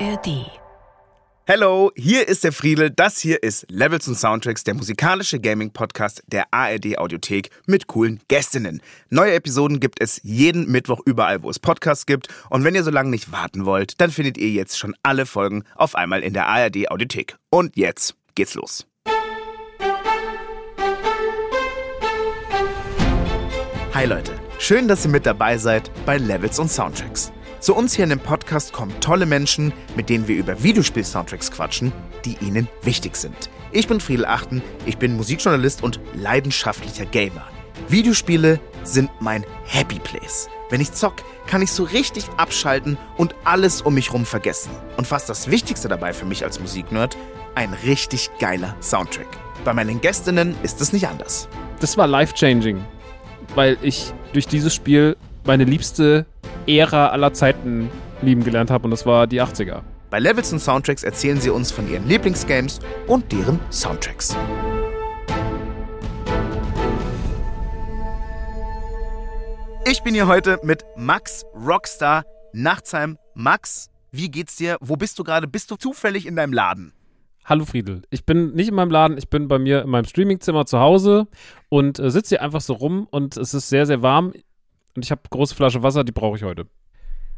ARD. 0.00 0.46
Hello, 1.44 1.90
hier 1.96 2.28
ist 2.28 2.44
der 2.44 2.52
Friedel. 2.52 2.90
Das 2.90 3.18
hier 3.18 3.42
ist 3.42 3.66
Levels 3.68 4.06
und 4.06 4.14
Soundtracks, 4.14 4.62
der 4.62 4.74
musikalische 4.74 5.40
Gaming-Podcast 5.40 6.22
der 6.28 6.44
ARD 6.52 6.98
Audiothek 6.98 7.50
mit 7.66 7.88
coolen 7.88 8.20
Gästinnen. 8.28 8.80
Neue 9.10 9.32
Episoden 9.32 9.80
gibt 9.80 10.00
es 10.00 10.20
jeden 10.22 10.70
Mittwoch 10.70 11.00
überall, 11.04 11.42
wo 11.42 11.50
es 11.50 11.58
Podcasts 11.58 12.06
gibt. 12.06 12.28
Und 12.48 12.62
wenn 12.62 12.76
ihr 12.76 12.84
so 12.84 12.92
lange 12.92 13.10
nicht 13.10 13.32
warten 13.32 13.64
wollt, 13.64 14.00
dann 14.00 14.10
findet 14.10 14.38
ihr 14.38 14.50
jetzt 14.50 14.78
schon 14.78 14.94
alle 15.02 15.26
Folgen 15.26 15.64
auf 15.74 15.96
einmal 15.96 16.22
in 16.22 16.32
der 16.32 16.46
ARD 16.46 16.90
Audiothek. 16.90 17.36
Und 17.50 17.76
jetzt 17.76 18.14
geht's 18.36 18.54
los. 18.54 18.86
Hi 23.94 24.06
Leute, 24.06 24.38
schön, 24.60 24.86
dass 24.86 25.04
ihr 25.04 25.10
mit 25.10 25.26
dabei 25.26 25.58
seid 25.58 25.90
bei 26.06 26.18
Levels 26.18 26.60
und 26.60 26.70
Soundtracks. 26.70 27.32
Zu 27.60 27.74
uns 27.74 27.94
hier 27.94 28.04
in 28.04 28.10
dem 28.10 28.20
Podcast 28.20 28.72
kommen 28.72 28.94
tolle 29.00 29.26
Menschen, 29.26 29.72
mit 29.96 30.08
denen 30.08 30.28
wir 30.28 30.36
über 30.36 30.62
Videospiel-Soundtracks 30.62 31.50
quatschen, 31.50 31.92
die 32.24 32.36
ihnen 32.40 32.68
wichtig 32.82 33.16
sind. 33.16 33.50
Ich 33.72 33.88
bin 33.88 33.98
Friedel 33.98 34.26
Achten, 34.26 34.62
ich 34.86 34.96
bin 34.96 35.16
Musikjournalist 35.16 35.82
und 35.82 35.98
leidenschaftlicher 36.14 37.04
Gamer. 37.06 37.48
Videospiele 37.88 38.60
sind 38.84 39.10
mein 39.20 39.44
Happy 39.64 39.98
Place. 39.98 40.48
Wenn 40.70 40.80
ich 40.80 40.92
zock, 40.92 41.16
kann 41.48 41.60
ich 41.60 41.72
so 41.72 41.82
richtig 41.82 42.26
abschalten 42.36 42.96
und 43.16 43.34
alles 43.44 43.82
um 43.82 43.94
mich 43.94 44.12
rum 44.12 44.24
vergessen. 44.24 44.70
Und 44.96 45.08
fast 45.08 45.28
das 45.28 45.50
Wichtigste 45.50 45.88
dabei 45.88 46.12
für 46.12 46.26
mich 46.26 46.44
als 46.44 46.60
Musiknerd, 46.60 47.16
ein 47.56 47.74
richtig 47.84 48.30
geiler 48.38 48.76
Soundtrack. 48.80 49.26
Bei 49.64 49.74
meinen 49.74 50.00
Gästinnen 50.00 50.54
ist 50.62 50.80
es 50.80 50.92
nicht 50.92 51.08
anders. 51.08 51.48
Das 51.80 51.96
war 51.96 52.06
life-changing, 52.06 52.84
weil 53.56 53.76
ich 53.82 54.12
durch 54.32 54.46
dieses 54.46 54.74
Spiel 54.74 55.16
meine 55.44 55.64
liebste 55.64 56.26
Ära 56.68 57.08
aller 57.08 57.32
Zeiten 57.32 57.90
lieben 58.20 58.44
gelernt 58.44 58.70
habe 58.70 58.84
und 58.84 58.90
das 58.90 59.06
war 59.06 59.26
die 59.26 59.40
80er. 59.40 59.80
Bei 60.10 60.18
Levels 60.18 60.52
und 60.52 60.58
Soundtracks 60.58 61.02
erzählen 61.02 61.40
sie 61.40 61.48
uns 61.48 61.70
von 61.70 61.90
ihren 61.90 62.06
Lieblingsgames 62.06 62.80
und 63.06 63.32
deren 63.32 63.58
Soundtracks. 63.70 64.36
Ich 69.90 70.02
bin 70.02 70.12
hier 70.12 70.26
heute 70.26 70.60
mit 70.62 70.84
Max 70.96 71.44
Rockstar 71.54 72.24
Nachtsheim. 72.52 73.16
Max, 73.34 73.88
wie 74.10 74.30
geht's 74.30 74.56
dir? 74.56 74.76
Wo 74.80 74.96
bist 74.96 75.18
du 75.18 75.24
gerade? 75.24 75.48
Bist 75.48 75.70
du 75.70 75.76
zufällig 75.76 76.26
in 76.26 76.36
deinem 76.36 76.52
Laden? 76.52 76.92
Hallo 77.46 77.64
Friedel, 77.64 78.02
ich 78.10 78.26
bin 78.26 78.52
nicht 78.52 78.68
in 78.68 78.74
meinem 78.74 78.90
Laden, 78.90 79.16
ich 79.16 79.30
bin 79.30 79.48
bei 79.48 79.58
mir 79.58 79.80
in 79.80 79.88
meinem 79.88 80.04
Streamingzimmer 80.04 80.66
zu 80.66 80.80
Hause 80.80 81.28
und 81.70 81.98
äh, 81.98 82.10
sitze 82.10 82.34
hier 82.34 82.42
einfach 82.42 82.60
so 82.60 82.74
rum 82.74 83.08
und 83.10 83.38
es 83.38 83.54
ist 83.54 83.70
sehr, 83.70 83.86
sehr 83.86 84.02
warm 84.02 84.34
und 84.98 85.04
ich 85.04 85.12
habe 85.12 85.22
eine 85.22 85.30
große 85.30 85.54
Flasche 85.54 85.84
Wasser, 85.84 86.02
die 86.02 86.10
brauche 86.10 86.36
ich 86.36 86.42
heute. 86.42 86.66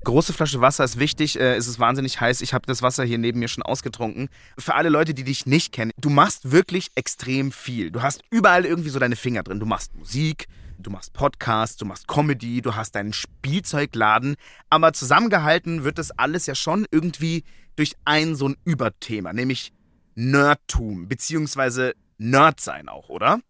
Große 0.05 0.33
Flasche 0.33 0.63
Wasser 0.63 0.83
ist 0.83 0.99
wichtig, 0.99 1.39
äh, 1.39 1.57
es 1.57 1.69
ist 1.69 1.79
wahnsinnig 1.79 2.19
heiß. 2.19 2.41
Ich 2.41 2.55
habe 2.55 2.65
das 2.67 2.81
Wasser 2.81 3.05
hier 3.05 3.19
neben 3.19 3.39
mir 3.39 3.49
schon 3.49 3.63
ausgetrunken. 3.63 4.31
Für 4.57 4.77
alle 4.77 4.89
Leute, 4.89 5.13
die 5.13 5.25
dich 5.25 5.45
nicht 5.45 5.73
kennen, 5.73 5.91
du 5.99 6.09
machst 6.09 6.53
wirklich 6.53 6.91
extrem 6.95 7.53
viel. 7.53 7.91
Du 7.91 8.01
hast 8.01 8.23
überall 8.31 8.65
irgendwie 8.65 8.89
so 8.89 8.99
deine 8.99 9.15
Finger 9.15 9.43
drin. 9.43 9.61
Du 9.61 9.67
machst 9.67 9.95
Musik, 9.95 10.47
du 10.79 10.91
machst 10.91 11.13
Podcasts, 11.13 11.77
du 11.77 11.85
machst 11.85 12.09
Comedy, 12.09 12.63
du 12.63 12.77
hast 12.77 12.95
deinen 12.95 13.13
Spielzeugladen. 13.13 14.37
Aber 14.71 14.95
zusammengehalten 14.95 15.85
wird 15.85 15.99
das 15.99 16.13
alles 16.13 16.47
ja 16.47 16.55
schon 16.55 16.87
irgendwie 16.91 17.45
durch 17.77 17.93
ein 18.07 18.37
so 18.37 18.49
ein 18.49 18.57
Überthema, 18.65 19.35
nämlich 19.35 19.75
Nerdtum, 20.15 21.09
beziehungsweise 21.09 21.93
Nerdsein 22.17 22.89
auch, 22.89 23.11
oder? 23.11 23.41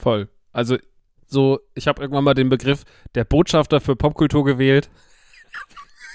Voll. 0.00 0.28
Also 0.50 0.78
so, 1.32 1.60
ich 1.74 1.88
habe 1.88 2.02
irgendwann 2.02 2.24
mal 2.24 2.34
den 2.34 2.48
Begriff 2.48 2.84
der 3.14 3.24
Botschafter 3.24 3.80
für 3.80 3.96
Popkultur 3.96 4.44
gewählt. 4.44 4.90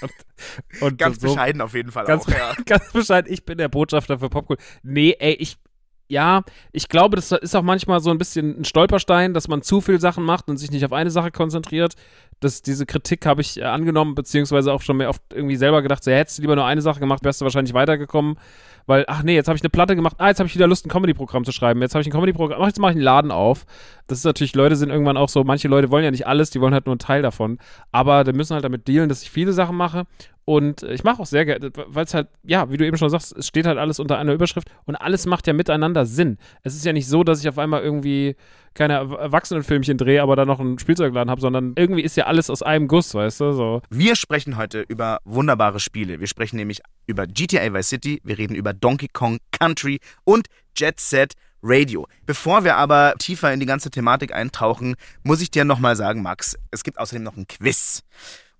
und, 0.00 0.82
und 0.82 0.98
ganz 0.98 1.20
so, 1.20 1.28
bescheiden 1.28 1.60
auf 1.60 1.74
jeden 1.74 1.90
Fall 1.90 2.06
ganz, 2.06 2.26
auch, 2.26 2.30
ja. 2.30 2.54
Ganz 2.66 2.92
bescheiden, 2.92 3.32
ich 3.32 3.44
bin 3.44 3.58
der 3.58 3.68
Botschafter 3.68 4.18
für 4.18 4.28
Popkultur. 4.28 4.64
Nee, 4.82 5.16
ey, 5.18 5.34
ich, 5.34 5.58
ja, 6.08 6.42
ich 6.72 6.88
glaube, 6.88 7.16
das 7.16 7.32
ist 7.32 7.54
auch 7.54 7.62
manchmal 7.62 8.00
so 8.00 8.10
ein 8.10 8.18
bisschen 8.18 8.60
ein 8.60 8.64
Stolperstein, 8.64 9.34
dass 9.34 9.48
man 9.48 9.62
zu 9.62 9.80
viel 9.80 10.00
Sachen 10.00 10.24
macht 10.24 10.48
und 10.48 10.56
sich 10.56 10.70
nicht 10.70 10.84
auf 10.84 10.92
eine 10.92 11.10
Sache 11.10 11.30
konzentriert. 11.30 11.94
Das, 12.40 12.62
diese 12.62 12.86
Kritik 12.86 13.26
habe 13.26 13.40
ich 13.40 13.58
äh, 13.58 13.64
angenommen, 13.64 14.14
beziehungsweise 14.14 14.72
auch 14.72 14.82
schon 14.82 14.96
mehr 14.96 15.10
oft 15.10 15.22
irgendwie 15.32 15.56
selber 15.56 15.82
gedacht, 15.82 16.02
so, 16.02 16.10
hättest 16.10 16.38
du 16.38 16.42
lieber 16.42 16.56
nur 16.56 16.64
eine 16.64 16.80
Sache 16.80 17.00
gemacht, 17.00 17.24
wärst 17.24 17.40
du 17.40 17.44
wahrscheinlich 17.44 17.74
weitergekommen 17.74 18.36
weil, 18.88 19.04
ach 19.06 19.22
nee, 19.22 19.34
jetzt 19.34 19.48
habe 19.48 19.56
ich 19.56 19.62
eine 19.62 19.68
Platte 19.68 19.94
gemacht, 19.94 20.16
ah, 20.16 20.28
jetzt 20.28 20.38
habe 20.40 20.48
ich 20.48 20.54
wieder 20.54 20.66
Lust, 20.66 20.86
ein 20.86 20.88
Comedy-Programm 20.88 21.44
zu 21.44 21.52
schreiben, 21.52 21.82
jetzt 21.82 21.94
habe 21.94 22.00
ich 22.00 22.08
ein 22.08 22.10
Comedy-Programm, 22.10 22.64
jetzt 22.64 22.78
mache 22.78 22.92
ich 22.92 22.96
einen 22.96 23.04
Laden 23.04 23.30
auf. 23.30 23.66
Das 24.06 24.16
ist 24.16 24.24
natürlich, 24.24 24.54
Leute 24.54 24.76
sind 24.76 24.88
irgendwann 24.88 25.18
auch 25.18 25.28
so, 25.28 25.44
manche 25.44 25.68
Leute 25.68 25.90
wollen 25.90 26.04
ja 26.04 26.10
nicht 26.10 26.26
alles, 26.26 26.48
die 26.48 26.60
wollen 26.62 26.72
halt 26.72 26.86
nur 26.86 26.94
einen 26.94 26.98
Teil 26.98 27.20
davon, 27.20 27.58
aber 27.92 28.24
die 28.24 28.32
müssen 28.32 28.54
halt 28.54 28.64
damit 28.64 28.88
dealen, 28.88 29.10
dass 29.10 29.22
ich 29.22 29.30
viele 29.30 29.52
Sachen 29.52 29.76
mache 29.76 30.06
und 30.48 30.82
ich 30.82 31.04
mache 31.04 31.20
auch 31.20 31.26
sehr 31.26 31.44
gerne, 31.44 31.70
weil 31.74 32.06
es 32.06 32.14
halt, 32.14 32.28
ja, 32.42 32.70
wie 32.70 32.78
du 32.78 32.86
eben 32.86 32.96
schon 32.96 33.10
sagst, 33.10 33.36
es 33.36 33.46
steht 33.46 33.66
halt 33.66 33.76
alles 33.76 34.00
unter 34.00 34.16
einer 34.16 34.32
Überschrift 34.32 34.70
und 34.86 34.96
alles 34.96 35.26
macht 35.26 35.46
ja 35.46 35.52
miteinander 35.52 36.06
Sinn. 36.06 36.38
Es 36.62 36.74
ist 36.74 36.86
ja 36.86 36.94
nicht 36.94 37.06
so, 37.06 37.22
dass 37.22 37.40
ich 37.40 37.50
auf 37.50 37.58
einmal 37.58 37.82
irgendwie 37.82 38.34
keine 38.72 38.94
Erwachsenenfilmchen 38.94 39.98
drehe, 39.98 40.22
aber 40.22 40.36
da 40.36 40.46
noch 40.46 40.58
einen 40.58 40.78
Spielzeugladen 40.78 41.30
habe, 41.30 41.42
sondern 41.42 41.74
irgendwie 41.76 42.00
ist 42.00 42.16
ja 42.16 42.24
alles 42.24 42.48
aus 42.48 42.62
einem 42.62 42.88
Guss, 42.88 43.12
weißt 43.12 43.40
du? 43.40 43.52
So. 43.52 43.82
Wir 43.90 44.16
sprechen 44.16 44.56
heute 44.56 44.80
über 44.88 45.18
wunderbare 45.26 45.80
Spiele. 45.80 46.18
Wir 46.18 46.26
sprechen 46.26 46.56
nämlich 46.56 46.80
über 47.06 47.26
GTA 47.26 47.74
Vice 47.74 47.90
City, 47.90 48.22
wir 48.24 48.38
reden 48.38 48.54
über 48.54 48.72
Donkey 48.72 49.08
Kong 49.08 49.40
Country 49.50 50.00
und 50.24 50.46
Jet 50.74 50.98
Set 50.98 51.34
Radio. 51.62 52.06
Bevor 52.24 52.64
wir 52.64 52.76
aber 52.76 53.16
tiefer 53.18 53.52
in 53.52 53.60
die 53.60 53.66
ganze 53.66 53.90
Thematik 53.90 54.34
eintauchen, 54.34 54.94
muss 55.22 55.42
ich 55.42 55.50
dir 55.50 55.66
nochmal 55.66 55.94
sagen, 55.94 56.22
Max, 56.22 56.56
es 56.70 56.84
gibt 56.84 56.98
außerdem 56.98 57.22
noch 57.22 57.36
ein 57.36 57.46
Quiz. 57.46 58.02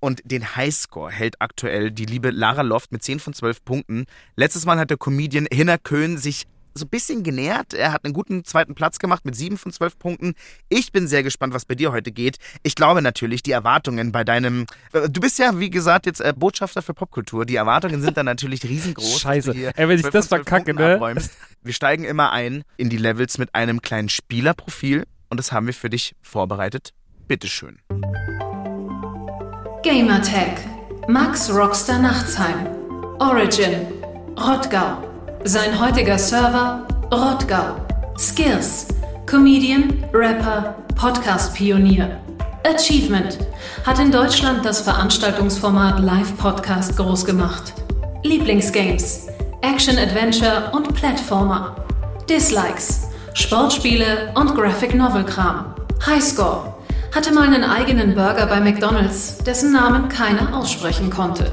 Und 0.00 0.22
den 0.24 0.56
Highscore 0.56 1.10
hält 1.10 1.40
aktuell 1.40 1.90
die 1.90 2.06
liebe 2.06 2.30
Lara 2.30 2.62
Loft 2.62 2.92
mit 2.92 3.02
10 3.02 3.20
von 3.20 3.34
12 3.34 3.64
Punkten. 3.64 4.04
Letztes 4.36 4.64
Mal 4.64 4.78
hat 4.78 4.90
der 4.90 4.96
Comedian 4.96 5.46
Hinner 5.50 5.78
Köhn 5.78 6.18
sich 6.18 6.46
so 6.78 6.86
ein 6.86 6.88
bisschen 6.88 7.22
genährt. 7.22 7.74
Er 7.74 7.92
hat 7.92 8.04
einen 8.04 8.14
guten 8.14 8.44
zweiten 8.44 8.74
Platz 8.74 8.98
gemacht 8.98 9.24
mit 9.24 9.34
7 9.34 9.58
von 9.58 9.72
12 9.72 9.98
Punkten. 9.98 10.34
Ich 10.68 10.92
bin 10.92 11.08
sehr 11.08 11.22
gespannt, 11.22 11.52
was 11.52 11.64
bei 11.64 11.74
dir 11.74 11.92
heute 11.92 12.12
geht. 12.12 12.38
Ich 12.62 12.74
glaube 12.74 13.02
natürlich, 13.02 13.42
die 13.42 13.52
Erwartungen 13.52 14.12
bei 14.12 14.24
deinem. 14.24 14.66
Äh, 14.92 15.10
du 15.10 15.20
bist 15.20 15.38
ja, 15.38 15.58
wie 15.58 15.70
gesagt, 15.70 16.06
jetzt 16.06 16.20
äh, 16.20 16.32
Botschafter 16.34 16.80
für 16.80 16.94
Popkultur. 16.94 17.44
Die 17.44 17.56
Erwartungen 17.56 18.00
sind 18.00 18.16
dann 18.16 18.26
natürlich 18.26 18.64
riesengroß. 18.64 19.20
Scheiße. 19.20 19.72
Ey, 19.74 19.88
wenn 19.88 19.98
ich 19.98 20.06
das 20.06 20.28
verkacke, 20.28 20.72
ne? 20.74 20.94
Abräumst. 20.94 21.32
Wir 21.62 21.72
steigen 21.72 22.04
immer 22.04 22.32
ein 22.32 22.62
in 22.76 22.88
die 22.88 22.96
Levels 22.96 23.38
mit 23.38 23.54
einem 23.54 23.82
kleinen 23.82 24.08
Spielerprofil 24.08 25.04
und 25.28 25.38
das 25.38 25.52
haben 25.52 25.66
wir 25.66 25.74
für 25.74 25.90
dich 25.90 26.14
vorbereitet. 26.22 26.92
Bitteschön. 27.26 27.78
Gamertag. 29.88 30.58
Max 31.08 31.48
Rockstar 31.48 31.98
Nachtsheim. 31.98 32.66
Origin. 33.20 33.86
Rottgau. 34.36 34.98
Sein 35.44 35.80
heutiger 35.80 36.18
Server. 36.18 36.86
Rottgau. 37.10 37.76
Skills. 38.18 38.88
Comedian, 39.24 40.04
Rapper, 40.12 40.74
Podcast-Pionier. 40.94 42.20
Achievement. 42.64 43.38
Hat 43.86 43.98
in 43.98 44.12
Deutschland 44.12 44.62
das 44.62 44.82
Veranstaltungsformat 44.82 46.00
Live-Podcast 46.00 46.94
groß 46.98 47.24
gemacht. 47.24 47.72
Lieblingsgames. 48.24 49.28
Action-Adventure 49.62 50.70
und 50.72 50.94
Platformer. 50.94 51.76
Dislikes. 52.28 53.08
Sportspiele 53.32 54.34
und 54.34 54.54
Graphic 54.54 54.94
Novel-Kram. 54.94 55.74
Highscore 56.04 56.77
hatte 57.18 57.34
mal 57.34 57.52
einen 57.52 57.64
eigenen 57.64 58.14
Burger 58.14 58.46
bei 58.46 58.60
McDonald's, 58.60 59.38
dessen 59.38 59.72
Namen 59.72 60.08
keiner 60.08 60.56
aussprechen 60.56 61.10
konnte. 61.10 61.50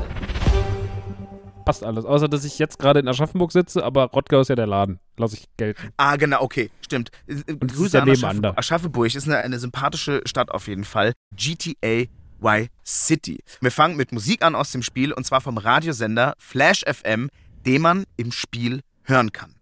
Passt 1.65 1.83
alles, 1.83 2.05
außer 2.05 2.27
dass 2.27 2.45
ich 2.45 2.59
jetzt 2.59 2.77
gerade 2.77 2.99
in 2.99 3.07
Aschaffenburg 3.07 3.51
sitze, 3.51 3.83
aber 3.83 4.03
Rottgau 4.11 4.41
ist 4.41 4.49
ja 4.49 4.55
der 4.55 4.67
Laden. 4.67 4.99
Lass 5.17 5.33
ich 5.33 5.47
gelten. 5.57 5.89
Ah, 5.97 6.17
genau, 6.17 6.43
okay, 6.43 6.69
stimmt. 6.81 7.09
Und 7.27 7.73
Grüße 7.73 7.99
an 7.99 8.07
Aschaffenburg. 8.07 8.55
Aschaffenburg 8.59 9.15
ist 9.15 9.27
eine, 9.27 9.39
eine 9.39 9.57
sympathische 9.57 10.21
Stadt 10.25 10.51
auf 10.51 10.67
jeden 10.67 10.83
Fall. 10.83 11.13
GTA 11.35 12.03
Y 12.43 12.67
City. 12.85 13.39
Wir 13.59 13.71
fangen 13.71 13.97
mit 13.97 14.11
Musik 14.11 14.43
an 14.43 14.53
aus 14.53 14.71
dem 14.71 14.83
Spiel 14.83 15.13
und 15.13 15.25
zwar 15.25 15.41
vom 15.41 15.57
Radiosender 15.57 16.35
Flash 16.37 16.85
FM, 16.85 17.29
den 17.65 17.81
man 17.81 18.03
im 18.17 18.31
Spiel 18.31 18.81
hören 19.01 19.31
kann. 19.31 19.55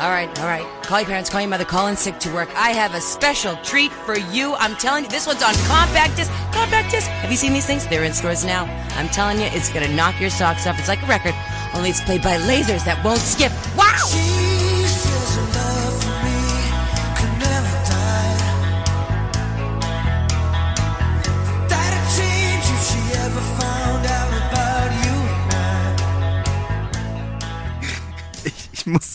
All 0.00 0.08
right, 0.08 0.30
all 0.40 0.46
right. 0.46 0.66
Call 0.82 1.00
your 1.00 1.06
parents, 1.08 1.28
call 1.28 1.42
your 1.42 1.50
mother, 1.50 1.66
call 1.66 1.88
in 1.88 1.94
sick 1.94 2.18
to 2.20 2.32
work. 2.32 2.48
I 2.56 2.70
have 2.70 2.94
a 2.94 3.02
special 3.02 3.56
treat 3.56 3.92
for 3.92 4.16
you. 4.16 4.54
I'm 4.54 4.74
telling 4.76 5.04
you, 5.04 5.10
this 5.10 5.26
one's 5.26 5.42
on 5.42 5.52
compact 5.68 6.16
disc. 6.16 6.32
Compact 6.52 6.90
disc. 6.90 7.06
Have 7.06 7.30
you 7.30 7.36
seen 7.36 7.52
these 7.52 7.66
things? 7.66 7.86
They're 7.86 8.04
in 8.04 8.14
stores 8.14 8.42
now. 8.42 8.64
I'm 8.96 9.08
telling 9.08 9.38
you, 9.38 9.44
it's 9.52 9.70
gonna 9.70 9.94
knock 9.94 10.18
your 10.18 10.30
socks 10.30 10.66
off. 10.66 10.78
It's 10.78 10.88
like 10.88 11.02
a 11.02 11.06
record, 11.06 11.34
only 11.74 11.90
it's 11.90 12.00
played 12.00 12.22
by 12.22 12.38
lasers 12.38 12.82
that 12.86 13.04
won't 13.04 13.20
skip. 13.20 13.52
Wow! 13.76 14.19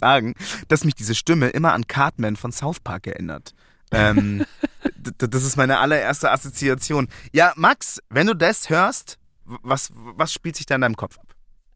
Sagen, 0.06 0.36
dass 0.68 0.84
mich 0.84 0.96
diese 0.96 1.16
Stimme 1.16 1.50
immer 1.50 1.74
an 1.74 1.88
Cartman 1.88 2.36
von 2.36 2.52
South 2.52 2.80
Park 2.80 3.08
erinnert. 3.08 3.54
Ähm, 3.92 4.46
das 5.18 5.44
ist 5.44 5.58
meine 5.58 5.80
allererste 5.80 6.32
Assoziation. 6.32 7.08
Ja, 7.34 7.54
Max, 7.56 8.00
wenn 8.10 8.28
du 8.28 8.36
das 8.36 8.70
hörst, 8.70 9.18
was, 9.46 9.92
was 9.94 10.34
spielt 10.34 10.56
sich 10.56 10.66
da 10.66 10.76
in 10.76 10.82
deinem 10.82 10.96
Kopf 10.96 11.18
ab? 11.18 11.36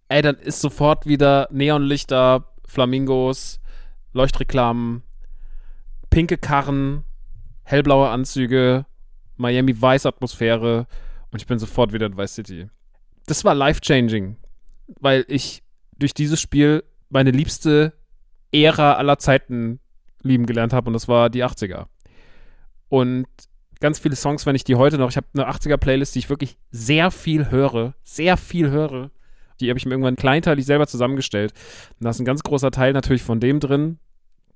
ey, 0.10 0.22
dann 0.22 0.36
ist 0.36 0.60
sofort 0.60 1.06
wieder 1.06 1.48
Neonlichter, 1.52 2.52
Flamingos, 2.66 3.62
Leuchtreklamen, 4.12 5.04
pinke 6.10 6.38
Karren, 6.38 7.04
hellblaue 7.64 8.10
Anzüge, 8.10 8.86
Miami 9.38 9.82
Vice 9.82 10.08
Atmosphäre 10.08 10.88
und 11.32 11.42
ich 11.42 11.48
bin 11.48 11.60
sofort 11.60 11.94
wieder 11.94 12.08
in 12.08 12.18
Vice 12.18 12.36
City. 12.36 12.70
Das 13.28 13.46
war 13.46 13.54
life-changing, 13.54 14.36
weil 15.00 15.24
ich 15.28 15.64
durch 15.98 16.14
dieses 16.14 16.42
Spiel 16.42 16.84
meine 17.10 17.32
liebste 17.32 17.94
Ära 18.52 18.94
aller 18.94 19.20
Zeiten 19.20 19.80
lieben 20.22 20.46
gelernt 20.46 20.74
habe 20.74 20.88
und 20.88 20.94
das 20.94 21.08
war 21.08 21.30
die 21.30 21.44
80er. 21.44 21.86
Und 22.90 23.28
ganz 23.80 24.00
viele 24.00 24.16
Songs, 24.16 24.46
wenn 24.46 24.56
ich 24.56 24.64
die 24.64 24.76
heute 24.76 24.98
noch, 24.98 25.10
ich 25.10 25.18
habe 25.18 25.28
eine 25.34 25.50
80er-Playlist, 25.50 26.16
die 26.16 26.20
ich 26.20 26.30
wirklich 26.30 26.58
sehr 26.72 27.12
viel 27.12 27.50
höre, 27.50 27.94
sehr 28.04 28.38
viel 28.38 28.70
höre. 28.70 29.12
Die 29.60 29.70
habe 29.70 29.78
ich 29.78 29.86
mir 29.86 29.92
irgendwann 29.92 30.16
kleinteilig 30.16 30.66
selber 30.66 30.88
zusammengestellt. 30.88 31.54
Und 32.00 32.06
da 32.06 32.10
ist 32.10 32.20
ein 32.20 32.26
ganz 32.26 32.44
großer 32.44 32.72
Teil 32.72 32.94
natürlich 32.94 33.24
von 33.24 33.40
dem 33.40 33.60
drin, 33.60 34.00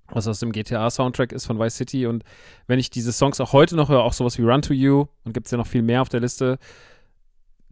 was 0.07 0.27
aus 0.27 0.39
dem 0.39 0.51
GTA-Soundtrack 0.51 1.31
ist 1.31 1.45
von 1.45 1.59
Vice 1.59 1.75
City. 1.75 2.05
Und 2.07 2.23
wenn 2.67 2.79
ich 2.79 2.89
diese 2.89 3.11
Songs 3.11 3.39
auch 3.41 3.53
heute 3.53 3.75
noch 3.75 3.89
höre, 3.89 4.03
auch 4.03 4.13
sowas 4.13 4.37
wie 4.37 4.43
Run 4.43 4.61
to 4.61 4.73
You 4.73 5.05
und 5.23 5.33
gibt 5.33 5.47
es 5.47 5.51
ja 5.51 5.57
noch 5.57 5.67
viel 5.67 5.81
mehr 5.81 6.01
auf 6.01 6.09
der 6.09 6.21
Liste, 6.21 6.57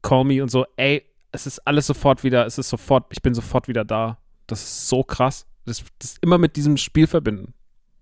Call 0.01 0.25
Me 0.25 0.41
und 0.41 0.49
so, 0.49 0.65
ey, 0.77 1.05
es 1.31 1.47
ist 1.47 1.59
alles 1.59 1.87
sofort 1.87 2.23
wieder, 2.23 2.45
es 2.45 2.57
ist 2.57 2.69
sofort, 2.69 3.05
ich 3.11 3.21
bin 3.21 3.33
sofort 3.33 3.67
wieder 3.67 3.85
da. 3.85 4.17
Das 4.47 4.61
ist 4.63 4.89
so 4.89 5.03
krass. 5.03 5.47
Das, 5.65 5.83
das 5.99 6.15
immer 6.21 6.37
mit 6.37 6.55
diesem 6.55 6.77
Spiel 6.77 7.07
verbinden 7.07 7.53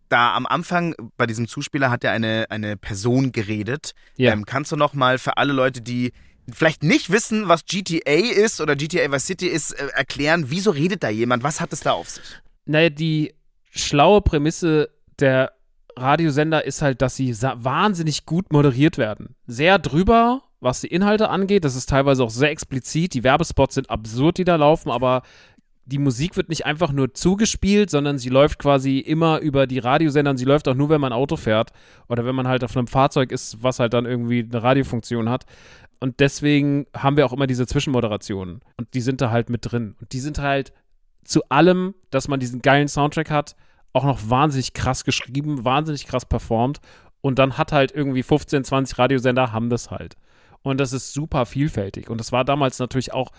da 0.10 0.34
am 0.36 0.46
Anfang 0.46 0.96
bei 1.18 1.26
diesem 1.26 1.48
Zuspieler 1.48 1.90
hat 1.90 2.04
ja 2.04 2.12
eine, 2.12 2.48
eine 2.50 2.76
Person 2.76 3.32
geredet. 3.32 3.94
Ja. 4.18 4.34
Ähm, 4.34 4.46
kannst 4.46 4.72
du 4.72 4.76
noch 4.76 4.94
mal 4.94 5.18
für 5.18 5.38
alle 5.38 5.54
Leute, 5.54 5.82
die 5.82 6.12
vielleicht 6.52 6.84
nicht 6.84 7.12
wissen, 7.12 7.48
was 7.48 7.66
GTA 7.66 8.12
ist 8.12 8.60
oder 8.60 8.76
GTA 8.76 9.12
Vice 9.12 9.26
City 9.26 9.48
ist, 9.48 9.72
äh, 9.72 9.88
erklären, 9.94 10.46
wieso 10.48 10.72
redet 10.72 11.04
da 11.04 11.10
jemand? 11.10 11.44
Was 11.44 11.62
hat 11.62 11.72
es 11.72 11.82
da 11.82 11.92
auf 11.92 12.10
sich? 12.10 12.26
Naja, 12.66 12.90
die 12.90 13.34
schlaue 13.70 14.22
Prämisse 14.22 14.90
der 15.20 15.54
Radiosender 15.96 16.66
ist 16.66 16.82
halt, 16.82 17.02
dass 17.02 17.16
sie 17.16 17.36
wahnsinnig 17.42 18.26
gut 18.26 18.52
moderiert 18.52 18.98
werden. 18.98 19.36
Sehr 19.48 19.80
drüber, 19.80 20.42
was 20.60 20.82
die 20.82 20.88
Inhalte 20.88 21.30
angeht. 21.30 21.66
Das 21.66 21.76
ist 21.76 21.90
teilweise 21.90 22.24
auch 22.24 22.30
sehr 22.30 22.52
explizit. 22.52 23.14
Die 23.14 23.24
Werbespots 23.24 23.76
sind 23.76 23.90
absurd, 23.90 24.38
die 24.38 24.46
da 24.46 24.56
laufen, 24.56 24.92
aber 24.92 25.24
die 25.90 25.98
Musik 25.98 26.38
wird 26.38 26.50
nicht 26.50 26.66
einfach 26.66 26.92
nur 26.92 27.14
zugespielt, 27.14 27.90
sondern 27.90 28.20
sie 28.20 28.30
läuft 28.30 28.60
quasi 28.60 29.00
immer 29.00 29.40
über 29.40 29.66
die 29.66 29.80
Radiosender 29.80 30.32
und 30.32 30.38
sie 30.38 30.46
läuft 30.46 30.68
auch 30.68 30.76
nur, 30.76 30.90
wenn 30.90 31.02
man 31.02 31.14
Auto 31.14 31.36
fährt 31.36 31.72
oder 32.08 32.26
wenn 32.26 32.36
man 32.36 32.48
halt 32.48 32.64
auf 32.64 32.78
einem 32.78 32.88
Fahrzeug 32.88 33.32
ist, 33.32 33.64
was 33.64 33.80
halt 33.80 33.94
dann 33.94 34.06
irgendwie 34.06 34.48
eine 34.48 34.62
Radiofunktion 34.62 35.30
hat. 35.30 35.46
Und 36.00 36.20
deswegen 36.20 36.86
haben 36.96 37.18
wir 37.18 37.26
auch 37.26 37.34
immer 37.34 37.48
diese 37.48 37.66
Zwischenmoderationen 37.66 38.62
und 38.78 38.94
die 38.94 39.02
sind 39.02 39.20
da 39.20 39.32
halt 39.32 39.50
mit 39.50 39.72
drin. 39.72 39.96
Und 40.00 40.14
die 40.14 40.20
sind 40.20 40.40
halt 40.40 40.72
zu 41.24 41.42
allem, 41.50 41.96
dass 42.12 42.28
man 42.28 42.40
diesen 42.40 42.62
geilen 42.62 42.88
Soundtrack 42.88 43.32
hat, 43.32 43.56
auch 43.92 44.06
noch 44.06 44.20
wahnsinnig 44.30 44.74
krass 44.74 45.04
geschrieben, 45.04 45.66
wahnsinnig 45.66 46.06
krass 46.06 46.26
performt. 46.26 46.80
Und 47.22 47.40
dann 47.40 47.58
hat 47.58 47.72
halt 47.72 47.92
irgendwie 47.92 48.24
15, 48.24 48.64
20 48.64 48.98
Radiosender 48.98 49.52
haben 49.52 49.70
das 49.70 49.92
halt. 49.92 50.16
Und 50.62 50.80
das 50.80 50.94
ist 50.94 51.14
super 51.14 51.46
vielfältig. 51.46 52.10
Und 52.10 52.20
das 52.20 52.32
war 52.32 52.46
damals 52.46 52.80
natürlich 52.80 53.12
auch 53.14 53.32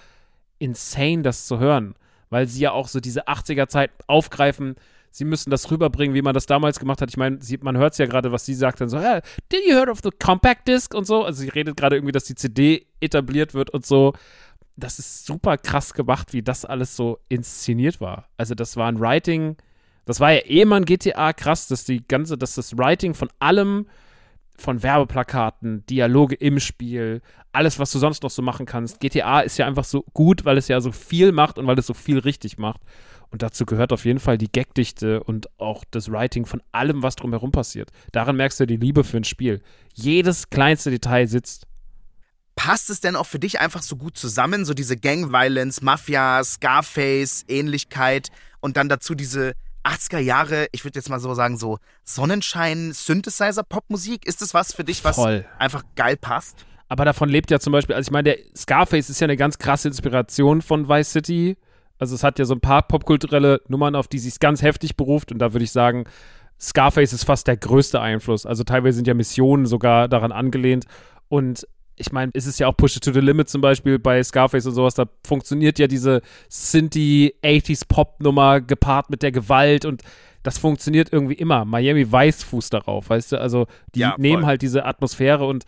insane, 0.59 1.23
das 1.23 1.47
zu 1.47 1.59
hören 1.59 1.95
weil 2.31 2.47
sie 2.47 2.63
ja 2.63 2.73
auch 2.73 2.89
so 2.89 3.01
diese 3.01 3.29
80er-Zeit 3.29 3.91
aufgreifen. 4.07 4.77
Sie 5.11 5.25
müssen 5.25 5.51
das 5.51 5.71
rüberbringen, 5.71 6.15
wie 6.15 6.23
man 6.23 6.35
das 6.35 6.47
damals 6.47 6.79
gemacht 6.79 7.03
hat. 7.03 7.11
Ich 7.11 7.17
meine, 7.17 7.39
man 7.61 7.77
hört 7.77 7.93
es 7.93 7.99
ja 7.99 8.07
gerade, 8.07 8.31
was 8.33 8.47
sie 8.47 8.55
sagt, 8.55 8.81
dann 8.81 8.89
so, 8.89 9.01
hey, 9.01 9.21
did 9.51 9.61
you 9.67 9.75
heard 9.75 9.89
of 9.89 9.99
the 10.03 10.11
Compact 10.11 10.69
Disc 10.69 10.95
und 10.95 11.05
so. 11.05 11.25
Also 11.25 11.43
sie 11.43 11.49
redet 11.49 11.77
gerade 11.77 11.97
irgendwie, 11.97 12.13
dass 12.13 12.25
die 12.25 12.37
CD 12.37 12.87
etabliert 13.01 13.53
wird 13.53 13.71
und 13.71 13.85
so. 13.85 14.15
Das 14.77 14.99
ist 14.99 15.27
super 15.27 15.59
krass 15.59 15.93
gemacht, 15.93 16.33
wie 16.33 16.43
das 16.43 16.65
alles 16.65 16.97
so 16.97 17.19
inszeniert 17.29 18.01
war. 18.01 18.29
Also 18.37 18.55
das 18.55 18.77
war 18.77 18.89
ein 18.89 19.01
Writing, 19.01 19.57
das 20.05 20.21
war 20.21 20.33
ja 20.33 20.41
eh 20.47 20.65
mal 20.65 20.77
ein 20.77 20.85
GTA 20.87 21.33
krass, 21.33 21.69
dass 21.69 21.85
die 21.85 22.07
ganze, 22.07 22.39
dass 22.39 22.55
das 22.55 22.79
Writing 22.79 23.15
von 23.15 23.29
allem 23.39 23.87
von 24.61 24.83
Werbeplakaten, 24.83 25.85
Dialoge 25.87 26.35
im 26.35 26.61
Spiel, 26.61 27.23
alles, 27.53 27.79
was 27.79 27.91
du 27.91 27.99
sonst 27.99 28.23
noch 28.23 28.31
so 28.31 28.43
machen 28.43 28.67
kannst. 28.67 29.01
GTA 29.01 29.41
ist 29.41 29.59
ja 29.59 29.67
einfach 29.67 29.85
so 29.85 30.05
gut, 30.15 30.45
weil 30.45 30.59
es 30.59 30.69
ja 30.69 30.81
so 30.81 30.93
viel 30.93 31.33
macht 31.33 31.59
und 31.59 31.67
weil 31.67 31.79
es 31.79 31.87
so 31.87 31.95
viel 31.95 32.19
richtig 32.19 32.59
macht. 32.59 32.81
Und 33.31 33.43
dazu 33.43 33.65
gehört 33.65 33.93
auf 33.93 34.05
jeden 34.05 34.19
Fall 34.19 34.39
die 34.39 34.51
Gagdichte 34.51 35.23
und 35.23 35.49
auch 35.59 35.85
das 35.91 36.11
Writing 36.11 36.47
von 36.47 36.63
allem, 36.73 37.03
was 37.03 37.17
drumherum 37.17 37.53
passiert. 37.53 37.91
Daran 38.13 38.37
merkst 38.37 38.59
du 38.61 38.67
die 38.67 38.77
Liebe 38.77 39.05
für 39.05 39.19
ein 39.19 39.25
Spiel. 39.25 39.63
Jedes 39.95 40.51
kleinste 40.51 40.91
Detail 40.91 41.27
sitzt. 41.27 41.67
Passt 42.57 42.91
es 42.91 43.01
denn 43.01 43.17
auch 43.17 43.27
für 43.27 43.39
dich 43.39 43.61
einfach 43.61 43.83
so 43.83 43.97
gut 43.97 44.19
zusammen, 44.19 44.65
so 44.65 44.75
diese 44.75 44.97
Gang-Violence, 44.97 45.81
Mafia, 45.81 46.43
Scarface, 46.45 47.45
Ähnlichkeit 47.49 48.29
und 48.61 48.77
dann 48.77 48.89
dazu 48.89 49.15
diese 49.15 49.55
80er 49.85 50.19
Jahre, 50.19 50.67
ich 50.73 50.85
würde 50.85 50.99
jetzt 50.99 51.09
mal 51.09 51.21
so 51.21 51.33
sagen, 51.35 51.57
so 51.57 51.79
Sonnenschein, 52.05 52.93
Synthesizer, 52.93 53.63
Popmusik. 53.63 54.27
Ist 54.27 54.43
das 54.43 54.55
was 54.55 54.75
für 54.75 54.85
dich, 54.85 55.05
was 55.05 55.17
Voll. 55.17 55.45
einfach 55.59 55.85
geil 55.97 56.17
passt? 56.17 56.65
Aber 56.89 57.05
davon 57.05 57.29
lebt 57.29 57.51
ja 57.51 57.61
zum 57.61 57.73
Beispiel, 57.73 57.95
also 57.95 58.09
ich 58.09 58.13
meine, 58.13 58.35
der 58.35 58.39
Scarface 58.57 59.11
ist 59.11 59.21
ja 59.21 59.27
eine 59.27 59.37
ganz 59.37 59.59
krasse 59.59 59.89
Inspiration 59.89 60.61
von 60.61 60.89
Vice 60.89 61.13
City. 61.13 61.57
Also 61.99 62.15
es 62.15 62.25
hat 62.25 62.39
ja 62.39 62.45
so 62.45 62.55
ein 62.55 62.61
paar 62.61 62.83
popkulturelle 62.83 63.61
Nummern, 63.69 63.95
auf 63.95 64.09
die 64.09 64.19
sich 64.19 64.41
ganz 64.41 64.63
heftig 64.63 64.97
beruft. 64.97 65.31
Und 65.31 65.39
da 65.39 65.53
würde 65.53 65.65
ich 65.65 65.73
sagen, 65.73 66.05
Scarface 66.61 67.13
ist 67.13 67.25
fast 67.25 67.47
der 67.47 67.57
größte 67.57 68.01
Einfluss. 68.01 68.45
Also 68.45 68.65
teilweise 68.65 68.97
sind 68.97 69.07
ja 69.07 69.15
Missionen 69.15 69.67
sogar 69.67 70.09
daran 70.09 70.33
angelehnt. 70.33 70.87
Und 71.29 71.67
ich 72.01 72.13
meine, 72.13 72.33
es 72.35 72.47
ist 72.47 72.59
ja 72.59 72.67
auch 72.67 72.77
Push 72.77 72.97
It 72.97 73.05
to 73.05 73.13
the 73.13 73.21
Limit 73.21 73.49
zum 73.49 73.61
Beispiel 73.61 73.99
bei 73.99 74.23
Scarface 74.23 74.67
und 74.67 74.75
sowas, 74.75 74.95
da 74.95 75.05
funktioniert 75.27 75.79
ja 75.79 75.87
diese 75.87 76.23
Sinti 76.49 77.35
80s 77.45 77.83
Pop-Nummer 77.87 78.61
gepaart 78.61 79.11
mit 79.11 79.23
der 79.23 79.31
Gewalt 79.33 79.85
und 79.85 80.03
das 80.43 80.57
funktioniert 80.59 81.13
irgendwie 81.13 81.35
immer. 81.35 81.65
Miami 81.65 82.11
weiß 82.11 82.45
Fuß 82.45 82.71
darauf, 82.71 83.11
weißt 83.11 83.33
du? 83.33 83.41
Also 83.41 83.67
die 83.95 84.01
Ja, 84.01 84.15
nehmen 84.17 84.47
halt 84.47 84.63
diese 84.63 84.87
Atmosphäre 84.87 85.47
und 85.47 85.65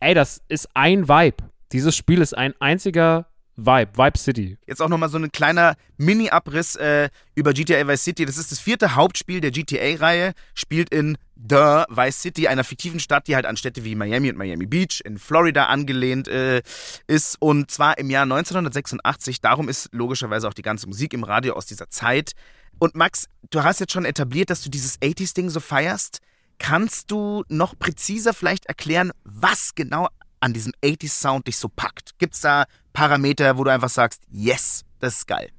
ey, 0.00 0.14
das 0.14 0.42
ist 0.48 0.68
ein 0.74 1.08
Vibe. 1.08 1.44
Dieses 1.72 1.94
Spiel 1.94 2.22
ist 2.22 2.36
ein 2.36 2.54
einziger 2.60 3.26
Vibe, 3.58 3.90
Vibe 3.96 4.18
City. 4.18 4.56
Jetzt 4.68 4.80
auch 4.80 4.88
nochmal 4.88 5.08
so 5.08 5.18
ein 5.18 5.32
kleiner 5.32 5.74
Mini-Abriss 5.96 6.76
äh, 6.76 7.10
über 7.34 7.52
GTA 7.52 7.88
Vice 7.88 8.04
City. 8.04 8.24
Das 8.24 8.38
ist 8.38 8.52
das 8.52 8.60
vierte 8.60 8.94
Hauptspiel 8.94 9.40
der 9.40 9.50
GTA-Reihe, 9.50 10.32
spielt 10.54 10.90
in 10.90 11.18
The 11.34 11.84
Vice 11.88 12.22
City, 12.22 12.46
einer 12.46 12.62
fiktiven 12.62 13.00
Stadt, 13.00 13.26
die 13.26 13.34
halt 13.34 13.46
an 13.46 13.56
Städte 13.56 13.84
wie 13.84 13.96
Miami 13.96 14.30
und 14.30 14.36
Miami 14.36 14.66
Beach 14.66 15.02
in 15.04 15.18
Florida 15.18 15.66
angelehnt 15.66 16.28
äh, 16.28 16.62
ist. 17.08 17.36
Und 17.40 17.72
zwar 17.72 17.98
im 17.98 18.10
Jahr 18.10 18.22
1986. 18.22 19.40
Darum 19.40 19.68
ist 19.68 19.88
logischerweise 19.92 20.46
auch 20.46 20.54
die 20.54 20.62
ganze 20.62 20.86
Musik 20.86 21.12
im 21.12 21.24
Radio 21.24 21.54
aus 21.54 21.66
dieser 21.66 21.90
Zeit. 21.90 22.32
Und 22.78 22.94
Max, 22.94 23.26
du 23.50 23.64
hast 23.64 23.80
jetzt 23.80 23.92
schon 23.92 24.04
etabliert, 24.04 24.50
dass 24.50 24.62
du 24.62 24.70
dieses 24.70 25.00
80s-Ding 25.00 25.50
so 25.50 25.58
feierst. 25.58 26.20
Kannst 26.60 27.10
du 27.10 27.42
noch 27.48 27.76
präziser 27.76 28.34
vielleicht 28.34 28.66
erklären, 28.66 29.10
was 29.24 29.74
genau 29.74 30.06
an 30.38 30.52
diesem 30.52 30.72
80s-Sound 30.84 31.48
dich 31.48 31.56
so 31.56 31.68
packt? 31.68 32.18
Gibt 32.18 32.34
es 32.34 32.40
da 32.40 32.66
Parameter, 32.98 33.56
wo 33.56 33.62
du 33.62 33.70
einfach 33.70 33.90
sagst, 33.90 34.24
yes, 34.28 34.84
das 34.98 35.18
ist 35.18 35.28
geil? 35.28 35.50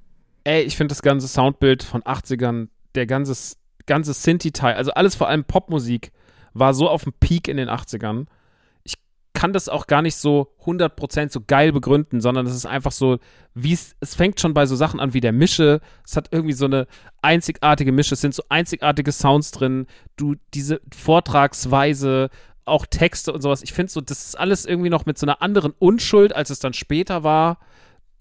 Ey, 0.44 0.64
ich 0.64 0.76
finde 0.76 0.92
das 0.92 1.02
ganze 1.02 1.30
Soundbild 1.30 1.84
von 1.84 2.02
80ern, 2.02 2.68
der 2.96 3.06
ganze, 3.06 3.56
ganze 3.86 4.12
Synthi-Teil, 4.12 4.76
also 4.76 4.92
alles 4.92 5.16
vor 5.16 5.30
allem 5.30 5.46
Popmusik, 5.46 6.12
war 6.54 6.74
so 6.74 6.90
auf 6.90 7.06
dem 7.06 7.14
Peak 7.14 7.48
in 7.48 7.56
den 7.56 7.70
80ern. 7.70 8.26
Ich 8.84 8.96
kann 9.32 9.54
das 9.54 9.70
auch 9.70 9.88
gar 9.88 10.02
nicht 10.02 10.18
so 10.18 10.54
100% 10.66 11.32
so 11.32 11.40
geil 11.40 11.72
begründen, 11.72 12.20
sondern 12.20 12.46
es 12.46 12.54
ist 12.54 12.66
einfach 12.66 12.92
so, 12.92 13.20
wie 13.54 13.72
es, 13.72 13.96
es 14.02 14.16
fängt 14.16 14.42
schon 14.42 14.54
bei 14.54 14.66
so 14.66 14.76
Sachen 14.76 15.00
an 15.00 15.14
wie 15.14 15.22
der 15.22 15.32
Mische. 15.32 15.80
Es 16.06 16.18
hat 16.18 16.28
irgendwie 16.32 16.54
so 16.54 16.66
eine 16.66 16.88
einzigartige 17.22 17.94
Mische, 17.94 18.16
es 18.16 18.22
sind 18.22 18.36
so 18.36 18.44
einzigartige 18.50 19.14
Sounds 19.14 19.52
drin. 19.52 19.88
Du, 20.18 20.36
diese 20.54 20.82
Vortragsweise, 20.94 22.32
auch 22.70 22.86
Texte 22.86 23.34
und 23.34 23.42
sowas. 23.42 23.62
Ich 23.64 23.74
finde 23.74 23.92
so, 23.92 24.02
das 24.02 24.26
ist 24.26 24.40
alles 24.40 24.66
irgendwie 24.66 24.90
noch 24.90 25.06
mit 25.06 25.18
so 25.18 25.26
einer 25.26 25.42
anderen 25.42 25.74
Unschuld, 25.78 26.36
als 26.36 26.50
es 26.50 26.60
dann 26.60 26.74
später 26.74 27.24
war, 27.24 27.60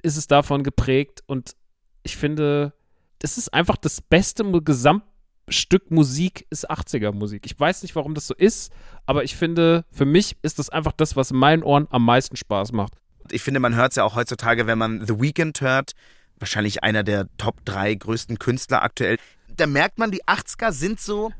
ist 0.02 0.17
es 0.17 0.26
davon 0.26 0.62
geprägt. 0.62 1.23
Und 1.26 1.55
ich 2.02 2.17
finde, 2.17 2.73
das 3.19 3.38
ist 3.38 3.52
einfach 3.55 3.76
das 3.76 4.00
beste 4.00 4.45
Gesamtstück 4.62 5.90
Musik 5.90 6.47
ist 6.50 6.71
80er 6.71 7.12
Musik. 7.12 7.47
Ich 7.47 7.59
weiß 7.59 7.83
nicht, 7.83 7.95
warum 7.97 8.14
das 8.14 8.26
so 8.26 8.35
ist, 8.35 8.73
aber 9.07 9.25
ich 9.25 9.37
finde, 9.37 9.85
für 9.90 10.05
mich 10.05 10.37
ist 10.43 10.59
das 10.59 10.71
einfach 10.71 10.93
das, 10.93 11.17
was 11.17 11.31
in 11.31 11.38
meinen 11.38 11.62
Ohren 11.62 11.87
am 11.90 12.05
meisten 12.05 12.37
Spaß 12.37 12.73
macht. 12.73 12.93
Ich 13.31 13.43
finde, 13.43 13.61
man 13.61 13.75
hört 13.75 13.93
es 13.93 13.97
ja 13.97 14.05
auch 14.05 14.17
heutzutage, 14.17 14.67
wenn 14.67 14.78
man 14.78 15.07
The 15.07 15.21
Weeknd 15.21 15.61
hört, 15.61 15.93
wahrscheinlich 16.38 16.83
einer 16.83 17.02
der 17.02 17.28
Top 17.37 17.64
3 17.64 17.95
größten 17.95 18.38
Künstler 18.38 18.83
aktuell. 18.83 19.19
Da 19.57 19.67
merkt 19.67 19.99
man, 19.99 20.11
die 20.11 20.25
80er 20.25 20.73
sind 20.73 21.00
so, 21.00 21.33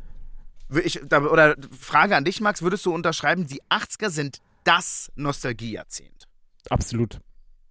ich, 0.83 1.03
oder 1.03 1.57
Frage 1.79 2.17
an 2.17 2.25
dich, 2.25 2.41
Max, 2.41 2.63
würdest 2.63 2.85
du 2.87 2.95
unterschreiben, 2.95 3.47
die 3.47 3.63
80er 3.71 4.11
sind 4.11 4.41
das 4.65 5.11
Nostalgiejahrzehnt? 5.17 6.29
Absolut. 6.69 7.21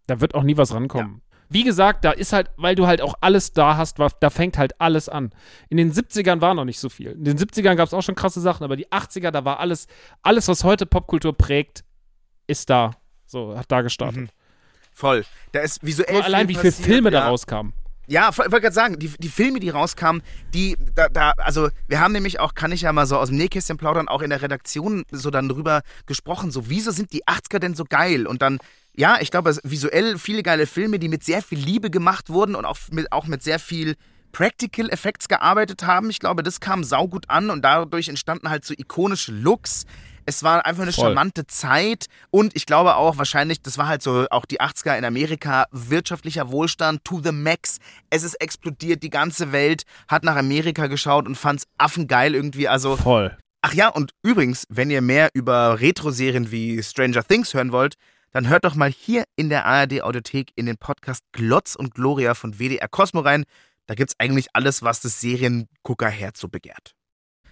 Da 0.08 0.22
wird 0.22 0.36
auch 0.36 0.44
nie 0.44 0.58
was 0.58 0.74
rankommen. 0.74 1.22
Wie 1.50 1.64
gesagt, 1.64 2.04
da 2.04 2.12
ist 2.12 2.34
halt, 2.34 2.50
weil 2.58 2.76
du 2.76 2.88
halt 2.88 3.02
auch 3.02 3.16
alles 3.22 3.54
da 3.54 3.78
hast, 3.78 4.00
da 4.00 4.30
fängt 4.30 4.58
halt 4.58 4.82
alles 4.82 5.08
an. 5.08 5.32
In 5.70 5.78
den 5.78 5.94
70ern 5.94 6.42
war 6.42 6.54
noch 6.54 6.66
nicht 6.66 6.80
so 6.80 6.90
viel. 6.90 7.12
In 7.12 7.24
den 7.24 7.38
70ern 7.38 7.76
gab 7.76 7.88
es 7.88 7.94
auch 7.94 8.02
schon 8.02 8.16
krasse 8.16 8.42
Sachen, 8.42 8.64
aber 8.64 8.76
die 8.76 8.88
80er, 8.88 9.32
da 9.32 9.46
war 9.46 9.60
alles, 9.60 9.88
alles, 10.24 10.48
was 10.50 10.64
heute 10.66 10.86
Popkultur 10.86 11.38
prägt, 11.38 11.86
ist 12.48 12.70
da. 12.70 12.92
So, 13.26 13.58
hat 13.58 13.72
da 13.72 13.82
gestartet. 13.82 14.30
Voll. 14.92 15.26
Da 15.52 15.60
ist 15.60 15.86
visuell. 15.86 16.16
Nur 16.16 16.26
allein, 16.26 16.48
wie 16.50 16.56
viele 16.56 16.72
Filme 16.72 17.12
ja. 17.12 17.20
da 17.20 17.28
rauskamen. 17.28 17.74
Ja, 18.10 18.30
ich 18.30 18.38
wollte 18.38 18.62
gerade 18.62 18.72
sagen, 18.72 19.00
die, 19.00 19.12
die 19.20 19.28
Filme, 19.28 19.60
die 19.60 19.70
rauskamen, 19.70 20.22
die, 20.54 20.78
da, 20.96 21.10
da, 21.10 21.32
also 21.38 21.70
wir 21.90 22.00
haben 22.00 22.14
nämlich 22.14 22.40
auch, 22.40 22.54
kann 22.54 22.72
ich 22.72 22.82
ja 22.82 22.94
mal 22.94 23.06
so 23.06 23.18
aus 23.18 23.28
dem 23.28 23.38
Nähkästchen 23.38 23.78
plaudern, 23.78 24.08
auch 24.08 24.22
in 24.22 24.30
der 24.30 24.42
Redaktion 24.42 25.04
so 25.12 25.30
dann 25.30 25.50
drüber 25.50 25.82
gesprochen, 26.06 26.50
so 26.50 26.70
wieso 26.70 26.92
sind 26.92 27.12
die 27.12 27.26
80er 27.26 27.60
denn 27.60 27.76
so 27.76 27.84
geil? 27.84 28.26
Und 28.26 28.42
dann, 28.42 28.60
ja, 28.96 29.18
ich 29.20 29.30
glaube, 29.30 29.58
visuell 29.64 30.18
viele 30.18 30.42
geile 30.42 30.68
Filme, 30.68 31.00
die 31.00 31.10
mit 31.10 31.26
sehr 31.26 31.42
viel 31.42 31.60
Liebe 31.60 31.90
gemacht 31.90 32.30
wurden 32.30 32.56
und 32.56 32.64
auch 32.64 32.78
mit, 32.92 33.12
auch 33.12 33.28
mit 33.28 33.44
sehr 33.44 33.60
viel 33.60 33.96
Practical 34.32 34.90
Effects 34.90 35.28
gearbeitet 35.28 35.84
haben. 35.84 36.10
Ich 36.10 36.20
glaube, 36.20 36.44
das 36.44 36.62
kam 36.62 36.86
saugut 36.86 37.30
an 37.30 37.50
und 37.50 37.62
dadurch 37.64 38.08
entstanden 38.08 38.50
halt 38.50 38.64
so 38.64 38.74
ikonische 38.78 39.34
Looks. 39.34 39.86
Es 40.30 40.44
war 40.44 40.66
einfach 40.66 40.84
eine 40.84 40.92
Voll. 40.92 41.06
charmante 41.06 41.48
Zeit 41.48 42.08
und 42.32 42.54
ich 42.54 42.66
glaube 42.66 42.98
auch 42.98 43.18
wahrscheinlich, 43.18 43.62
das 43.62 43.78
war 43.78 43.88
halt 43.88 44.04
so 44.04 44.28
auch 44.30 44.44
die 44.46 44.60
80er 44.60 44.98
in 44.98 45.06
Amerika, 45.06 45.68
wirtschaftlicher 45.72 46.52
Wohlstand 46.52 47.06
to 47.06 47.22
the 47.24 47.32
max. 47.32 47.78
Es 48.10 48.24
ist 48.24 48.34
explodiert, 48.42 49.04
die 49.04 49.10
ganze 49.10 49.54
Welt 49.54 49.84
hat 50.10 50.26
nach 50.26 50.36
Amerika 50.36 50.88
geschaut 50.88 51.28
und 51.28 51.36
fand's 51.36 51.64
affengeil 51.78 52.36
irgendwie. 52.36 52.68
Also, 52.68 52.98
Voll. 52.98 53.38
ach 53.62 53.74
ja, 53.74 53.88
und 53.88 54.12
übrigens, 54.22 54.66
wenn 54.68 54.92
ihr 54.92 55.02
mehr 55.02 55.30
über 55.34 55.80
Retro-Serien 55.80 56.52
wie 56.52 56.84
Stranger 56.84 57.24
Things 57.24 57.54
hören 57.54 57.72
wollt, 57.72 57.96
dann 58.32 58.50
hört 58.50 58.66
doch 58.66 58.76
mal 58.76 58.92
hier 58.92 59.24
in 59.38 59.48
der 59.48 59.66
ARD 59.66 60.02
Audiothek 60.02 60.52
in 60.56 60.66
den 60.66 60.78
Podcast 60.78 61.24
Glotz 61.32 61.74
und 61.76 61.96
Gloria 61.96 62.34
von 62.34 62.60
WDR 62.60 62.90
Cosmo 62.90 63.22
rein. 63.22 63.46
Da 63.86 63.96
gibt's 63.96 64.16
eigentlich 64.18 64.48
alles, 64.52 64.84
was 64.84 65.00
das 65.00 65.22
Serienguckerherz 65.22 66.38
so 66.38 66.50
begehrt. 66.50 66.97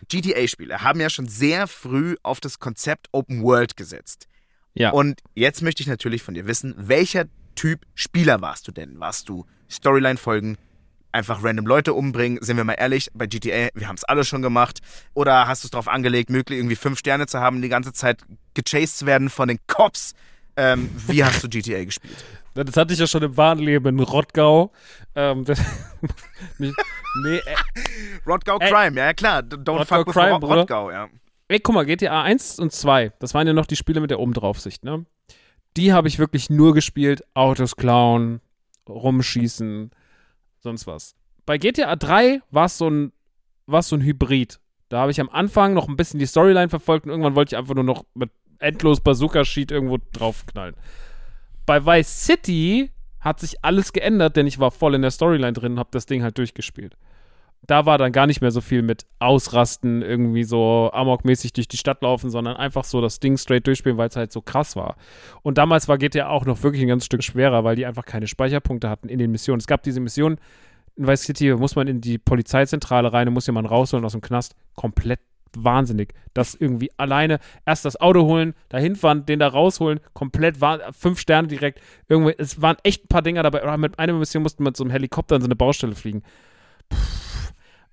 GTA-Spiele 0.08 0.82
haben 0.82 1.00
ja 1.00 1.10
schon 1.10 1.28
sehr 1.28 1.68
früh 1.68 2.16
auf 2.24 2.40
das 2.40 2.60
Konzept 2.60 3.08
Open 3.12 3.44
World 3.44 3.78
gesetzt. 3.78 4.28
Ja. 4.74 4.92
Und 4.92 5.22
jetzt 5.34 5.62
möchte 5.62 5.82
ich 5.82 5.88
natürlich 5.88 6.22
von 6.22 6.34
dir 6.34 6.48
wissen, 6.48 6.76
welcher 6.78 7.26
Typ 7.56 7.86
Spieler 7.96 8.42
warst 8.42 8.68
du 8.68 8.72
denn? 8.72 9.00
Warst 9.00 9.30
du 9.30 9.46
Storyline-Folgen, 9.70 10.58
einfach 11.12 11.44
random 11.44 11.66
Leute 11.66 11.94
umbringen? 11.94 12.40
Sind 12.42 12.58
wir 12.58 12.66
mal 12.66 12.74
ehrlich, 12.74 13.10
bei 13.14 13.26
GTA, 13.26 13.70
wir 13.74 13.88
haben 13.88 13.96
es 13.96 14.04
alle 14.04 14.26
schon 14.26 14.42
gemacht. 14.42 14.80
Oder 15.14 15.48
hast 15.48 15.64
du 15.64 15.68
es 15.68 15.72
darauf 15.72 15.88
angelegt, 15.88 16.30
möglich 16.30 16.60
irgendwie 16.60 16.76
fünf 16.76 17.00
Sterne 17.00 17.26
zu 17.28 17.40
haben, 17.40 17.62
die 17.62 17.70
ganze 17.70 17.94
Zeit 17.94 18.24
gechased 18.54 18.98
zu 18.98 19.06
werden 19.06 19.30
von 19.30 19.48
den 19.48 19.60
Cops? 19.68 20.14
Ähm, 20.58 20.90
wie 21.08 21.24
hast 21.24 21.44
du 21.44 21.50
GTA 21.50 21.84
gespielt? 21.84 22.24
Das 22.54 22.78
hatte 22.78 22.94
ich 22.94 23.00
ja 23.00 23.08
schon 23.08 23.24
im 23.24 23.36
wahren 23.36 23.60
Leben 23.60 24.00
in 24.00 24.00
Rottgau. 24.00 24.72
Ähm, 25.14 25.44
das, 25.44 25.60
nee, 26.58 26.72
nee, 27.24 27.38
äh, 27.38 27.56
Rodgau 28.26 28.58
Ey. 28.60 28.72
Crime, 28.72 28.98
ja 28.98 29.14
klar. 29.14 29.42
Don't 29.42 29.80
Rodgau 29.80 29.84
fuck 29.84 30.08
with 30.08 30.14
Crime, 30.14 30.40
Bruder. 30.40 30.56
Rodgau, 30.62 30.92
ja. 30.92 31.10
Ey, 31.50 31.60
guck 31.60 31.76
mal, 31.76 31.86
GTA 31.86 32.24
1 32.24 32.60
und 32.60 32.72
2, 32.72 33.12
das 33.20 33.34
waren 33.34 33.46
ja 33.46 33.54
noch 33.54 33.66
die 33.66 33.76
Spiele 33.76 34.00
mit 34.00 34.10
der 34.10 34.20
Obendraufsicht, 34.20 34.84
ne? 34.84 35.06
Die 35.78 35.92
habe 35.92 36.08
ich 36.08 36.18
wirklich 36.18 36.50
nur 36.50 36.74
gespielt, 36.74 37.24
Autos 37.34 37.76
klauen, 37.76 38.40
rumschießen, 38.88 39.92
sonst 40.60 40.88
was. 40.88 41.16
Bei 41.46 41.58
GTA 41.58 41.96
3 41.98 42.42
war 42.50 42.66
es 42.66 42.78
so 42.78 42.90
ein, 42.90 43.12
war's 43.68 43.90
so 43.90 43.98
ein 43.98 44.02
Hybrid. 44.02 44.60
Da 44.90 45.02
habe 45.02 45.12
ich 45.12 45.20
am 45.20 45.30
Anfang 45.30 45.74
noch 45.74 45.90
ein 45.90 45.98
bisschen 45.98 46.20
die 46.20 46.26
Storyline 46.26 46.70
verfolgt 46.70 47.06
und 47.06 47.12
irgendwann 47.12 47.36
wollte 47.36 47.54
ich 47.54 47.58
einfach 47.58 47.76
nur 47.76 47.84
noch 47.84 48.06
mit 48.14 48.32
endlos 48.66 49.00
Bazooka-Sheet 49.00 49.72
irgendwo 49.72 50.00
draufknallen. 50.14 50.76
Bei 51.66 51.86
Vice 51.86 52.26
City 52.26 52.92
hat 53.20 53.40
sich 53.40 53.64
alles 53.64 53.94
geändert, 53.94 54.36
denn 54.36 54.48
ich 54.48 54.60
war 54.60 54.72
voll 54.72 54.96
in 54.96 55.02
der 55.02 55.12
Storyline 55.12 55.54
drin 55.54 55.74
und 55.74 55.80
habe 55.80 55.90
das 55.92 56.06
Ding 56.06 56.24
halt 56.24 56.38
durchgespielt 56.38 56.96
da 57.68 57.86
war 57.86 57.98
dann 57.98 58.12
gar 58.12 58.28
nicht 58.28 58.42
mehr 58.42 58.52
so 58.52 58.62
viel 58.62 58.82
mit 58.82 59.06
Ausrasten, 59.20 60.02
irgendwie 60.02 60.44
so 60.44 60.90
amokmäßig 60.94 61.54
durch 61.54 61.68
die 61.68 61.78
Stadt 61.78 62.02
laufen, 62.02 62.30
sondern 62.30 62.58
einfach 62.58 62.84
so 62.84 63.02
das 63.02 63.20
Ding 63.20 63.38
straight 63.38 63.66
durchspielen, 63.66 63.98
weil 63.98 64.10
es 64.10 64.16
halt 64.16 64.32
so 64.32 64.42
krass 64.42 64.76
war. 64.76 64.96
Und 65.42 65.58
damals 65.58 65.88
war 65.88 65.98
GTA 65.98 66.30
auch 66.30 66.46
noch 66.46 66.62
wirklich 66.64 66.84
ein 66.84 66.88
ganz 66.88 67.06
Stück 67.06 67.24
schwerer, 67.24 67.64
weil 67.64 67.76
die 67.76 67.86
einfach 67.86 68.06
keine 68.06 68.28
Speicherpunkte 68.28 68.90
hatten 68.90 69.10
in 69.10 69.20
den 69.20 69.32
Missionen. 69.32 69.60
Es 69.60 69.68
gab 69.68 69.84
diese 69.84 70.00
Mission, 70.00 70.38
in 70.96 71.08
Vice 71.08 71.24
City 71.24 71.54
muss 71.56 71.76
man 71.76 71.88
in 71.88 72.02
die 72.02 72.18
Polizeizentrale 72.18 73.12
rein 73.12 73.28
und 73.28 73.34
muss 73.34 73.48
jemanden 73.48 73.70
rausholen 73.70 74.06
aus 74.06 74.14
dem 74.14 74.22
Knast. 74.22 74.56
Komplett 74.76 75.20
wahnsinnig. 75.64 76.14
Das 76.34 76.56
irgendwie 76.56 76.90
alleine 76.98 77.40
erst 77.66 77.86
das 77.86 78.00
Auto 78.00 78.24
holen, 78.24 78.54
dahin 78.70 78.96
fahren, 78.96 79.26
den 79.26 79.40
da 79.40 79.48
rausholen, 79.48 80.00
komplett 80.14 80.58
fünf 80.92 81.20
Sterne 81.20 81.48
direkt. 81.48 81.82
Irgendwie, 82.08 82.36
es 82.38 82.62
waren 82.62 82.78
echt 82.84 83.06
ein 83.06 83.08
paar 83.08 83.22
Dinger 83.22 83.44
dabei. 83.44 83.64
Oder 83.64 83.78
mit 83.78 84.00
einer 84.00 84.14
Mission 84.14 84.44
mussten 84.44 84.64
wir 84.64 84.70
mit 84.70 84.78
so 84.78 84.84
einem 84.84 84.92
Helikopter 84.92 85.36
in 85.36 85.42
so 85.42 85.48
eine 85.48 85.56
Baustelle 85.56 85.96
fliegen. 85.96 86.24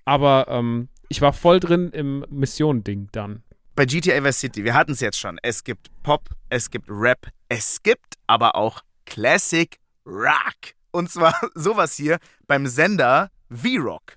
Aber 0.04 0.46
ähm, 0.48 0.88
ich 1.08 1.20
war 1.20 1.32
voll 1.32 1.60
drin 1.60 1.90
im 1.90 2.24
Mission-Ding 2.30 3.08
dann. 3.12 3.42
Bei 3.74 3.86
GTA 3.86 4.22
Vice 4.22 4.40
City, 4.40 4.64
wir 4.64 4.74
hatten 4.74 4.92
es 4.92 5.00
jetzt 5.00 5.18
schon. 5.18 5.38
Es 5.42 5.64
gibt 5.64 5.90
Pop, 6.02 6.28
es 6.50 6.70
gibt 6.70 6.86
Rap, 6.88 7.28
es 7.48 7.82
gibt 7.82 8.18
aber 8.26 8.54
auch 8.54 8.82
Classic 9.06 9.78
Rock. 10.04 10.74
Und 10.90 11.10
zwar 11.10 11.34
sowas 11.54 11.96
hier 11.96 12.18
beim 12.46 12.66
Sender 12.66 13.30
V-Rock. 13.50 14.16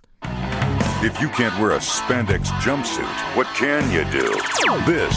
If 1.04 1.22
you 1.22 1.28
can't 1.28 1.54
wear 1.60 1.72
a 1.72 1.80
spandex 1.80 2.48
jumpsuit, 2.62 3.36
what 3.36 3.48
can 3.54 3.92
you 3.92 4.06
do? 4.06 4.32
This 4.86 5.14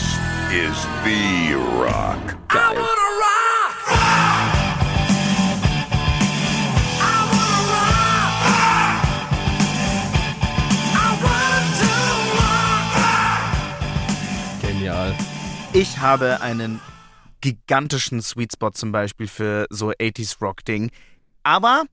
is 0.51 0.75
The 1.05 1.55
Rock. 1.79 2.37
Geil. 2.49 2.85
Genial. 14.61 15.15
Ich 15.73 15.99
habe 15.99 16.41
einen 16.41 16.81
gigantischen 17.41 18.21
Sweet 18.21 18.53
Spot 18.53 18.73
zum 18.73 18.91
Beispiel 18.91 19.29
für 19.29 19.67
so 19.71 19.91
80s 19.91 20.41
Rock-Ding. 20.43 20.91
Aber 21.45 21.85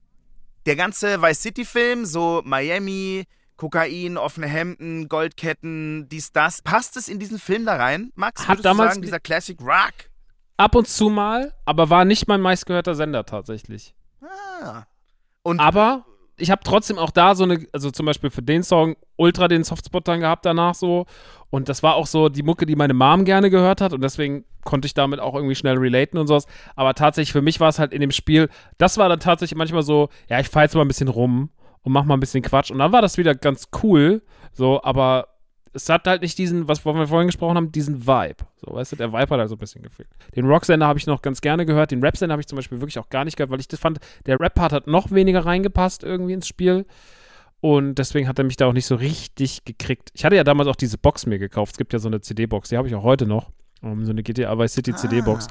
der 0.66 0.74
ganze 0.74 1.22
Vice 1.22 1.40
City-Film, 1.40 2.04
so 2.04 2.42
Miami, 2.44 3.26
Kokain, 3.56 4.18
offene 4.18 4.46
Hemden, 4.46 5.08
Goldketten, 5.08 6.08
dies, 6.10 6.32
das, 6.32 6.62
passt 6.62 6.96
es 6.96 7.08
in 7.08 7.18
diesen 7.18 7.38
Film 7.38 7.64
da 7.64 7.76
rein? 7.76 8.12
Max, 8.14 8.46
Hat 8.46 8.64
damals 8.64 8.94
sagen, 8.94 9.02
dieser 9.02 9.20
Classic 9.20 9.58
Rock? 9.60 10.10
Ab 10.58 10.74
und 10.74 10.88
zu 10.88 11.08
mal, 11.08 11.54
aber 11.64 11.90
war 11.90 12.04
nicht 12.04 12.28
mein 12.28 12.40
meistgehörter 12.40 12.94
Sender 12.94 13.24
tatsächlich. 13.24 13.94
Ah. 14.22 14.84
Und 15.42 15.60
Aber 15.60 16.04
ich 16.38 16.50
habe 16.50 16.62
trotzdem 16.64 16.98
auch 16.98 17.10
da 17.10 17.34
so 17.34 17.44
eine, 17.44 17.66
also 17.72 17.90
zum 17.90 18.06
Beispiel 18.06 18.30
für 18.30 18.42
den 18.42 18.62
Song 18.62 18.96
ultra 19.16 19.48
den 19.48 19.64
Softspot 19.64 20.06
dann 20.06 20.20
gehabt 20.20 20.44
danach 20.44 20.74
so. 20.74 21.06
Und 21.50 21.68
das 21.68 21.82
war 21.82 21.94
auch 21.94 22.06
so 22.06 22.28
die 22.28 22.42
Mucke, 22.42 22.66
die 22.66 22.76
meine 22.76 22.94
Mom 22.94 23.24
gerne 23.24 23.50
gehört 23.50 23.80
hat 23.80 23.92
und 23.92 24.02
deswegen 24.02 24.44
konnte 24.64 24.86
ich 24.86 24.94
damit 24.94 25.20
auch 25.20 25.34
irgendwie 25.34 25.54
schnell 25.54 25.78
relaten 25.78 26.18
und 26.18 26.26
sowas. 26.26 26.46
Aber 26.74 26.94
tatsächlich 26.94 27.32
für 27.32 27.42
mich 27.42 27.60
war 27.60 27.68
es 27.68 27.78
halt 27.78 27.92
in 27.92 28.00
dem 28.00 28.10
Spiel, 28.10 28.48
das 28.78 28.98
war 28.98 29.08
dann 29.08 29.20
tatsächlich 29.20 29.56
manchmal 29.56 29.82
so, 29.82 30.10
ja, 30.28 30.40
ich 30.40 30.48
fahr 30.48 30.64
jetzt 30.64 30.74
mal 30.74 30.82
ein 30.82 30.88
bisschen 30.88 31.08
rum 31.08 31.50
und 31.86 31.92
mach 31.92 32.04
mal 32.04 32.14
ein 32.14 32.20
bisschen 32.20 32.42
Quatsch. 32.42 32.72
Und 32.72 32.80
dann 32.80 32.90
war 32.90 33.00
das 33.00 33.16
wieder 33.16 33.36
ganz 33.36 33.68
cool, 33.82 34.20
so, 34.52 34.82
aber 34.82 35.28
es 35.72 35.88
hat 35.88 36.08
halt 36.08 36.22
nicht 36.22 36.36
diesen, 36.36 36.66
was 36.66 36.84
wir 36.84 37.06
vorhin 37.06 37.28
gesprochen 37.28 37.56
haben, 37.56 37.70
diesen 37.70 38.08
Vibe. 38.08 38.44
So, 38.56 38.74
weißt 38.74 38.92
du, 38.92 38.96
der 38.96 39.12
Vibe 39.12 39.30
hat 39.30 39.38
halt 39.38 39.48
so 39.48 39.54
ein 39.54 39.58
bisschen 39.58 39.82
gefehlt. 39.82 40.08
Den 40.34 40.46
Rocksender 40.46 40.88
habe 40.88 40.98
ich 40.98 41.06
noch 41.06 41.22
ganz 41.22 41.40
gerne 41.40 41.64
gehört, 41.64 41.92
den 41.92 42.02
Rap-Sender 42.02 42.32
habe 42.32 42.40
ich 42.40 42.48
zum 42.48 42.56
Beispiel 42.56 42.80
wirklich 42.80 42.98
auch 42.98 43.08
gar 43.08 43.24
nicht 43.24 43.36
gehört, 43.36 43.52
weil 43.52 43.60
ich 43.60 43.68
das 43.68 43.78
fand, 43.78 44.00
der 44.26 44.40
Rap-Part 44.40 44.72
hat 44.72 44.86
noch 44.88 45.12
weniger 45.12 45.46
reingepasst 45.46 46.02
irgendwie 46.02 46.32
ins 46.32 46.48
Spiel. 46.48 46.86
Und 47.60 47.94
deswegen 47.94 48.26
hat 48.26 48.38
er 48.40 48.44
mich 48.44 48.56
da 48.56 48.66
auch 48.66 48.72
nicht 48.72 48.86
so 48.86 48.96
richtig 48.96 49.64
gekriegt. 49.64 50.10
Ich 50.12 50.24
hatte 50.24 50.34
ja 50.34 50.44
damals 50.44 50.68
auch 50.68 50.76
diese 50.76 50.98
Box 50.98 51.24
mir 51.24 51.38
gekauft. 51.38 51.74
Es 51.74 51.78
gibt 51.78 51.92
ja 51.92 52.00
so 52.00 52.08
eine 52.08 52.20
CD-Box, 52.20 52.70
die 52.70 52.78
habe 52.78 52.88
ich 52.88 52.96
auch 52.96 53.04
heute 53.04 53.26
noch. 53.26 53.52
Um, 53.92 54.04
so 54.04 54.10
eine 54.10 54.22
GTA 54.22 54.58
Vice 54.58 54.74
City 54.74 54.94
CD-Box. 54.94 55.46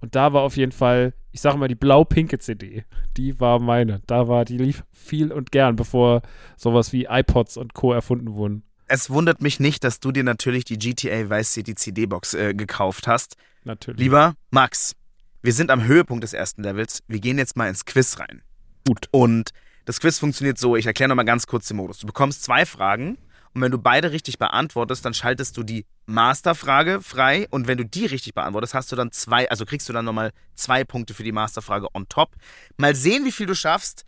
Und 0.00 0.14
da 0.14 0.32
war 0.32 0.42
auf 0.42 0.56
jeden 0.56 0.72
Fall, 0.72 1.12
ich 1.30 1.40
sage 1.40 1.58
mal, 1.58 1.68
die 1.68 1.74
blau-pinke 1.74 2.38
CD. 2.38 2.84
Die 3.16 3.38
war 3.38 3.60
meine. 3.60 4.00
Da 4.06 4.28
war, 4.28 4.44
die 4.44 4.56
lief 4.56 4.82
viel 4.92 5.30
und 5.30 5.52
gern, 5.52 5.76
bevor 5.76 6.22
sowas 6.56 6.92
wie 6.92 7.06
iPods 7.10 7.56
und 7.56 7.74
Co. 7.74 7.92
erfunden 7.92 8.34
wurden. 8.34 8.62
es 8.86 9.10
wundert 9.10 9.40
mich 9.40 9.60
nicht, 9.60 9.84
dass 9.84 10.00
du 10.00 10.10
dir 10.10 10.24
natürlich 10.24 10.64
die 10.64 10.78
GTA 10.78 11.30
Vice 11.30 11.52
City 11.52 11.74
CD-Box 11.74 12.34
äh, 12.34 12.54
gekauft 12.54 13.06
hast. 13.06 13.36
Natürlich. 13.64 14.00
Lieber 14.00 14.34
Max, 14.50 14.96
wir 15.42 15.52
sind 15.52 15.70
am 15.70 15.84
Höhepunkt 15.84 16.24
des 16.24 16.32
ersten 16.32 16.62
Levels. 16.62 17.02
Wir 17.06 17.20
gehen 17.20 17.38
jetzt 17.38 17.56
mal 17.56 17.68
ins 17.68 17.84
Quiz 17.84 18.18
rein. 18.18 18.42
Gut. 18.86 19.08
Und 19.10 19.50
das 19.84 20.00
Quiz 20.00 20.18
funktioniert 20.18 20.58
so, 20.58 20.76
ich 20.76 20.86
erkläre 20.86 21.08
nochmal 21.08 21.24
ganz 21.24 21.46
kurz 21.46 21.68
den 21.68 21.76
Modus. 21.76 21.98
Du 21.98 22.06
bekommst 22.06 22.42
zwei 22.42 22.64
Fragen 22.64 23.18
und 23.54 23.62
wenn 23.62 23.72
du 23.72 23.78
beide 23.78 24.12
richtig 24.12 24.38
beantwortest, 24.38 25.04
dann 25.04 25.14
schaltest 25.14 25.56
du 25.56 25.62
die 25.62 25.84
Masterfrage 26.06 27.00
frei 27.00 27.48
und 27.50 27.66
wenn 27.66 27.78
du 27.78 27.84
die 27.84 28.06
richtig 28.06 28.34
beantwortest, 28.34 28.74
hast 28.74 28.92
du 28.92 28.96
dann 28.96 29.10
zwei, 29.10 29.50
also 29.50 29.64
kriegst 29.64 29.88
du 29.88 29.92
dann 29.92 30.04
nochmal 30.04 30.32
zwei 30.54 30.84
Punkte 30.84 31.14
für 31.14 31.24
die 31.24 31.32
Masterfrage 31.32 31.88
on 31.94 32.08
top. 32.08 32.36
Mal 32.76 32.94
sehen, 32.94 33.24
wie 33.24 33.32
viel 33.32 33.46
du 33.46 33.54
schaffst. 33.54 34.04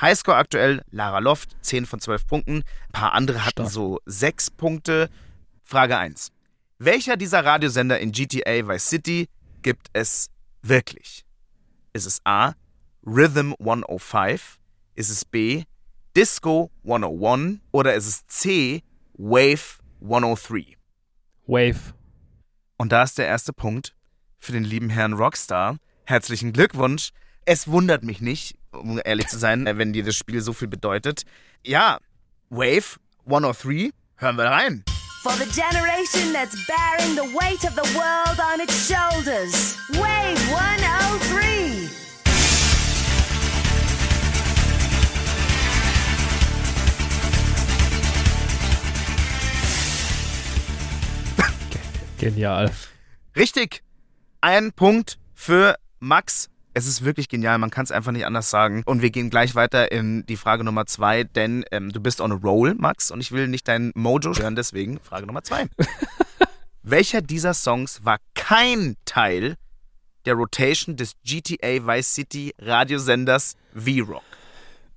Highscore 0.00 0.36
aktuell, 0.36 0.82
Lara 0.90 1.18
Loft, 1.18 1.56
10 1.60 1.86
von 1.86 2.00
12 2.00 2.26
Punkten. 2.26 2.56
Ein 2.88 2.92
paar 2.92 3.12
andere 3.12 3.44
hatten 3.44 3.62
Stark. 3.62 3.70
so 3.70 4.00
6 4.06 4.50
Punkte. 4.52 5.10
Frage 5.62 5.96
1. 5.98 6.32
Welcher 6.78 7.16
dieser 7.16 7.44
Radiosender 7.44 8.00
in 8.00 8.10
GTA 8.10 8.66
Vice 8.66 8.88
City 8.88 9.28
gibt 9.62 9.88
es 9.92 10.30
wirklich? 10.62 11.24
Ist 11.92 12.06
es 12.06 12.20
A. 12.24 12.54
Rhythm 13.06 13.52
105? 13.60 14.58
Ist 14.94 15.10
es 15.10 15.24
B. 15.24 15.64
Disco 16.16 16.70
101? 16.84 17.60
Oder 17.70 17.94
ist 17.94 18.06
es 18.06 18.26
C. 18.26 18.82
Wave 19.14 19.78
103? 20.02 20.76
Wave. 21.46 21.94
Und 22.76 22.92
da 22.92 23.02
ist 23.02 23.18
der 23.18 23.26
erste 23.26 23.52
Punkt 23.52 23.94
für 24.38 24.52
den 24.52 24.64
lieben 24.64 24.90
Herrn 24.90 25.14
Rockstar. 25.14 25.78
Herzlichen 26.04 26.52
Glückwunsch. 26.52 27.12
Es 27.44 27.68
wundert 27.68 28.04
mich 28.04 28.20
nicht, 28.20 28.56
um 28.72 29.00
ehrlich 29.02 29.28
zu 29.28 29.38
sein, 29.38 29.64
wenn 29.66 29.92
dir 29.92 30.04
das 30.04 30.16
Spiel 30.16 30.40
so 30.42 30.52
viel 30.52 30.68
bedeutet. 30.68 31.22
Ja, 31.64 31.98
Wave 32.50 32.98
103, 33.24 33.90
hören 34.16 34.36
wir 34.36 34.44
rein. 34.44 34.84
For 35.22 35.32
the 35.32 35.46
generation 35.46 36.32
that's 36.32 36.56
bearing 36.66 37.14
the 37.14 37.32
weight 37.34 37.64
of 37.64 37.74
the 37.74 37.96
world 37.96 38.38
on 38.40 38.60
its 38.60 38.88
shoulders. 38.88 39.78
Wave 39.94 40.38
103. 40.50 42.01
Genial. 52.22 52.70
Richtig. 53.34 53.82
Ein 54.40 54.70
Punkt 54.70 55.18
für 55.34 55.74
Max. 55.98 56.50
Es 56.72 56.86
ist 56.86 57.04
wirklich 57.04 57.28
genial, 57.28 57.58
man 57.58 57.70
kann 57.70 57.82
es 57.82 57.90
einfach 57.90 58.12
nicht 58.12 58.24
anders 58.24 58.48
sagen. 58.48 58.84
Und 58.86 59.02
wir 59.02 59.10
gehen 59.10 59.28
gleich 59.28 59.56
weiter 59.56 59.90
in 59.90 60.24
die 60.26 60.36
Frage 60.36 60.62
Nummer 60.62 60.86
zwei, 60.86 61.24
denn 61.24 61.64
ähm, 61.72 61.90
du 61.90 62.00
bist 62.00 62.20
on 62.20 62.30
a 62.30 62.36
roll, 62.36 62.74
Max, 62.74 63.10
und 63.10 63.20
ich 63.20 63.32
will 63.32 63.48
nicht 63.48 63.66
dein 63.66 63.90
Mojo 63.96 64.34
hören, 64.36 64.54
deswegen 64.54 65.00
Frage 65.00 65.26
Nummer 65.26 65.42
zwei. 65.42 65.66
Welcher 66.84 67.22
dieser 67.22 67.54
Songs 67.54 68.04
war 68.04 68.18
kein 68.34 68.96
Teil 69.04 69.56
der 70.24 70.34
Rotation 70.34 70.96
des 70.96 71.14
GTA 71.24 71.84
Vice 71.84 72.14
City 72.14 72.54
Radiosenders 72.58 73.56
V-Rock? 73.74 74.22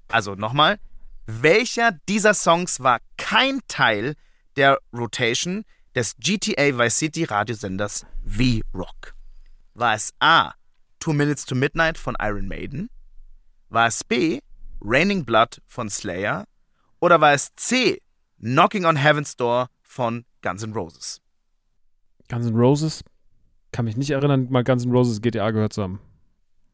Also 0.09 0.35
nochmal, 0.35 0.77
welcher 1.25 1.91
dieser 2.07 2.35
Songs 2.35 2.81
war 2.81 2.99
kein 3.17 3.61
Teil 3.67 4.13
der 4.57 4.77
Rotation 4.93 5.65
des 5.95 6.15
GTA 6.17 6.77
Vice 6.77 6.97
City 6.97 7.23
Radiosenders 7.23 8.05
V-Rock? 8.25 9.15
War 9.73 9.93
es 9.93 10.13
A. 10.19 10.53
Two 10.99 11.13
Minutes 11.13 11.45
to 11.45 11.55
Midnight 11.55 11.97
von 11.97 12.15
Iron 12.19 12.47
Maiden? 12.47 12.89
War 13.69 13.87
es 13.87 14.03
B. 14.03 14.41
Raining 14.81 15.25
Blood 15.25 15.61
von 15.67 15.89
Slayer? 15.89 16.45
Oder 16.99 17.21
war 17.21 17.33
es 17.33 17.55
C. 17.55 18.01
Knocking 18.39 18.85
on 18.85 18.97
Heaven's 18.97 19.35
Door 19.35 19.69
von 19.81 20.25
Guns 20.41 20.63
N' 20.63 20.73
Roses? 20.73 21.21
Guns 22.29 22.45
N' 22.45 22.55
Roses? 22.55 23.03
Kann 23.71 23.85
mich 23.85 23.97
nicht 23.97 24.11
erinnern, 24.11 24.47
mal 24.49 24.63
Guns 24.63 24.85
N' 24.85 24.91
Roses 24.91 25.21
GTA 25.21 25.51
gehört 25.51 25.73
zu 25.73 25.83
haben. 25.83 25.99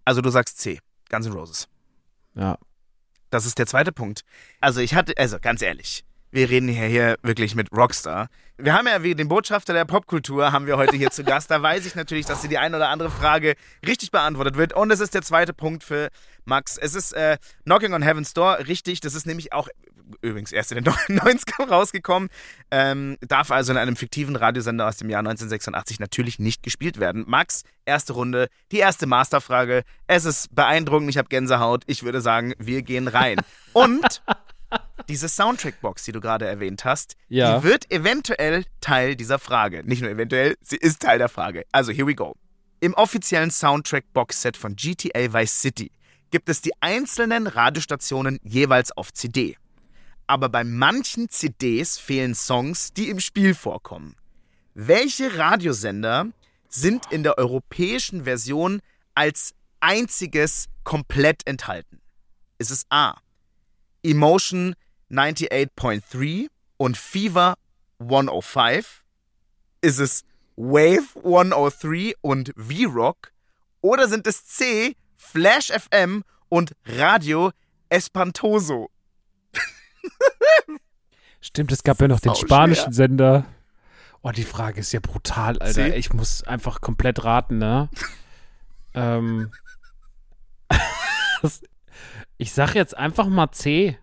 Also 0.06 0.22
du 0.22 0.30
sagst 0.30 0.60
C. 0.60 0.80
Guns 1.10 1.26
N' 1.26 1.34
Roses. 1.34 1.68
Ja. 2.36 2.58
Das 3.30 3.46
ist 3.46 3.58
der 3.60 3.68
zweite 3.68 3.92
Punkt. 3.92 4.24
Also 4.60 4.82
ich 4.82 4.94
hatte, 4.94 5.14
also 5.18 5.40
ganz 5.40 5.62
ehrlich, 5.62 6.04
wir 6.32 6.50
reden 6.50 6.70
hier, 6.70 6.86
hier 6.86 7.18
wirklich 7.24 7.56
mit 7.56 7.72
Rockstar. 7.72 8.30
Wir 8.58 8.74
haben 8.74 8.88
ja 8.88 9.04
wie 9.04 9.16
den 9.16 9.28
Botschafter 9.28 9.74
der 9.74 9.86
Popkultur 9.86 10.52
haben 10.52 10.68
wir 10.68 10.78
heute 10.78 10.96
hier 10.96 11.10
zu 11.10 11.24
Gast. 11.24 11.50
Da 11.52 11.62
weiß 11.62 11.86
ich 11.86 11.96
natürlich, 11.96 12.26
dass 12.26 12.42
dir 12.42 12.48
die 12.48 12.58
eine 12.58 12.78
oder 12.78 12.90
andere 12.90 13.10
Frage 13.10 13.56
richtig 13.86 14.12
beantwortet 14.12 14.56
wird. 14.56 14.74
Und 14.74 14.92
es 14.92 15.00
ist 15.00 15.14
der 15.14 15.24
zweite 15.24 15.54
Punkt 15.54 15.84
für 15.84 16.10
Max. 16.46 16.78
Es 16.78 16.96
ist 16.96 17.14
äh, 17.14 17.38
Knocking 17.64 17.94
on 17.94 18.02
Heaven's 18.02 18.34
Door, 18.34 18.60
richtig. 18.68 19.02
Das 19.02 19.16
ist 19.16 19.26
nämlich 19.26 19.52
auch 19.52 19.68
übrigens 20.22 20.52
erst 20.52 20.72
in 20.72 20.84
den 20.84 20.94
90ern 21.10 21.70
rausgekommen. 21.70 22.30
Ähm, 22.70 23.18
darf 23.22 23.52
also 23.52 23.72
in 23.72 23.78
einem 23.78 23.96
fiktiven 23.96 24.36
Radiosender 24.36 24.88
aus 24.88 24.98
dem 24.98 25.10
Jahr 25.10 25.20
1986 25.20 26.00
natürlich 26.00 26.40
nicht 26.40 26.64
gespielt 26.64 27.00
werden. 27.00 27.24
Max, 27.28 27.64
erste 27.86 28.14
Runde, 28.14 28.48
die 28.72 28.80
erste 28.80 29.08
Masterfrage. 29.08 29.84
Es 30.08 30.26
ist 30.26 30.54
beeindruckend, 30.54 31.10
ich 31.10 31.18
habe 31.18 31.30
Gänsehaut. 31.30 31.84
Ich 31.88 32.04
würde 32.04 32.22
sagen, 32.22 32.54
wir 32.58 32.82
gehen 32.82 33.08
rein. 33.08 33.38
Und 33.74 34.22
diese 35.10 35.28
Soundtrack-Box, 35.30 36.04
die 36.04 36.12
du 36.12 36.22
gerade 36.22 36.46
erwähnt 36.48 36.86
hast, 36.86 37.16
Ja. 37.28 37.58
die 37.60 37.64
wird 37.64 37.92
eventuell 37.92 38.66
Teil 38.80 39.16
dieser 39.16 39.40
Frage. 39.40 39.84
Nicht 39.84 40.02
nur 40.02 40.12
eventuell, 40.12 40.56
sie 40.62 40.78
ist 40.78 41.02
Teil 41.02 41.18
der 41.20 41.30
Frage. 41.30 41.66
Also, 41.72 41.92
here 41.92 42.08
we 42.08 42.16
go. 42.16 42.36
Im 42.80 42.94
offiziellen 42.94 43.52
Soundtrack-Box-Set 43.52 44.58
von 44.58 44.76
GTA 44.76 45.34
Vice 45.34 45.62
City 45.62 45.92
gibt 46.32 46.50
es 46.50 46.62
die 46.62 46.72
einzelnen 46.80 47.48
Radiostationen 47.48 48.40
jeweils 48.44 48.92
auf 48.92 49.14
CD. 49.14 49.58
Aber 50.28 50.50
bei 50.50 50.64
manchen 50.64 51.30
CDs 51.30 51.98
fehlen 51.98 52.34
Songs, 52.34 52.94
die 52.94 53.10
im 53.10 53.20
Spiel 53.20 53.54
vorkommen. 53.54 54.16
Welche 54.74 55.38
Radiosender 55.38 56.28
sind 56.70 57.12
in 57.12 57.24
der 57.24 57.38
europäischen 57.38 58.24
Version 58.24 58.82
als 59.14 59.54
einziges 59.82 60.68
komplett 60.86 61.46
enthalten? 61.46 62.00
Ist 62.58 62.72
es 62.72 62.86
A. 62.90 63.16
Emotion 64.04 64.76
98.3 65.12 66.48
und 66.78 66.98
Fever 66.98 67.56
105? 68.00 69.04
Ist 69.82 70.00
es 70.00 70.24
Wave 70.56 71.04
103 71.18 72.14
und 72.22 72.54
V-Rock? 72.58 73.32
Oder 73.82 74.08
sind 74.08 74.28
es 74.28 74.46
C, 74.46 74.96
Flash 75.18 75.68
FM 75.72 76.24
und 76.50 76.74
Radio 76.86 77.52
Espantoso? 77.90 78.90
Stimmt, 81.42 81.72
es 81.72 81.84
gab 81.84 82.00
ja 82.00 82.08
noch 82.08 82.20
den 82.20 82.36
spanischen 82.36 82.86
schwer. 82.86 82.94
Sender. 82.94 83.46
Oh, 84.22 84.30
die 84.30 84.44
Frage 84.44 84.80
ist 84.82 84.92
ja 84.92 85.00
brutal, 85.00 85.58
Alter. 85.58 85.74
Sie? 85.74 85.96
Ich 85.96 86.14
muss 86.14 86.44
einfach 86.44 86.80
komplett 86.82 87.24
raten, 87.24 87.58
ne? 87.58 87.90
ähm. 88.94 89.52
Das- 91.42 91.62
ich 92.42 92.54
sag 92.54 92.74
jetzt 92.74 92.98
einfach 92.98 93.28
mal 93.28 93.52
C. 93.52 94.00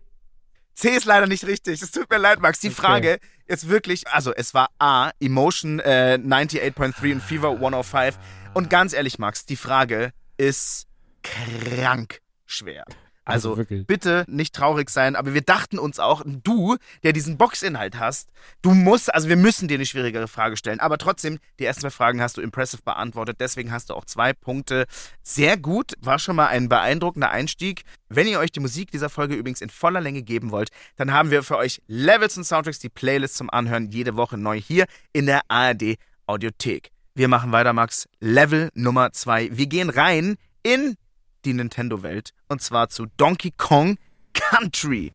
C 0.74 0.90
ist 0.90 1.07
leider 1.07 1.27
nicht 1.27 1.44
richtig. 1.44 1.83
Es 1.83 1.90
tut 1.90 2.09
mir 2.09 2.18
leid, 2.18 2.38
Max. 2.40 2.61
Die 2.61 2.68
Okay. 2.68 2.77
Frage 2.77 3.18
ist 3.48 3.68
wirklich, 3.68 4.07
also 4.07 4.33
es 4.33 4.55
war 4.55 4.68
A, 4.79 5.11
Emotion 5.18 5.81
äh, 5.81 6.20
98.3 6.22 7.14
und 7.14 7.20
Fever 7.20 7.51
105. 7.51 8.16
Und 8.55 8.70
ganz 8.70 8.92
ehrlich, 8.92 9.18
Max, 9.18 9.44
die 9.44 9.57
Frage 9.57 10.12
ist 10.37 10.87
krank 11.24 12.20
schwer. 12.46 12.85
Also 13.29 13.55
Also, 13.55 13.85
bitte 13.87 14.25
nicht 14.27 14.55
traurig 14.55 14.91
sein, 14.91 15.17
aber 15.17 15.35
wir 15.35 15.43
dachten 15.43 15.79
uns 15.79 15.99
auch, 15.99 16.23
du, 16.25 16.77
der 17.03 17.12
diesen 17.12 17.37
Boxinhalt 17.37 17.99
hast, 17.99 18.31
du 18.62 18.73
musst, 18.73 19.12
also 19.14 19.29
wir 19.29 19.37
müssen 19.37 19.69
dir 19.69 19.75
eine 19.75 19.87
schwierigere 19.87 20.29
Frage 20.29 20.57
stellen, 20.57 20.81
aber 20.81 20.99
trotzdem, 20.99 21.38
die 21.59 21.64
ersten 21.64 21.83
zwei 21.83 21.91
Fragen 21.91 22.23
hast 22.23 22.37
du 22.37 22.41
impressive 22.41 22.83
beantwortet, 22.83 23.37
deswegen 23.41 23.71
hast 23.71 23.91
du 23.91 23.95
auch 23.95 24.05
zwei 24.05 24.33
Punkte. 24.33 24.87
Sehr 25.23 25.57
gut, 25.57 25.93
war 26.01 26.19
schon 26.19 26.37
mal 26.37 26.47
ein 26.47 26.69
beeindruckender 26.69 27.31
Einstieg. 27.31 27.83
Wenn 28.09 28.27
ihr 28.27 28.38
euch 28.38 28.51
die 28.51 28.61
Musik 28.61 28.91
dieser 28.91 29.11
Folge 29.11 29.35
übrigens 29.35 29.61
in 29.61 29.71
voller 29.71 30.01
Länge 30.01 30.23
geben 30.23 30.51
wollt, 30.51 30.71
dann 30.97 31.12
haben 31.12 31.31
wir 31.31 31.43
für 31.43 31.57
euch 31.57 31.83
Levels 31.87 32.37
und 32.37 32.45
Soundtracks, 32.45 32.79
die 32.79 32.88
Playlist 32.88 33.37
zum 33.37 33.51
Anhören 33.51 33.91
jede 33.91 34.17
Woche 34.17 34.38
neu 34.38 34.61
hier 34.61 34.87
in 35.12 35.27
der 35.27 35.43
ARD 35.49 35.97
Audiothek. 36.27 36.91
Wir 37.14 37.29
machen 37.29 37.53
weiter, 37.53 37.73
Max. 37.73 38.09
Level 38.21 38.71
Nummer 38.75 39.12
zwei. 39.12 39.49
Wir 39.53 39.67
gehen 39.67 39.91
rein 39.91 40.37
in 40.62 40.97
die 41.44 41.55
Nintendo-Welt 41.55 42.31
und 42.48 42.62
zwar 42.62 42.88
zu 42.88 43.07
Donkey 43.16 43.53
Kong 43.57 43.98
Country. 44.33 45.12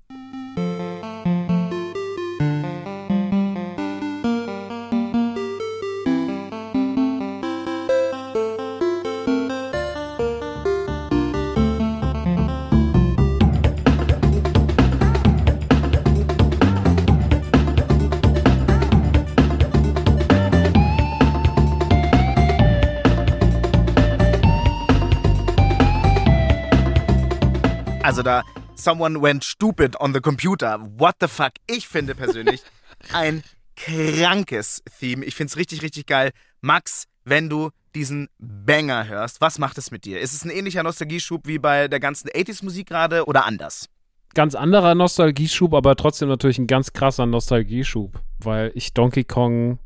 Also 28.24 28.42
da, 28.42 28.44
someone 28.76 29.22
went 29.22 29.44
stupid 29.44 30.00
on 30.00 30.14
the 30.14 30.22
computer. 30.22 30.80
What 30.98 31.16
the 31.20 31.28
fuck? 31.28 31.52
Ich 31.68 31.88
finde 31.88 32.16
persönlich 32.16 32.62
ein 33.14 33.44
krankes 33.76 34.82
Theme. 35.00 35.26
Ich 35.26 35.36
finde 35.36 35.50
es 35.50 35.58
richtig, 35.58 35.82
richtig 35.82 36.06
geil. 36.06 36.32
Max, 36.62 37.06
wenn 37.26 37.50
du 37.50 37.72
diesen 37.96 38.30
Banger 38.40 39.08
hörst, 39.08 39.42
was 39.42 39.60
macht 39.60 39.78
es 39.78 39.92
mit 39.92 40.06
dir? 40.06 40.22
Ist 40.22 40.34
es 40.34 40.46
ein 40.46 40.52
ähnlicher 40.52 40.84
Nostalgieschub 40.84 41.48
wie 41.48 41.60
bei 41.60 41.90
der 41.90 42.00
ganzen 42.00 42.30
80s-Musik 42.30 42.88
gerade 42.88 43.26
oder 43.26 43.46
anders? 43.46 43.90
Ganz 44.34 44.56
anderer 44.56 44.96
Nostalgieschub, 44.96 45.74
aber 45.74 45.96
trotzdem 45.96 46.30
natürlich 46.30 46.58
ein 46.58 46.68
ganz 46.68 46.94
krasser 46.94 47.26
Nostalgieschub, 47.26 48.20
weil 48.40 48.72
ich 48.74 48.94
Donkey 48.94 49.26
Kong. 49.26 49.80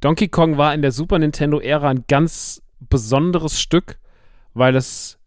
Donkey 0.00 0.28
Kong 0.28 0.58
war 0.58 0.74
in 0.74 0.82
der 0.82 0.92
Super 0.92 1.18
Nintendo-Ära 1.18 1.88
ein 1.88 2.04
ganz 2.06 2.62
besonderes 2.80 3.60
Stück, 3.60 3.98
weil 4.52 4.76
es 4.76 5.18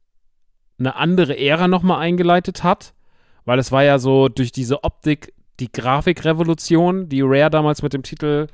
eine 0.78 0.96
andere 0.96 1.38
Ära 1.38 1.68
nochmal 1.68 2.00
eingeleitet 2.00 2.64
hat. 2.64 2.94
Weil 3.46 3.60
es 3.60 3.72
war 3.72 3.84
ja 3.84 4.00
so 4.00 4.28
durch 4.28 4.52
diese 4.52 4.84
Optik 4.84 5.34
die 5.60 5.72
Grafikrevolution, 5.72 7.10
die 7.10 7.22
Rare 7.22 7.50
damals 7.50 7.82
mit 7.82 7.94
dem 7.94 8.04
Titel 8.04 8.48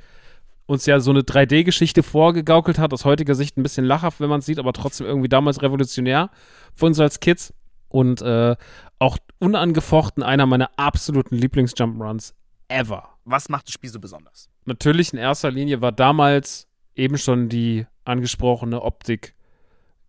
uns 0.66 0.86
ja 0.86 1.00
so 1.00 1.10
eine 1.10 1.20
3D-Geschichte 1.20 2.02
vorgegaukelt 2.02 2.78
hat, 2.78 2.92
aus 2.92 3.04
heutiger 3.04 3.34
Sicht 3.34 3.56
ein 3.56 3.62
bisschen 3.62 3.84
lachhaft, 3.84 4.20
wenn 4.20 4.28
man 4.28 4.40
es 4.40 4.46
sieht, 4.46 4.58
aber 4.58 4.72
trotzdem 4.72 5.06
irgendwie 5.06 5.28
damals 5.28 5.62
revolutionär 5.62 6.30
für 6.74 6.86
uns 6.86 7.00
als 7.00 7.20
Kids. 7.20 7.52
Und 7.88 8.22
äh, 8.22 8.56
auch 8.98 9.18
unangefochten 9.38 10.22
einer 10.22 10.46
meiner 10.46 10.70
absoluten 10.76 11.36
Lieblings-Jump'n'Runs 11.36 12.32
ever. 12.68 13.10
Was 13.24 13.48
macht 13.48 13.66
das 13.66 13.74
Spiel 13.74 13.90
so 13.90 14.00
besonders? 14.00 14.48
Natürlich 14.64 15.12
in 15.12 15.18
erster 15.18 15.50
Linie 15.50 15.82
war 15.82 15.92
damals 15.92 16.68
eben 16.94 17.18
schon 17.18 17.48
die 17.48 17.86
angesprochene 18.04 18.80
Optik 18.80 19.34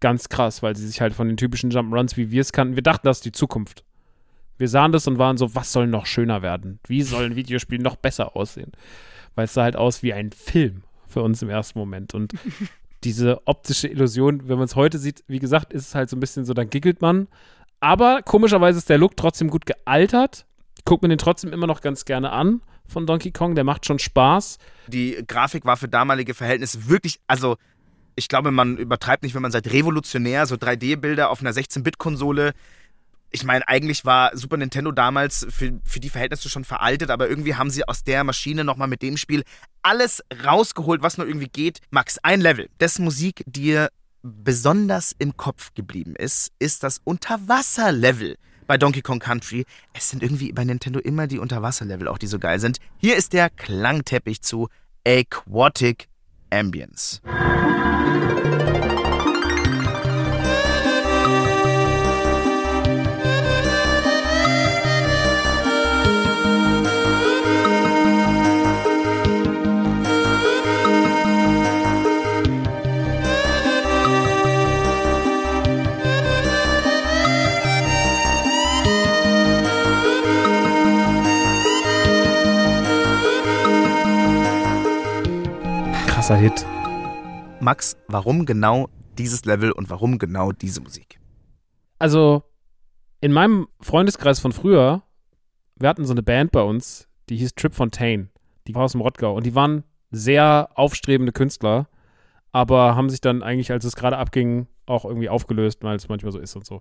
ganz 0.03 0.27
krass, 0.27 0.61
weil 0.61 0.75
sie 0.75 0.85
sich 0.85 0.99
halt 0.99 1.13
von 1.13 1.29
den 1.29 1.37
typischen 1.37 1.71
Jump'n'Runs, 1.71 2.17
wie 2.17 2.29
wir 2.29 2.41
es 2.41 2.51
kannten, 2.51 2.75
wir 2.75 2.83
dachten, 2.83 3.07
das 3.07 3.19
ist 3.19 3.25
die 3.25 3.31
Zukunft. 3.31 3.85
Wir 4.57 4.67
sahen 4.67 4.91
das 4.91 5.07
und 5.07 5.17
waren 5.17 5.37
so, 5.37 5.55
was 5.55 5.71
soll 5.71 5.87
noch 5.87 6.05
schöner 6.05 6.41
werden? 6.41 6.79
Wie 6.85 7.03
soll 7.03 7.23
ein 7.23 7.37
Videospiel 7.37 7.79
noch 7.79 7.95
besser 7.95 8.35
aussehen? 8.35 8.73
Weil 9.33 9.45
es 9.45 9.53
sah 9.53 9.63
halt 9.63 9.77
aus 9.77 10.03
wie 10.03 10.11
ein 10.11 10.33
Film 10.33 10.83
für 11.07 11.21
uns 11.21 11.41
im 11.41 11.49
ersten 11.49 11.79
Moment. 11.79 12.13
Und 12.13 12.33
diese 13.05 13.47
optische 13.47 13.87
Illusion, 13.87 14.49
wenn 14.49 14.57
man 14.57 14.65
es 14.65 14.75
heute 14.75 14.97
sieht, 14.97 15.23
wie 15.27 15.39
gesagt, 15.39 15.71
ist 15.71 15.87
es 15.87 15.95
halt 15.95 16.09
so 16.09 16.17
ein 16.17 16.19
bisschen 16.19 16.43
so, 16.43 16.53
dann 16.53 16.69
giggelt 16.69 17.01
man. 17.01 17.29
Aber 17.79 18.23
komischerweise 18.23 18.79
ist 18.79 18.89
der 18.89 18.97
Look 18.97 19.15
trotzdem 19.15 19.49
gut 19.49 19.65
gealtert. 19.65 20.45
Guckt 20.83 21.01
man 21.01 21.11
den 21.11 21.17
trotzdem 21.17 21.53
immer 21.53 21.67
noch 21.67 21.79
ganz 21.79 22.03
gerne 22.03 22.33
an 22.33 22.61
von 22.87 23.07
Donkey 23.07 23.31
Kong. 23.31 23.55
Der 23.55 23.63
macht 23.63 23.85
schon 23.85 23.99
Spaß. 23.99 24.57
Die 24.87 25.23
Grafik 25.25 25.63
war 25.63 25.77
für 25.77 25.87
damalige 25.87 26.33
Verhältnisse 26.33 26.89
wirklich, 26.89 27.21
also 27.25 27.55
ich 28.15 28.27
glaube, 28.27 28.51
man 28.51 28.77
übertreibt 28.77 29.23
nicht, 29.23 29.35
wenn 29.35 29.41
man 29.41 29.51
sagt, 29.51 29.71
revolutionär, 29.71 30.45
so 30.45 30.55
3D-Bilder 30.55 31.29
auf 31.29 31.41
einer 31.41 31.51
16-Bit-Konsole. 31.51 32.53
Ich 33.31 33.43
meine, 33.43 33.67
eigentlich 33.67 34.05
war 34.05 34.35
Super 34.37 34.57
Nintendo 34.57 34.91
damals 34.91 35.47
für, 35.49 35.79
für 35.83 35.99
die 35.99 36.09
Verhältnisse 36.09 36.49
schon 36.49 36.65
veraltet, 36.65 37.09
aber 37.09 37.27
irgendwie 37.27 37.55
haben 37.55 37.71
sie 37.71 37.87
aus 37.87 38.03
der 38.03 38.23
Maschine 38.23 38.63
nochmal 38.63 38.87
mit 38.87 39.01
dem 39.01 39.17
Spiel 39.17 39.43
alles 39.81 40.23
rausgeholt, 40.45 41.01
was 41.01 41.17
nur 41.17 41.27
irgendwie 41.27 41.47
geht. 41.47 41.79
Max, 41.89 42.19
ein 42.19 42.41
Level, 42.41 42.69
dessen 42.79 43.03
Musik 43.03 43.43
dir 43.47 43.89
besonders 44.21 45.13
im 45.17 45.35
Kopf 45.35 45.73
geblieben 45.73 46.15
ist, 46.15 46.51
ist 46.59 46.83
das 46.83 47.01
Unterwasser-Level 47.03 48.37
bei 48.67 48.77
Donkey 48.77 49.01
Kong 49.01 49.19
Country. 49.19 49.65
Es 49.93 50.09
sind 50.09 50.23
irgendwie 50.23 50.53
bei 50.53 50.63
Nintendo 50.63 50.99
immer 50.99 51.27
die 51.27 51.39
Unterwasser-Level 51.39 52.07
auch, 52.07 52.17
die 52.17 52.27
so 52.27 52.39
geil 52.39 52.59
sind. 52.59 52.77
Hier 52.97 53.17
ist 53.17 53.33
der 53.33 53.49
Klangteppich 53.49 54.41
zu 54.41 54.69
Aquatic 55.05 56.07
Ambience. 56.49 57.21
Krasser 86.23 86.37
Hit. 86.37 86.65
Max, 87.59 87.97
warum 88.07 88.45
genau 88.45 88.87
dieses 89.17 89.43
Level 89.43 89.73
und 89.73 89.89
warum 89.89 90.19
genau 90.19 90.53
diese 90.53 90.79
Musik? 90.79 91.19
Also, 91.99 92.43
in 93.19 93.33
meinem 93.33 93.67
Freundeskreis 93.81 94.39
von 94.39 94.53
früher, 94.53 95.03
wir 95.75 95.89
hatten 95.89 96.05
so 96.05 96.13
eine 96.13 96.23
Band 96.23 96.53
bei 96.53 96.61
uns, 96.61 97.09
die 97.27 97.35
hieß 97.35 97.55
Trip 97.55 97.73
Fontaine. 97.73 98.29
Die 98.67 98.73
war 98.73 98.83
aus 98.83 98.93
dem 98.93 99.01
Rottgau 99.01 99.35
und 99.35 99.45
die 99.45 99.53
waren 99.53 99.83
sehr 100.11 100.69
aufstrebende 100.75 101.33
Künstler, 101.33 101.89
aber 102.53 102.95
haben 102.95 103.09
sich 103.09 103.19
dann 103.19 103.43
eigentlich, 103.43 103.73
als 103.73 103.83
es 103.83 103.97
gerade 103.97 104.17
abging, 104.17 104.67
auch 104.85 105.03
irgendwie 105.03 105.27
aufgelöst, 105.27 105.83
weil 105.83 105.97
es 105.97 106.07
manchmal 106.07 106.31
so 106.31 106.39
ist 106.39 106.55
und 106.55 106.65
so. 106.65 106.79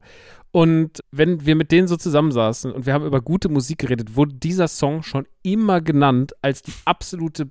Und 0.52 1.00
wenn 1.10 1.44
wir 1.44 1.56
mit 1.56 1.72
denen 1.72 1.88
so 1.88 1.96
zusammensaßen 1.96 2.70
und 2.70 2.86
wir 2.86 2.94
haben 2.94 3.06
über 3.06 3.20
gute 3.20 3.48
Musik 3.48 3.78
geredet, 3.78 4.14
wurde 4.14 4.34
dieser 4.34 4.68
Song 4.68 5.02
schon 5.02 5.26
immer 5.42 5.80
genannt 5.80 6.32
als 6.42 6.62
die 6.62 6.74
absolute 6.84 7.50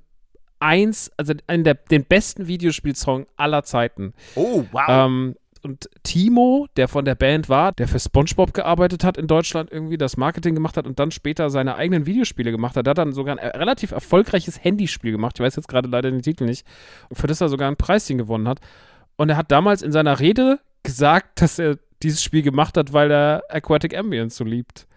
eins, 0.62 1.12
also 1.18 1.34
einen 1.48 1.64
der 1.64 1.76
den 1.76 2.06
besten 2.06 2.48
Videospielsong 2.48 3.28
aller 3.36 3.64
Zeiten. 3.64 4.14
Oh, 4.36 4.64
wow. 4.72 4.84
Ähm, 4.88 5.36
und 5.64 5.90
Timo, 6.04 6.68
der 6.76 6.88
von 6.88 7.06
der 7.06 7.16
Band 7.16 7.48
war, 7.48 7.72
der 7.72 7.88
für 7.88 8.00
SpongeBob 8.00 8.54
gearbeitet 8.54 9.04
hat 9.04 9.18
in 9.18 9.28
Deutschland, 9.28 9.72
irgendwie 9.72 9.98
das 9.98 10.18
Marketing 10.18 10.56
gemacht 10.56 10.76
hat 10.76 10.88
und 10.88 10.98
dann 11.00 11.12
später 11.12 11.50
seine 11.50 11.76
eigenen 11.76 12.06
Videospiele 12.06 12.52
gemacht 12.52 12.76
hat, 12.76 12.88
der 12.88 12.92
hat 12.92 12.98
dann 12.98 13.14
sogar 13.14 13.38
ein 13.38 13.50
relativ 13.52 13.92
erfolgreiches 13.92 14.64
Handyspiel 14.64 15.12
gemacht. 15.12 15.36
Ich 15.38 15.46
weiß 15.46 15.56
jetzt 15.56 15.68
gerade 15.68 15.88
leider 15.88 16.10
den 16.10 16.24
Titel 16.24 16.46
nicht. 16.46 16.66
Für 17.12 17.28
das 17.28 17.42
er 17.42 17.50
sogar 17.50 17.70
ein 17.70 17.78
Preischen 17.78 18.18
gewonnen 18.18 18.48
hat. 18.48 18.60
Und 19.18 19.30
er 19.30 19.38
hat 19.38 19.52
damals 19.52 19.84
in 19.84 19.92
seiner 19.92 20.20
Rede 20.20 20.60
gesagt, 20.84 21.42
dass 21.42 21.60
er 21.60 21.78
dieses 22.02 22.24
Spiel 22.24 22.42
gemacht 22.42 22.76
hat, 22.78 22.94
weil 22.94 23.12
er 23.12 23.44
Aquatic 23.50 23.96
Ambience 23.96 24.38
so 24.38 24.44
liebt. 24.44 24.88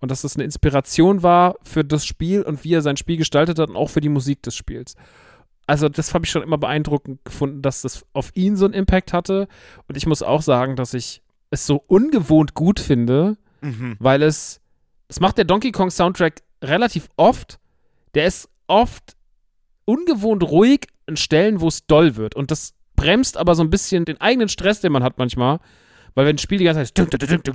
Und 0.00 0.10
dass 0.10 0.22
das 0.22 0.34
eine 0.36 0.44
Inspiration 0.44 1.22
war 1.22 1.56
für 1.62 1.84
das 1.84 2.04
Spiel 2.04 2.42
und 2.42 2.64
wie 2.64 2.74
er 2.74 2.82
sein 2.82 2.96
Spiel 2.96 3.16
gestaltet 3.16 3.58
hat 3.58 3.70
und 3.70 3.76
auch 3.76 3.88
für 3.90 4.00
die 4.00 4.08
Musik 4.08 4.42
des 4.42 4.54
Spiels. 4.54 4.94
Also, 5.66 5.88
das 5.88 6.12
habe 6.12 6.24
ich 6.26 6.30
schon 6.30 6.42
immer 6.42 6.58
beeindruckend 6.58 7.24
gefunden, 7.24 7.62
dass 7.62 7.82
das 7.82 8.04
auf 8.12 8.30
ihn 8.34 8.56
so 8.56 8.66
einen 8.66 8.74
Impact 8.74 9.12
hatte. 9.14 9.48
Und 9.88 9.96
ich 9.96 10.06
muss 10.06 10.22
auch 10.22 10.42
sagen, 10.42 10.76
dass 10.76 10.92
ich 10.92 11.22
es 11.50 11.66
so 11.66 11.82
ungewohnt 11.86 12.54
gut 12.54 12.80
finde, 12.80 13.36
Mhm. 13.62 13.96
weil 13.98 14.22
es, 14.22 14.60
das 15.08 15.20
macht 15.20 15.38
der 15.38 15.46
Donkey 15.46 15.72
Kong 15.72 15.90
Soundtrack 15.90 16.42
relativ 16.62 17.08
oft. 17.16 17.58
Der 18.14 18.26
ist 18.26 18.50
oft 18.66 19.16
ungewohnt 19.86 20.42
ruhig 20.42 20.86
in 21.06 21.16
Stellen, 21.16 21.60
wo 21.60 21.68
es 21.68 21.86
doll 21.86 22.16
wird. 22.16 22.34
Und 22.34 22.50
das 22.50 22.74
bremst 22.96 23.36
aber 23.36 23.54
so 23.54 23.62
ein 23.62 23.70
bisschen 23.70 24.04
den 24.04 24.20
eigenen 24.20 24.48
Stress, 24.48 24.80
den 24.80 24.92
man 24.92 25.02
hat 25.02 25.18
manchmal. 25.18 25.60
Weil 26.14 26.26
wenn 26.26 26.36
ein 26.36 26.38
Spiel 26.38 26.58
die 26.58 26.64
ganze 26.64 26.84
Zeit 26.84 26.98
ist, 26.98 27.48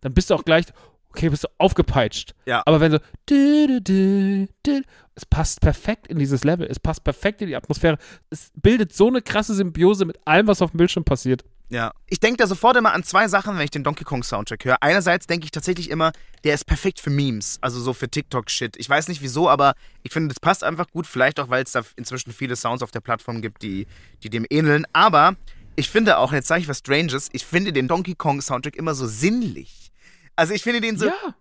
dann 0.00 0.14
bist 0.14 0.30
du 0.30 0.34
auch 0.34 0.44
gleich, 0.44 0.66
okay, 1.10 1.28
bist 1.28 1.44
du 1.44 1.48
aufgepeitscht. 1.58 2.34
Ja. 2.46 2.62
Aber 2.64 2.80
wenn 2.80 2.92
so, 2.92 2.98
es 5.14 5.26
passt 5.26 5.60
perfekt 5.60 6.06
in 6.06 6.18
dieses 6.18 6.42
Level, 6.44 6.66
es 6.66 6.80
passt 6.80 7.04
perfekt 7.04 7.42
in 7.42 7.48
die 7.48 7.56
Atmosphäre. 7.56 7.98
Es 8.30 8.50
bildet 8.54 8.94
so 8.94 9.08
eine 9.08 9.20
krasse 9.20 9.54
Symbiose 9.54 10.04
mit 10.04 10.18
allem, 10.26 10.46
was 10.46 10.62
auf 10.62 10.70
dem 10.70 10.78
Bildschirm 10.78 11.04
passiert. 11.04 11.44
Ja. 11.68 11.92
Ich 12.06 12.20
denke 12.20 12.36
da 12.36 12.46
sofort 12.46 12.76
immer 12.76 12.92
an 12.92 13.02
zwei 13.02 13.28
Sachen, 13.28 13.56
wenn 13.56 13.64
ich 13.64 13.70
den 13.70 13.82
Donkey 13.82 14.04
Kong 14.04 14.22
Soundtrack 14.22 14.64
höre. 14.66 14.82
Einerseits 14.82 15.26
denke 15.26 15.46
ich 15.46 15.50
tatsächlich 15.50 15.88
immer, 15.88 16.12
der 16.44 16.52
ist 16.52 16.66
perfekt 16.66 17.00
für 17.00 17.08
Memes, 17.08 17.58
also 17.62 17.80
so 17.80 17.94
für 17.94 18.10
TikTok-Shit. 18.10 18.76
Ich 18.76 18.90
weiß 18.90 19.08
nicht 19.08 19.22
wieso, 19.22 19.48
aber 19.48 19.74
ich 20.02 20.12
finde, 20.12 20.28
das 20.28 20.38
passt 20.38 20.64
einfach 20.64 20.90
gut. 20.90 21.06
Vielleicht 21.06 21.40
auch, 21.40 21.48
weil 21.48 21.62
es 21.62 21.72
da 21.72 21.80
inzwischen 21.96 22.30
viele 22.32 22.56
Sounds 22.56 22.82
auf 22.82 22.90
der 22.90 23.00
Plattform 23.00 23.40
gibt, 23.40 23.62
die, 23.62 23.86
die 24.22 24.28
dem 24.28 24.44
ähneln. 24.50 24.84
Aber 24.92 25.36
ich 25.76 25.88
finde 25.90 26.18
auch, 26.18 26.32
jetzt 26.32 26.48
sage 26.48 26.60
ich 26.62 26.68
was 26.68 26.78
Stranges, 26.78 27.28
ich 27.32 27.44
finde 27.44 27.72
den 27.72 27.88
Donkey 27.88 28.14
Kong 28.14 28.40
Soundtrack 28.40 28.76
immer 28.76 28.94
so 28.94 29.06
sinnlich. 29.06 29.90
Also 30.36 30.54
ich 30.54 30.62
finde 30.62 30.80
den 30.80 30.96
so. 30.98 31.06
Ja. 31.06 31.34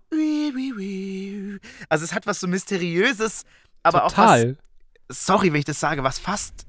Also 1.89 2.03
es 2.05 2.13
hat 2.13 2.25
was 2.27 2.39
so 2.39 2.47
Mysteriöses, 2.47 3.43
aber 3.83 4.03
auch 4.05 4.17
was 4.17 4.41
Total. 4.41 4.57
sorry, 5.09 5.53
wenn 5.53 5.59
ich 5.59 5.65
das 5.65 5.79
sage, 5.79 6.03
was 6.03 6.19
fast 6.19 6.65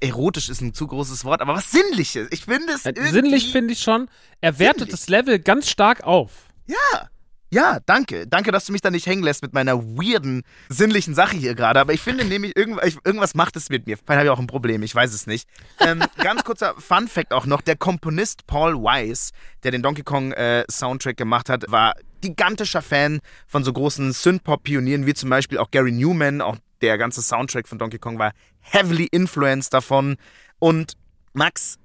erotisch 0.00 0.48
ist 0.48 0.60
ein 0.60 0.74
zu 0.74 0.86
großes 0.86 1.24
Wort, 1.24 1.40
aber 1.40 1.54
was 1.54 1.70
Sinnliches. 1.70 2.28
Ich 2.30 2.44
finde 2.44 2.72
es 2.72 2.84
Äh. 2.84 2.94
Sinnlich 3.10 3.50
finde 3.52 3.72
ich 3.72 3.80
schon. 3.80 4.08
Er 4.40 4.58
wertet 4.58 4.80
Sinnlich. 4.80 5.00
das 5.00 5.08
Level 5.08 5.38
ganz 5.38 5.68
stark 5.70 6.04
auf. 6.04 6.30
Ja. 6.66 7.08
Ja, 7.50 7.78
danke. 7.86 8.26
Danke, 8.26 8.50
dass 8.50 8.64
du 8.66 8.72
mich 8.72 8.80
da 8.80 8.90
nicht 8.90 9.06
hängen 9.06 9.22
lässt 9.22 9.42
mit 9.42 9.52
meiner 9.52 9.80
weirden, 9.80 10.42
sinnlichen 10.68 11.14
Sache 11.14 11.36
hier 11.36 11.54
gerade. 11.54 11.78
Aber 11.78 11.92
ich 11.92 12.00
finde 12.00 12.24
nämlich, 12.24 12.56
irgendwas, 12.56 13.34
macht 13.34 13.56
es 13.56 13.70
mit 13.70 13.86
mir. 13.86 13.96
Vielleicht 13.96 14.18
habe 14.18 14.24
ich 14.24 14.30
auch 14.30 14.40
ein 14.40 14.46
Problem, 14.46 14.82
ich 14.82 14.94
weiß 14.94 15.12
es 15.14 15.26
nicht. 15.26 15.48
Ähm, 15.78 16.02
ganz 16.16 16.42
kurzer 16.42 16.74
Fun-Fact 16.76 17.32
auch 17.32 17.46
noch. 17.46 17.60
Der 17.60 17.76
Komponist 17.76 18.46
Paul 18.46 18.74
Weiss, 18.82 19.30
der 19.62 19.70
den 19.70 19.82
Donkey 19.82 20.02
Kong 20.02 20.32
äh, 20.32 20.64
Soundtrack 20.70 21.16
gemacht 21.16 21.48
hat, 21.48 21.70
war 21.70 21.94
gigantischer 22.20 22.82
Fan 22.82 23.20
von 23.46 23.62
so 23.62 23.72
großen 23.72 24.12
Synth-Pop-Pionieren 24.12 25.06
wie 25.06 25.14
zum 25.14 25.30
Beispiel 25.30 25.58
auch 25.58 25.70
Gary 25.70 25.92
Newman. 25.92 26.40
Auch 26.40 26.56
der 26.80 26.98
ganze 26.98 27.22
Soundtrack 27.22 27.68
von 27.68 27.78
Donkey 27.78 27.98
Kong 27.98 28.18
war 28.18 28.32
heavily 28.60 29.06
influenced 29.10 29.72
davon. 29.72 30.16
Und 30.58 30.94
Max, 31.34 31.78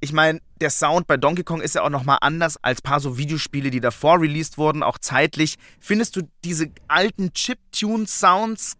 ich 0.00 0.12
meine, 0.12 0.40
der 0.60 0.70
Sound 0.70 1.06
bei 1.06 1.16
Donkey 1.16 1.42
Kong 1.42 1.60
ist 1.60 1.74
ja 1.74 1.82
auch 1.82 1.90
nochmal 1.90 2.18
anders 2.20 2.56
als 2.62 2.82
paar 2.82 3.00
so 3.00 3.18
Videospiele, 3.18 3.70
die 3.70 3.80
davor 3.80 4.20
released 4.20 4.58
wurden, 4.58 4.82
auch 4.82 4.98
zeitlich. 4.98 5.56
Findest 5.80 6.16
du 6.16 6.22
diese 6.44 6.70
alten 6.86 7.32
Chiptune-Sounds 7.32 8.76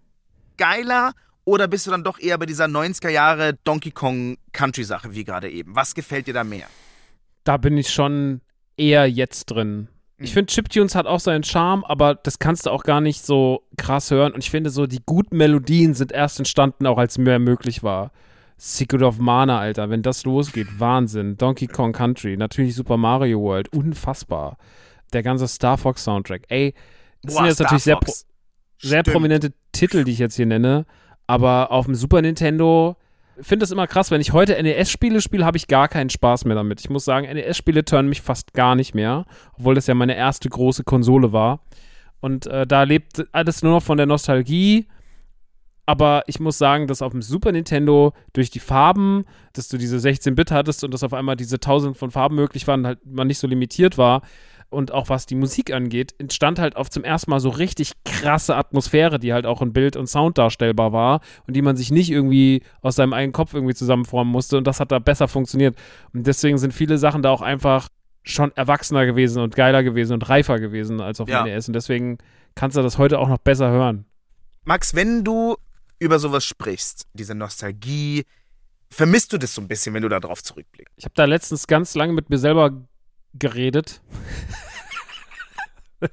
geiler 0.56 1.12
oder 1.44 1.66
bist 1.66 1.86
du 1.86 1.90
dann 1.90 2.04
doch 2.04 2.18
eher 2.18 2.38
bei 2.38 2.46
dieser 2.46 2.66
90er 2.66 3.08
Jahre 3.08 3.54
Donkey 3.64 3.90
Kong 3.90 4.36
Country-Sache 4.52 5.14
wie 5.14 5.24
gerade 5.24 5.50
eben? 5.50 5.74
Was 5.74 5.94
gefällt 5.94 6.26
dir 6.26 6.34
da 6.34 6.44
mehr? 6.44 6.66
Da 7.44 7.56
bin 7.56 7.76
ich 7.78 7.90
schon 7.90 8.40
eher 8.76 9.08
jetzt 9.10 9.46
drin. 9.46 9.88
Ich 10.18 10.32
finde, 10.32 10.52
Chiptunes 10.52 10.94
hat 10.94 11.06
auch 11.06 11.20
seinen 11.20 11.44
Charme, 11.44 11.84
aber 11.84 12.16
das 12.16 12.38
kannst 12.40 12.66
du 12.66 12.70
auch 12.70 12.82
gar 12.82 13.00
nicht 13.00 13.24
so 13.24 13.62
krass 13.76 14.10
hören. 14.10 14.32
Und 14.32 14.42
ich 14.42 14.50
finde 14.50 14.70
so, 14.70 14.86
die 14.86 15.00
guten 15.06 15.36
Melodien 15.36 15.94
sind 15.94 16.12
erst 16.12 16.38
entstanden, 16.38 16.86
auch 16.86 16.98
als 16.98 17.18
mehr 17.18 17.38
möglich 17.38 17.82
war. 17.82 18.10
Secret 18.58 19.02
of 19.02 19.18
Mana, 19.18 19.58
Alter, 19.58 19.88
wenn 19.88 20.02
das 20.02 20.24
losgeht, 20.24 20.66
Wahnsinn. 20.78 21.36
Donkey 21.36 21.68
Kong 21.68 21.92
Country, 21.92 22.36
natürlich 22.36 22.74
Super 22.74 22.96
Mario 22.96 23.40
World, 23.40 23.72
unfassbar. 23.72 24.58
Der 25.12 25.22
ganze 25.22 25.46
Star 25.48 25.78
Fox 25.78 26.04
Soundtrack. 26.04 26.42
Ey, 26.48 26.74
das 27.22 27.34
sind 27.34 27.46
jetzt 27.46 27.54
Star 27.54 27.64
natürlich 27.66 27.84
sehr, 27.84 27.96
pro 27.96 28.12
sehr 28.80 29.02
prominente 29.04 29.52
Titel, 29.72 30.04
die 30.04 30.12
ich 30.12 30.18
jetzt 30.18 30.36
hier 30.36 30.46
nenne. 30.46 30.86
Aber 31.26 31.70
auf 31.70 31.86
dem 31.86 31.94
Super 31.94 32.20
Nintendo 32.20 32.96
finde 33.40 33.64
es 33.64 33.70
immer 33.70 33.86
krass, 33.86 34.10
wenn 34.10 34.20
ich 34.20 34.32
heute 34.32 34.60
NES-Spiele 34.60 35.20
spiele, 35.20 35.44
habe 35.44 35.56
ich 35.56 35.68
gar 35.68 35.88
keinen 35.88 36.10
Spaß 36.10 36.44
mehr 36.44 36.56
damit. 36.56 36.80
Ich 36.80 36.90
muss 36.90 37.04
sagen, 37.04 37.26
NES-Spiele 37.32 37.84
turnen 37.84 38.08
mich 38.08 38.22
fast 38.22 38.52
gar 38.54 38.74
nicht 38.74 38.94
mehr, 38.94 39.24
obwohl 39.56 39.74
das 39.74 39.86
ja 39.86 39.94
meine 39.94 40.16
erste 40.16 40.48
große 40.48 40.84
Konsole 40.84 41.32
war. 41.32 41.60
Und 42.20 42.46
äh, 42.46 42.66
da 42.66 42.82
lebt 42.82 43.26
alles 43.32 43.62
nur 43.62 43.72
noch 43.72 43.82
von 43.82 43.96
der 43.96 44.06
Nostalgie. 44.06 44.88
Aber 45.88 46.22
ich 46.26 46.38
muss 46.38 46.58
sagen, 46.58 46.86
dass 46.86 47.00
auf 47.00 47.12
dem 47.12 47.22
Super 47.22 47.50
Nintendo 47.50 48.12
durch 48.34 48.50
die 48.50 48.58
Farben, 48.58 49.24
dass 49.54 49.68
du 49.68 49.78
diese 49.78 49.96
16-Bit 49.96 50.50
hattest 50.50 50.84
und 50.84 50.92
dass 50.92 51.02
auf 51.02 51.14
einmal 51.14 51.34
diese 51.34 51.60
tausend 51.60 51.96
von 51.96 52.10
Farben 52.10 52.34
möglich 52.34 52.66
waren, 52.66 52.86
halt 52.86 52.98
man 53.06 53.26
nicht 53.26 53.38
so 53.38 53.46
limitiert 53.46 53.96
war. 53.96 54.20
Und 54.68 54.92
auch 54.92 55.08
was 55.08 55.24
die 55.24 55.34
Musik 55.34 55.72
angeht, 55.72 56.14
entstand 56.18 56.58
halt 56.58 56.76
auf 56.76 56.90
zum 56.90 57.04
ersten 57.04 57.30
Mal 57.30 57.40
so 57.40 57.48
richtig 57.48 57.92
krasse 58.04 58.54
Atmosphäre, 58.54 59.18
die 59.18 59.32
halt 59.32 59.46
auch 59.46 59.62
in 59.62 59.72
Bild 59.72 59.96
und 59.96 60.08
Sound 60.08 60.36
darstellbar 60.36 60.92
war 60.92 61.20
und 61.46 61.56
die 61.56 61.62
man 61.62 61.78
sich 61.78 61.90
nicht 61.90 62.10
irgendwie 62.10 62.62
aus 62.82 62.96
seinem 62.96 63.14
eigenen 63.14 63.32
Kopf 63.32 63.54
irgendwie 63.54 63.72
zusammenformen 63.74 64.30
musste. 64.30 64.58
Und 64.58 64.66
das 64.66 64.80
hat 64.80 64.92
da 64.92 64.98
besser 64.98 65.26
funktioniert. 65.26 65.74
Und 66.12 66.26
deswegen 66.26 66.58
sind 66.58 66.74
viele 66.74 66.98
Sachen 66.98 67.22
da 67.22 67.30
auch 67.30 67.40
einfach 67.40 67.88
schon 68.24 68.52
erwachsener 68.56 69.06
gewesen 69.06 69.42
und 69.42 69.56
geiler 69.56 69.82
gewesen 69.82 70.12
und 70.12 70.28
reifer 70.28 70.60
gewesen 70.60 71.00
als 71.00 71.18
auf 71.18 71.30
Ja. 71.30 71.44
NES. 71.44 71.68
Und 71.68 71.72
deswegen 71.72 72.18
kannst 72.54 72.76
du 72.76 72.82
das 72.82 72.98
heute 72.98 73.18
auch 73.20 73.28
noch 73.30 73.38
besser 73.38 73.70
hören. 73.70 74.04
Max, 74.66 74.94
wenn 74.94 75.24
du 75.24 75.56
über 75.98 76.18
sowas 76.18 76.44
sprichst, 76.44 77.06
diese 77.12 77.34
Nostalgie, 77.34 78.24
vermisst 78.90 79.32
du 79.32 79.38
das 79.38 79.54
so 79.54 79.60
ein 79.60 79.68
bisschen, 79.68 79.94
wenn 79.94 80.02
du 80.02 80.08
da 80.08 80.20
drauf 80.20 80.42
zurückblickst? 80.42 80.94
Ich 80.96 81.04
habe 81.04 81.14
da 81.14 81.24
letztens 81.24 81.66
ganz 81.66 81.94
lange 81.94 82.12
mit 82.12 82.30
mir 82.30 82.38
selber 82.38 82.86
geredet. 83.34 84.00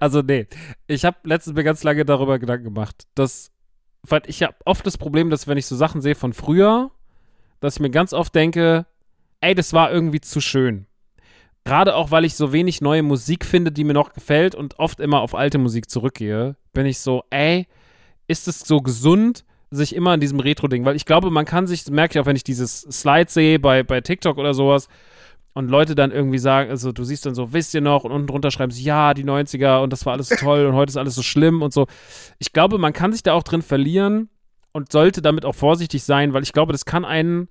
also 0.00 0.22
nee, 0.22 0.46
ich 0.86 1.04
habe 1.04 1.18
letztens 1.24 1.54
mir 1.54 1.64
ganz 1.64 1.82
lange 1.82 2.04
darüber 2.04 2.38
Gedanken 2.38 2.64
gemacht, 2.64 3.06
dass 3.14 3.50
weil 4.08 4.22
ich 4.26 4.42
habe 4.42 4.54
oft 4.64 4.86
das 4.86 4.98
Problem, 4.98 5.30
dass 5.30 5.46
wenn 5.46 5.58
ich 5.58 5.66
so 5.66 5.76
Sachen 5.76 6.00
sehe 6.00 6.14
von 6.14 6.32
früher, 6.32 6.90
dass 7.60 7.76
ich 7.76 7.80
mir 7.80 7.90
ganz 7.90 8.12
oft 8.12 8.34
denke, 8.34 8.86
ey, 9.40 9.54
das 9.54 9.72
war 9.72 9.90
irgendwie 9.90 10.20
zu 10.20 10.40
schön. 10.40 10.86
Gerade 11.64 11.96
auch, 11.96 12.12
weil 12.12 12.24
ich 12.24 12.36
so 12.36 12.52
wenig 12.52 12.80
neue 12.80 13.02
Musik 13.02 13.44
finde, 13.44 13.72
die 13.72 13.82
mir 13.82 13.94
noch 13.94 14.12
gefällt 14.12 14.54
und 14.54 14.78
oft 14.78 15.00
immer 15.00 15.20
auf 15.20 15.34
alte 15.34 15.58
Musik 15.58 15.90
zurückgehe, 15.90 16.56
bin 16.72 16.86
ich 16.86 17.00
so, 17.00 17.24
ey, 17.30 17.66
ist 18.26 18.48
es 18.48 18.60
so 18.60 18.80
gesund, 18.80 19.44
sich 19.70 19.94
immer 19.94 20.12
an 20.12 20.20
diesem 20.20 20.40
Retro-Ding, 20.40 20.84
weil 20.84 20.96
ich 20.96 21.04
glaube, 21.04 21.30
man 21.30 21.44
kann 21.44 21.66
sich, 21.66 21.88
merke 21.90 22.12
ich 22.12 22.20
auch, 22.20 22.26
wenn 22.26 22.36
ich 22.36 22.44
dieses 22.44 22.82
Slide 22.82 23.30
sehe 23.30 23.58
bei, 23.58 23.82
bei 23.82 24.00
TikTok 24.00 24.38
oder 24.38 24.54
sowas 24.54 24.88
und 25.54 25.70
Leute 25.70 25.94
dann 25.94 26.12
irgendwie 26.12 26.38
sagen, 26.38 26.70
also 26.70 26.92
du 26.92 27.02
siehst 27.02 27.26
dann 27.26 27.34
so, 27.34 27.52
wisst 27.52 27.74
ihr 27.74 27.80
noch 27.80 28.04
und 28.04 28.12
unten 28.12 28.26
drunter 28.26 28.50
schreiben 28.50 28.70
sie, 28.70 28.84
ja, 28.84 29.14
die 29.14 29.24
90er 29.24 29.82
und 29.82 29.92
das 29.92 30.06
war 30.06 30.12
alles 30.12 30.28
so 30.28 30.36
toll 30.40 30.66
und 30.66 30.74
heute 30.74 30.90
ist 30.90 30.96
alles 30.96 31.14
so 31.14 31.22
schlimm 31.22 31.62
und 31.62 31.72
so. 31.72 31.86
Ich 32.38 32.52
glaube, 32.52 32.78
man 32.78 32.92
kann 32.92 33.12
sich 33.12 33.22
da 33.22 33.32
auch 33.32 33.42
drin 33.42 33.62
verlieren 33.62 34.28
und 34.72 34.92
sollte 34.92 35.22
damit 35.22 35.44
auch 35.44 35.54
vorsichtig 35.54 36.04
sein, 36.04 36.32
weil 36.32 36.42
ich 36.42 36.52
glaube, 36.52 36.72
das 36.72 36.84
kann 36.84 37.04
einen 37.04 37.48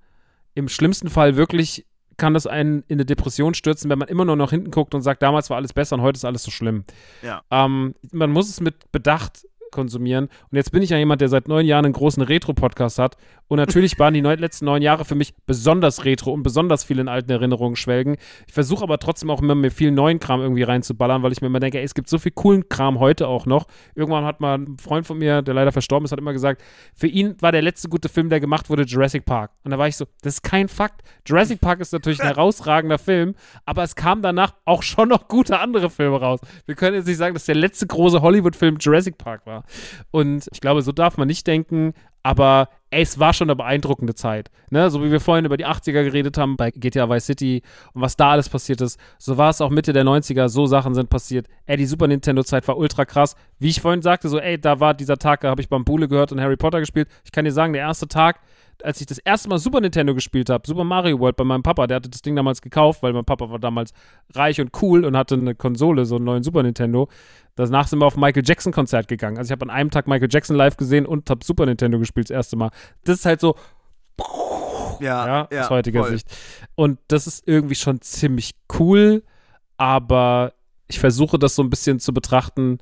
im 0.53 0.69
schlimmsten 0.69 1.09
Fall 1.09 1.35
wirklich, 1.35 1.85
kann 2.17 2.33
das 2.33 2.47
einen 2.47 2.83
in 2.87 2.97
eine 2.97 3.05
Depression 3.05 3.55
stürzen, 3.55 3.89
wenn 3.89 3.99
man 3.99 4.07
immer 4.07 4.23
nur 4.23 4.35
nach 4.37 4.51
hinten 4.51 4.71
guckt 4.71 4.93
und 4.93 5.01
sagt, 5.01 5.21
damals 5.21 5.49
war 5.49 5.57
alles 5.57 5.73
besser 5.73 5.95
und 5.95 6.01
heute 6.01 6.17
ist 6.17 6.25
alles 6.25 6.43
so 6.43 6.51
schlimm. 6.51 6.85
Ja. 7.23 7.41
Ähm, 7.49 7.95
man 8.11 8.31
muss 8.31 8.49
es 8.49 8.61
mit 8.61 8.91
Bedacht 8.91 9.45
konsumieren. 9.75 10.29
Und 10.49 10.55
jetzt 10.55 10.71
bin 10.71 10.81
ich 10.81 10.89
ja 10.89 10.97
jemand, 10.97 11.21
der 11.21 11.29
seit 11.29 11.47
neun 11.47 11.65
Jahren 11.65 11.85
einen 11.85 11.93
großen 11.93 12.23
Retro-Podcast 12.23 12.97
hat. 12.97 13.17
Und 13.47 13.57
natürlich 13.57 13.99
waren 13.99 14.13
die 14.13 14.21
neun, 14.21 14.39
letzten 14.39 14.65
neun 14.65 14.81
Jahre 14.81 15.05
für 15.05 15.13
mich 15.13 15.35
besonders 15.45 16.05
retro 16.05 16.31
und 16.31 16.41
besonders 16.41 16.83
viel 16.83 16.97
in 16.97 17.07
alten 17.07 17.29
Erinnerungen 17.29 17.75
schwelgen. 17.75 18.15
Ich 18.47 18.53
versuche 18.53 18.83
aber 18.83 18.97
trotzdem 18.97 19.29
auch 19.29 19.41
immer 19.41 19.53
mir 19.53 19.69
viel 19.69 19.91
neuen 19.91 20.19
Kram 20.19 20.41
irgendwie 20.41 20.63
reinzuballern, 20.63 21.21
weil 21.21 21.31
ich 21.31 21.41
mir 21.41 21.47
immer 21.47 21.59
denke, 21.59 21.77
ey, 21.77 21.83
es 21.83 21.93
gibt 21.93 22.09
so 22.09 22.17
viel 22.17 22.31
coolen 22.31 22.69
Kram 22.69 22.99
heute 22.99 23.27
auch 23.27 23.45
noch. 23.45 23.67
Irgendwann 23.93 24.25
hat 24.25 24.39
mal 24.39 24.57
ein 24.57 24.77
Freund 24.79 25.05
von 25.05 25.19
mir, 25.19 25.41
der 25.43 25.53
leider 25.53 25.71
verstorben 25.71 26.05
ist, 26.05 26.11
hat 26.11 26.19
immer 26.19 26.33
gesagt, 26.33 26.63
für 26.95 27.07
ihn 27.07 27.35
war 27.41 27.51
der 27.51 27.61
letzte 27.61 27.89
gute 27.89 28.09
Film, 28.09 28.29
der 28.29 28.39
gemacht 28.39 28.69
wurde, 28.69 28.83
Jurassic 28.83 29.25
Park. 29.25 29.51
Und 29.63 29.71
da 29.71 29.77
war 29.77 29.87
ich 29.87 29.97
so, 29.97 30.05
das 30.21 30.35
ist 30.35 30.41
kein 30.41 30.67
Fakt. 30.67 31.01
Jurassic 31.27 31.61
Park 31.61 31.81
ist 31.81 31.93
natürlich 31.93 32.21
ein 32.21 32.27
herausragender 32.33 32.97
Film, 32.97 33.35
aber 33.65 33.83
es 33.83 33.95
kamen 33.95 34.23
danach 34.23 34.53
auch 34.65 34.81
schon 34.81 35.09
noch 35.09 35.27
gute 35.27 35.59
andere 35.59 35.89
Filme 35.89 36.19
raus. 36.19 36.39
Wir 36.65 36.75
können 36.75 36.95
jetzt 36.95 37.07
nicht 37.07 37.17
sagen, 37.17 37.35
dass 37.35 37.45
der 37.45 37.55
letzte 37.55 37.85
große 37.85 38.21
Hollywood-Film 38.21 38.77
Jurassic 38.79 39.17
Park 39.17 39.45
war. 39.45 39.64
Und 40.11 40.47
ich 40.51 40.61
glaube, 40.61 40.81
so 40.81 40.91
darf 40.91 41.17
man 41.17 41.27
nicht 41.27 41.47
denken, 41.47 41.93
aber 42.25 42.69
ey, 42.89 43.03
es 43.03 43.19
war 43.19 43.33
schon 43.33 43.49
eine 43.49 43.55
beeindruckende 43.55 44.15
Zeit. 44.15 44.49
Ne? 44.71 44.89
So 44.89 45.03
wie 45.03 45.11
wir 45.11 45.19
vorhin 45.19 45.45
über 45.45 45.57
die 45.57 45.67
80er 45.67 46.03
geredet 46.03 46.39
haben 46.39 46.57
bei 46.57 46.71
GTA 46.71 47.07
Vice 47.07 47.27
City 47.27 47.61
und 47.93 48.01
was 48.01 48.17
da 48.17 48.31
alles 48.31 48.49
passiert 48.49 48.81
ist, 48.81 48.99
so 49.19 49.37
war 49.37 49.51
es 49.51 49.61
auch 49.61 49.69
Mitte 49.69 49.93
der 49.93 50.05
90er, 50.05 50.49
so 50.49 50.65
Sachen 50.65 50.95
sind 50.95 51.11
passiert. 51.11 51.47
Ey, 51.67 51.77
die 51.77 51.85
Super 51.85 52.07
Nintendo-Zeit 52.07 52.67
war 52.67 52.77
ultra 52.77 53.05
krass. 53.05 53.35
Wie 53.59 53.69
ich 53.69 53.79
vorhin 53.79 54.01
sagte, 54.01 54.27
so, 54.27 54.39
ey, 54.39 54.59
da 54.59 54.79
war 54.79 54.95
dieser 54.95 55.17
Tag, 55.17 55.41
da 55.41 55.49
habe 55.49 55.61
ich 55.61 55.69
Bambule 55.69 56.07
gehört 56.07 56.31
und 56.31 56.41
Harry 56.41 56.57
Potter 56.57 56.79
gespielt. 56.79 57.07
Ich 57.23 57.31
kann 57.31 57.45
dir 57.45 57.51
sagen, 57.51 57.73
der 57.73 57.83
erste 57.83 58.07
Tag, 58.07 58.39
als 58.83 59.01
ich 59.01 59.07
das 59.07 59.17
erste 59.19 59.49
Mal 59.49 59.57
Super 59.59 59.81
Nintendo 59.81 60.13
gespielt 60.13 60.49
habe, 60.49 60.67
Super 60.67 60.83
Mario 60.83 61.19
World 61.19 61.35
bei 61.35 61.43
meinem 61.43 61.63
Papa, 61.63 61.87
der 61.87 61.95
hatte 61.95 62.09
das 62.09 62.21
Ding 62.21 62.35
damals 62.35 62.61
gekauft, 62.61 63.03
weil 63.03 63.13
mein 63.13 63.25
Papa 63.25 63.49
war 63.49 63.59
damals 63.59 63.93
reich 64.33 64.59
und 64.61 64.71
cool 64.81 65.05
und 65.05 65.15
hatte 65.15 65.35
eine 65.35 65.55
Konsole, 65.55 66.05
so 66.05 66.15
einen 66.15 66.25
neuen 66.25 66.43
Super 66.43 66.63
Nintendo. 66.63 67.09
Danach 67.55 67.87
sind 67.87 67.99
wir 67.99 68.05
auf 68.05 68.17
ein 68.17 68.19
Michael 68.19 68.43
Jackson 68.45 68.73
Konzert 68.73 69.07
gegangen. 69.07 69.37
Also 69.37 69.49
ich 69.49 69.51
habe 69.51 69.63
an 69.65 69.69
einem 69.69 69.91
Tag 69.91 70.07
Michael 70.07 70.29
Jackson 70.31 70.55
live 70.55 70.77
gesehen 70.77 71.05
und 71.05 71.29
habe 71.29 71.43
Super 71.43 71.65
Nintendo 71.65 71.99
gespielt 71.99 72.29
das 72.29 72.35
erste 72.35 72.57
Mal. 72.57 72.71
Das 73.03 73.19
ist 73.19 73.25
halt 73.25 73.39
so, 73.39 73.55
Ja, 74.99 75.47
ja, 75.51 75.61
aus 75.61 75.69
heutiger 75.69 76.03
voll. 76.03 76.11
Sicht. 76.11 76.27
Und 76.75 76.99
das 77.07 77.27
ist 77.27 77.47
irgendwie 77.47 77.75
schon 77.75 78.01
ziemlich 78.01 78.51
cool, 78.79 79.23
aber 79.77 80.53
ich 80.87 80.99
versuche 80.99 81.39
das 81.39 81.55
so 81.55 81.63
ein 81.63 81.69
bisschen 81.69 81.99
zu 81.99 82.13
betrachten, 82.13 82.79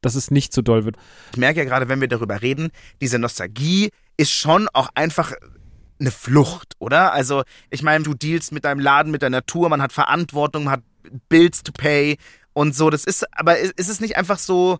dass 0.00 0.14
es 0.14 0.30
nicht 0.30 0.52
zu 0.52 0.62
doll 0.62 0.84
wird. 0.84 0.96
Ich 1.32 1.38
merke 1.38 1.60
ja 1.60 1.64
gerade, 1.64 1.88
wenn 1.88 2.00
wir 2.00 2.08
darüber 2.08 2.40
reden, 2.42 2.70
diese 3.00 3.18
Nostalgie 3.18 3.90
ist 4.20 4.32
schon 4.32 4.68
auch 4.68 4.90
einfach 4.94 5.32
eine 5.98 6.10
Flucht, 6.10 6.74
oder? 6.78 7.12
Also, 7.12 7.42
ich 7.70 7.82
meine, 7.82 8.04
du 8.04 8.12
dealst 8.12 8.52
mit 8.52 8.64
deinem 8.64 8.80
Laden, 8.80 9.10
mit 9.10 9.22
der 9.22 9.30
Natur, 9.30 9.70
man 9.70 9.80
hat 9.80 9.92
Verantwortung, 9.92 10.64
man 10.64 10.74
hat 10.74 10.82
Bills 11.30 11.62
to 11.62 11.72
pay 11.72 12.18
und 12.52 12.74
so. 12.74 12.90
Das 12.90 13.04
ist, 13.04 13.26
aber 13.32 13.58
ist 13.58 13.72
ist 13.78 13.88
es 13.88 14.00
nicht 14.00 14.16
einfach 14.16 14.38
so, 14.38 14.78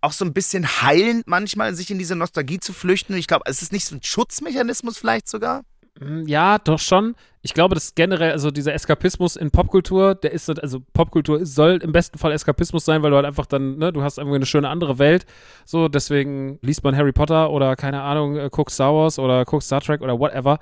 auch 0.00 0.12
so 0.12 0.24
ein 0.24 0.32
bisschen 0.32 0.66
heilend 0.82 1.28
manchmal, 1.28 1.74
sich 1.74 1.92
in 1.92 1.98
diese 1.98 2.16
Nostalgie 2.16 2.58
zu 2.58 2.72
flüchten? 2.72 3.14
Ich 3.14 3.28
glaube, 3.28 3.48
ist 3.48 3.62
es 3.62 3.70
nicht 3.70 3.84
so 3.84 3.94
ein 3.94 4.02
Schutzmechanismus 4.02 4.98
vielleicht 4.98 5.28
sogar? 5.28 5.62
Mm, 6.00 6.26
Ja, 6.26 6.58
doch 6.58 6.78
schon. 6.78 7.14
Ich 7.42 7.54
glaube, 7.54 7.74
dass 7.74 7.94
generell, 7.94 8.30
also 8.32 8.50
dieser 8.50 8.72
Eskapismus 8.72 9.36
in 9.36 9.50
Popkultur, 9.50 10.14
der 10.14 10.32
ist, 10.32 10.48
also 10.48 10.80
Popkultur 10.92 11.44
soll 11.44 11.78
im 11.82 11.90
besten 11.92 12.18
Fall 12.18 12.32
Eskapismus 12.32 12.84
sein, 12.84 13.02
weil 13.02 13.10
du 13.10 13.16
halt 13.16 13.26
einfach 13.26 13.46
dann, 13.46 13.78
ne, 13.78 13.92
du 13.92 14.02
hast 14.02 14.18
irgendwie 14.18 14.36
eine 14.36 14.46
schöne 14.46 14.68
andere 14.68 14.98
Welt. 14.98 15.26
So, 15.64 15.88
deswegen 15.88 16.58
liest 16.62 16.84
man 16.84 16.96
Harry 16.96 17.12
Potter 17.12 17.50
oder 17.50 17.74
keine 17.76 18.02
Ahnung, 18.02 18.36
äh, 18.36 18.48
guckt 18.50 18.70
Star 18.70 18.94
Wars 18.94 19.18
oder 19.18 19.44
guckt 19.44 19.64
Star 19.64 19.80
Trek 19.80 20.00
oder 20.02 20.18
whatever. 20.18 20.58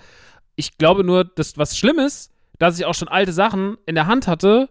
Ich 0.57 0.79
glaube 0.79 1.05
nur, 1.05 1.25
dass 1.25 1.59
was 1.59 1.77
schlimm 1.77 1.99
ist, 1.99 2.33
dass 2.59 2.79
ich 2.79 2.85
auch 2.87 2.95
schon 2.95 3.09
alte 3.09 3.33
Sachen 3.33 3.77
in 3.87 3.95
der 3.95 4.07
Hand 4.07 4.27
hatte. 4.27 4.69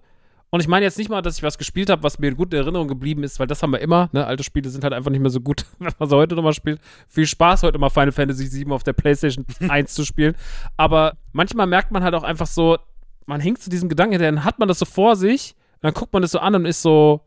Und 0.51 0.61
ich 0.61 0.67
meine 0.67 0.85
jetzt 0.85 0.97
nicht 0.97 1.09
mal, 1.09 1.21
dass 1.21 1.37
ich 1.37 1.43
was 1.43 1.57
gespielt 1.57 1.89
habe, 1.89 2.01
was 2.01 2.17
mir 2.17 2.29
in 2.29 2.37
guten 2.37 2.55
Erinnerung 2.55 2.87
geblieben 2.87 3.23
ist, 3.23 3.39
weil 3.39 3.47
das 3.47 3.61
haben 3.61 3.71
wir 3.71 3.79
immer. 3.79 4.09
Ne? 4.13 4.25
Alte 4.25 4.43
Spiele 4.43 4.69
sind 4.69 4.83
halt 4.83 4.93
einfach 4.93 5.11
nicht 5.11 5.21
mehr 5.21 5.29
so 5.29 5.41
gut, 5.41 5.65
wenn 5.79 5.93
man 5.99 6.09
sie 6.09 6.15
heute 6.15 6.35
nochmal 6.35 6.53
spielt. 6.53 6.81
Viel 7.07 7.27
Spaß, 7.27 7.63
heute 7.63 7.77
mal 7.77 7.89
Final 7.89 8.11
Fantasy 8.11 8.51
VII 8.51 8.71
auf 8.71 8.83
der 8.83 8.93
PlayStation 8.93 9.45
1 9.69 9.93
zu 9.93 10.05
spielen. 10.05 10.35
Aber 10.77 11.17
manchmal 11.33 11.67
merkt 11.67 11.91
man 11.91 12.03
halt 12.03 12.15
auch 12.15 12.23
einfach 12.23 12.47
so, 12.47 12.77
man 13.25 13.41
hängt 13.41 13.61
zu 13.61 13.69
diesem 13.69 13.89
Gedanken, 13.89 14.19
dann 14.19 14.43
hat 14.43 14.57
man 14.57 14.67
das 14.67 14.79
so 14.79 14.85
vor 14.85 15.15
sich, 15.15 15.55
und 15.75 15.83
dann 15.83 15.93
guckt 15.93 16.11
man 16.11 16.21
das 16.23 16.31
so 16.31 16.39
an 16.39 16.55
und 16.55 16.65
ist 16.65 16.81
so, 16.81 17.21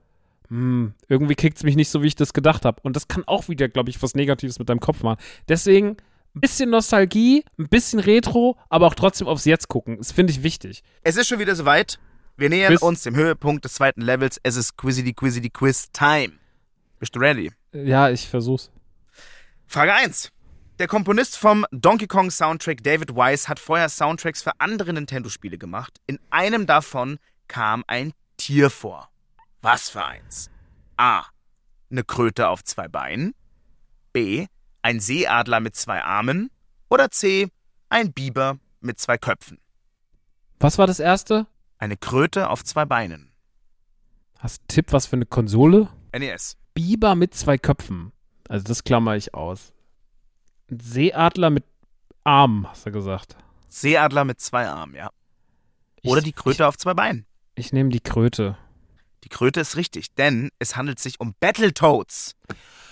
hm, 0.48 0.92
irgendwie 1.08 1.34
kickt 1.34 1.56
es 1.56 1.62
mich 1.62 1.76
nicht 1.76 1.88
so, 1.88 2.02
wie 2.02 2.08
ich 2.08 2.16
das 2.16 2.34
gedacht 2.34 2.64
habe. 2.64 2.80
Und 2.82 2.96
das 2.96 3.08
kann 3.08 3.22
auch 3.26 3.48
wieder, 3.48 3.68
glaube 3.68 3.88
ich, 3.88 4.02
was 4.02 4.14
Negatives 4.14 4.58
mit 4.58 4.68
deinem 4.68 4.80
Kopf 4.80 5.02
machen. 5.02 5.18
Deswegen 5.48 5.96
ein 6.34 6.40
bisschen 6.40 6.68
Nostalgie, 6.70 7.44
ein 7.58 7.68
bisschen 7.68 8.00
Retro, 8.00 8.58
aber 8.68 8.86
auch 8.86 8.94
trotzdem 8.94 9.28
aufs 9.28 9.44
Jetzt 9.44 9.68
gucken. 9.68 9.96
Das 9.98 10.12
finde 10.12 10.32
ich 10.32 10.42
wichtig. 10.42 10.82
Es 11.02 11.16
ist 11.16 11.28
schon 11.28 11.38
wieder 11.38 11.54
soweit. 11.54 11.98
Wir 12.36 12.48
nähern 12.48 12.72
Quiz. 12.72 12.82
uns 12.82 13.02
dem 13.02 13.14
Höhepunkt 13.14 13.64
des 13.64 13.74
zweiten 13.74 14.00
Levels. 14.00 14.40
Es 14.42 14.56
ist 14.56 14.76
Quizzity 14.76 15.12
Quizzity 15.12 15.50
Quiz 15.50 15.90
Time. 15.92 16.32
Bist 16.98 17.14
du 17.14 17.20
ready? 17.20 17.52
Ja, 17.72 18.10
ich 18.10 18.28
versuch's. 18.28 18.70
Frage 19.66 19.92
1. 19.94 20.30
Der 20.78 20.88
Komponist 20.88 21.36
vom 21.36 21.66
Donkey 21.70 22.06
Kong 22.06 22.30
Soundtrack 22.30 22.82
David 22.82 23.14
Wise 23.14 23.48
hat 23.48 23.60
vorher 23.60 23.88
Soundtracks 23.88 24.42
für 24.42 24.52
andere 24.58 24.92
Nintendo-Spiele 24.92 25.58
gemacht. 25.58 26.00
In 26.06 26.18
einem 26.30 26.66
davon 26.66 27.18
kam 27.48 27.84
ein 27.86 28.12
Tier 28.36 28.70
vor. 28.70 29.10
Was 29.60 29.90
für 29.90 30.04
eins? 30.04 30.50
A. 30.96 31.24
Eine 31.90 32.02
Kröte 32.04 32.48
auf 32.48 32.64
zwei 32.64 32.88
Beinen. 32.88 33.34
B. 34.12 34.46
Ein 34.82 34.98
Seeadler 34.98 35.60
mit 35.60 35.76
zwei 35.76 36.02
Armen. 36.02 36.50
Oder 36.88 37.10
C. 37.10 37.48
Ein 37.88 38.12
Biber 38.12 38.58
mit 38.80 38.98
zwei 38.98 39.18
Köpfen. 39.18 39.58
Was 40.58 40.78
war 40.78 40.86
das 40.86 40.98
erste? 40.98 41.46
Eine 41.82 41.96
Kröte 41.96 42.48
auf 42.48 42.62
zwei 42.62 42.84
Beinen. 42.84 43.32
Hast 44.38 44.58
du 44.58 44.60
einen 44.62 44.68
Tipp, 44.68 44.92
was 44.92 45.06
für 45.06 45.16
eine 45.16 45.26
Konsole? 45.26 45.88
NES. 46.16 46.56
Biber 46.74 47.16
mit 47.16 47.34
zwei 47.34 47.58
Köpfen. 47.58 48.12
Also 48.48 48.62
das 48.62 48.84
klammer 48.84 49.16
ich 49.16 49.34
aus. 49.34 49.72
Ein 50.70 50.78
Seeadler 50.78 51.50
mit 51.50 51.64
Armen, 52.22 52.68
hast 52.68 52.86
du 52.86 52.92
gesagt. 52.92 53.34
Seeadler 53.68 54.24
mit 54.24 54.40
zwei 54.40 54.68
Armen, 54.68 54.94
ja. 54.94 55.10
Oder 56.04 56.18
Ich- 56.18 56.24
die 56.26 56.32
Kröte 56.32 56.68
auf 56.68 56.76
zwei 56.78 56.94
Beinen. 56.94 57.26
Ich, 57.56 57.66
ich 57.66 57.72
nehme 57.72 57.90
die 57.90 57.98
Kröte. 57.98 58.56
Die 59.24 59.28
Kröte 59.28 59.58
ist 59.58 59.74
richtig, 59.76 60.14
denn 60.14 60.50
es 60.60 60.76
handelt 60.76 61.00
sich 61.00 61.18
um 61.18 61.34
Battletoads. 61.40 62.36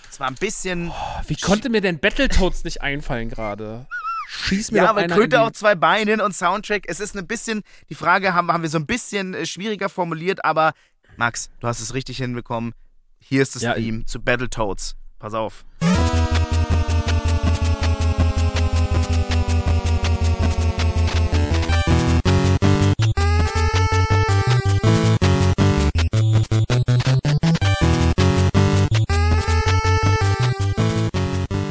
Es 0.09 0.19
war 0.19 0.27
ein 0.27 0.35
bisschen. 0.35 0.91
Wie 1.27 1.37
konnte 1.37 1.69
mir 1.69 1.79
denn 1.79 1.99
Battletoads 1.99 2.65
nicht 2.65 2.81
einfallen 2.81 3.29
gerade? 3.29 3.87
Schieß 4.33 4.71
mir 4.71 4.77
ja, 4.77 4.89
aber 4.89 5.05
Kröte 5.07 5.41
auch 5.41 5.51
zwei 5.51 5.75
Beinen 5.75 6.21
und 6.21 6.33
Soundtrack. 6.33 6.85
Es 6.87 7.01
ist 7.01 7.17
ein 7.17 7.27
bisschen, 7.27 7.63
die 7.89 7.95
Frage 7.95 8.33
haben, 8.33 8.49
haben 8.49 8.63
wir 8.63 8.69
so 8.69 8.77
ein 8.77 8.85
bisschen 8.85 9.33
äh, 9.33 9.45
schwieriger 9.45 9.89
formuliert, 9.89 10.45
aber 10.45 10.71
Max, 11.17 11.49
du 11.59 11.67
hast 11.67 11.81
es 11.81 11.93
richtig 11.93 12.17
hinbekommen. 12.17 12.73
Hier 13.19 13.41
ist 13.41 13.55
das 13.55 13.63
ja, 13.63 13.73
Theme 13.73 14.05
zu 14.05 14.21
Battletoads. 14.21 14.95
Pass 15.19 15.33
auf. 15.33 15.65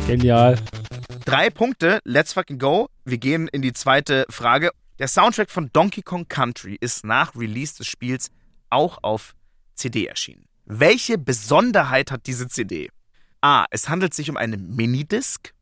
Genial. 0.06 0.58
Drei 1.30 1.48
Punkte, 1.48 2.00
let's 2.02 2.32
fucking 2.32 2.58
go. 2.58 2.88
Wir 3.04 3.16
gehen 3.16 3.46
in 3.46 3.62
die 3.62 3.72
zweite 3.72 4.26
Frage. 4.30 4.72
Der 4.98 5.06
Soundtrack 5.06 5.48
von 5.48 5.70
Donkey 5.72 6.02
Kong 6.02 6.26
Country 6.26 6.76
ist 6.80 7.04
nach 7.04 7.36
Release 7.36 7.76
des 7.76 7.86
Spiels 7.86 8.32
auch 8.68 8.98
auf 9.04 9.36
CD 9.76 10.06
erschienen. 10.06 10.48
Welche 10.64 11.18
Besonderheit 11.18 12.10
hat 12.10 12.26
diese 12.26 12.48
CD? 12.48 12.90
A. 13.42 13.64
Es 13.70 13.88
handelt 13.88 14.12
sich 14.12 14.28
um 14.28 14.36
eine 14.36 14.56
Minidisc. 14.56 15.54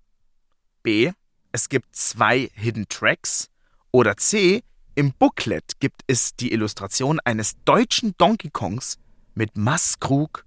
B. 0.83 1.13
Es 1.53 1.69
gibt 1.69 1.95
zwei 1.95 2.49
Hidden 2.55 2.89
Tracks. 2.89 3.51
Oder 3.91 4.17
C. 4.17 4.63
Im 4.95 5.13
Booklet 5.13 5.81
gibt 5.81 6.01
es 6.07 6.35
die 6.35 6.53
Illustration 6.53 7.21
eines 7.27 7.63
deutschen 7.67 8.15
Donkey 8.17 8.49
Kongs 8.49 8.97
mit 9.35 9.55
Maßkrug 9.59 10.47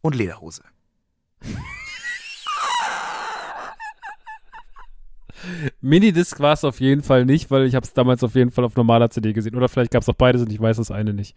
und 0.00 0.14
Lederhose. 0.14 0.62
Minidisc 5.80 6.40
war 6.40 6.52
es 6.52 6.64
auf 6.64 6.80
jeden 6.80 7.02
Fall 7.02 7.24
nicht, 7.24 7.50
weil 7.50 7.64
ich 7.64 7.74
habe 7.74 7.84
es 7.84 7.92
damals 7.92 8.22
auf 8.22 8.34
jeden 8.34 8.50
Fall 8.50 8.64
auf 8.64 8.76
normaler 8.76 9.10
CD 9.10 9.32
gesehen. 9.32 9.56
Oder 9.56 9.68
vielleicht 9.68 9.90
gab 9.90 10.02
es 10.02 10.08
auch 10.08 10.14
beides 10.14 10.42
und 10.42 10.52
ich 10.52 10.60
weiß 10.60 10.76
das 10.76 10.90
eine 10.90 11.12
nicht. 11.12 11.36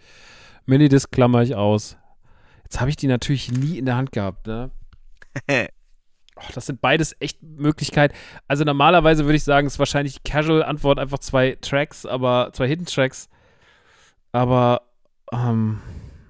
Minidisc 0.65 1.11
klammer 1.11 1.41
ich 1.41 1.55
aus. 1.55 1.97
Jetzt 2.63 2.79
habe 2.79 2.89
ich 2.89 2.95
die 2.95 3.07
natürlich 3.07 3.51
nie 3.51 3.77
in 3.77 3.85
der 3.85 3.95
Hand 3.95 4.11
gehabt, 4.11 4.47
ne? 4.47 4.71
Oh, 6.37 6.51
das 6.53 6.65
sind 6.65 6.81
beides 6.81 7.15
echt 7.21 7.41
Möglichkeiten. 7.41 8.13
Also 8.45 8.65
normalerweise 8.65 9.23
würde 9.23 9.37
ich 9.37 9.45
sagen, 9.45 9.67
es 9.67 9.75
ist 9.75 9.79
wahrscheinlich 9.79 10.21
Casual-Antwort 10.23 10.99
einfach 10.99 11.19
zwei 11.19 11.57
Tracks, 11.61 12.05
aber 12.05 12.49
zwei 12.51 12.67
Hidden 12.67 12.85
Tracks. 12.85 13.29
Aber 14.33 14.81
ähm, 15.31 15.79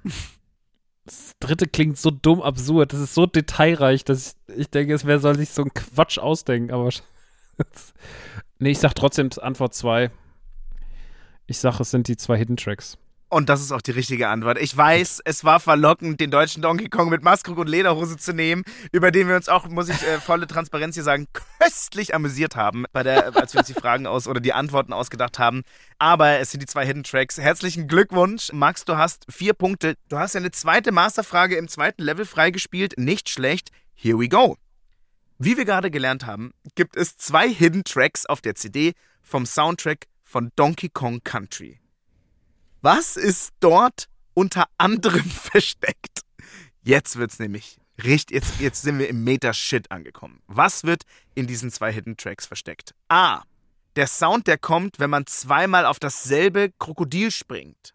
das 1.05 1.33
dritte 1.39 1.67
klingt 1.67 1.97
so 1.97 2.11
dumm 2.11 2.43
absurd. 2.43 2.93
Das 2.93 2.99
ist 2.99 3.15
so 3.15 3.25
detailreich, 3.25 4.05
dass 4.05 4.35
ich, 4.47 4.57
ich 4.59 4.69
denke, 4.69 4.93
es 4.93 5.05
wer 5.05 5.19
soll 5.19 5.37
sich 5.37 5.49
so 5.49 5.63
einen 5.63 5.73
Quatsch 5.73 6.19
ausdenken. 6.19 6.71
Aber 6.71 6.89
nee, 8.59 8.71
ich 8.71 8.79
sag 8.79 8.93
trotzdem 8.95 9.29
Antwort 9.41 9.73
2. 9.73 10.11
Ich 11.47 11.59
sag, 11.59 11.79
es 11.79 11.91
sind 11.91 12.07
die 12.07 12.17
zwei 12.17 12.37
Hidden 12.37 12.57
Tracks. 12.57 12.97
Und 13.27 13.49
das 13.49 13.59
ist 13.59 13.71
auch 13.71 13.81
die 13.81 13.91
richtige 13.91 14.29
Antwort. 14.29 14.59
Ich 14.59 14.75
weiß, 14.75 15.21
es 15.25 15.43
war 15.43 15.59
verlockend, 15.59 16.21
den 16.21 16.31
deutschen 16.31 16.61
Donkey 16.61 16.89
Kong 16.89 17.09
mit 17.09 17.23
Maskrug 17.23 17.57
und 17.57 17.67
Lederhose 17.67 18.17
zu 18.17 18.33
nehmen, 18.33 18.63
über 18.91 19.11
den 19.11 19.27
wir 19.27 19.35
uns 19.35 19.49
auch, 19.49 19.67
muss 19.67 19.89
ich 19.89 20.01
äh, 20.03 20.19
volle 20.19 20.47
Transparenz 20.47 20.95
hier 20.95 21.03
sagen, 21.03 21.27
köstlich 21.59 22.13
amüsiert 22.13 22.55
haben, 22.55 22.85
bei 22.93 23.03
der, 23.03 23.35
als 23.35 23.53
wir 23.53 23.59
uns 23.59 23.67
die 23.67 23.73
Fragen 23.73 24.05
aus 24.05 24.27
oder 24.27 24.39
die 24.39 24.53
Antworten 24.53 24.93
ausgedacht 24.93 25.39
haben. 25.39 25.63
Aber 25.97 26.39
es 26.39 26.51
sind 26.51 26.61
die 26.61 26.67
zwei 26.67 26.85
Hidden 26.85 27.03
Tracks. 27.03 27.37
Herzlichen 27.37 27.87
Glückwunsch, 27.87 28.53
Max, 28.53 28.85
du 28.85 28.95
hast 28.95 29.25
vier 29.29 29.53
Punkte. 29.53 29.95
Du 30.07 30.17
hast 30.17 30.35
eine 30.35 30.51
zweite 30.51 30.91
Masterfrage 30.91 31.57
im 31.57 31.67
zweiten 31.67 32.03
Level 32.03 32.25
freigespielt. 32.25 32.93
Nicht 32.97 33.29
schlecht. 33.29 33.69
Here 33.95 34.19
we 34.19 34.29
go. 34.29 34.55
Wie 35.37 35.57
wir 35.57 35.65
gerade 35.65 35.91
gelernt 35.91 36.25
haben, 36.25 36.53
gibt 36.75 36.95
es 36.95 37.17
zwei 37.17 37.49
Hidden 37.49 37.83
Tracks 37.83 38.25
auf 38.25 38.39
der 38.39 38.55
CD 38.55 38.93
vom 39.21 39.45
Soundtrack 39.45 40.07
von 40.23 40.51
Donkey 40.55 40.87
Kong 40.87 41.21
Country. 41.23 41.81
Was 42.81 43.17
ist 43.17 43.51
dort 43.59 44.07
unter 44.33 44.65
anderem 44.77 45.25
versteckt? 45.29 46.21
Jetzt 46.83 47.17
wird's 47.17 47.39
nämlich 47.39 47.77
richtig, 48.01 48.35
jetzt, 48.35 48.59
jetzt 48.61 48.81
sind 48.83 48.97
wir 48.97 49.09
im 49.09 49.25
Meta-Shit 49.25 49.91
angekommen. 49.91 50.41
Was 50.47 50.85
wird 50.85 51.03
in 51.33 51.47
diesen 51.47 51.69
zwei 51.69 51.91
Hidden 51.91 52.15
Tracks 52.15 52.45
versteckt? 52.45 52.93
A. 53.09 53.41
Der 53.97 54.07
Sound, 54.07 54.47
der 54.47 54.57
kommt, 54.57 54.99
wenn 54.99 55.09
man 55.09 55.25
zweimal 55.25 55.85
auf 55.85 55.99
dasselbe 55.99 56.71
Krokodil 56.79 57.31
springt. 57.31 57.93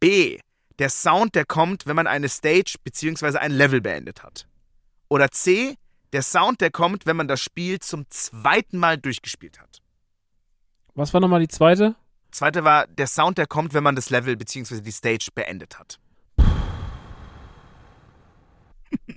B. 0.00 0.38
Der 0.78 0.88
Sound, 0.88 1.34
der 1.34 1.44
kommt, 1.44 1.86
wenn 1.86 1.96
man 1.96 2.06
eine 2.06 2.30
Stage 2.30 2.76
bzw. 2.82 3.36
ein 3.36 3.52
Level 3.52 3.82
beendet 3.82 4.22
hat. 4.22 4.46
Oder 5.08 5.30
C. 5.30 5.76
Der 6.12 6.22
Sound, 6.22 6.60
der 6.60 6.70
kommt, 6.70 7.06
wenn 7.06 7.16
man 7.16 7.28
das 7.28 7.40
Spiel 7.40 7.78
zum 7.80 8.08
zweiten 8.08 8.78
Mal 8.78 8.96
durchgespielt 8.96 9.60
hat. 9.60 9.82
Was 10.94 11.12
war 11.12 11.20
nochmal 11.20 11.40
die 11.40 11.48
zweite? 11.48 11.94
Zweite 12.30 12.64
war 12.64 12.86
der 12.86 13.06
Sound, 13.06 13.38
der 13.38 13.46
kommt, 13.46 13.74
wenn 13.74 13.82
man 13.82 13.94
das 13.94 14.10
Level 14.10 14.36
bzw. 14.36 14.80
die 14.80 14.92
Stage 14.92 15.28
beendet 15.34 15.78
hat. 15.78 15.98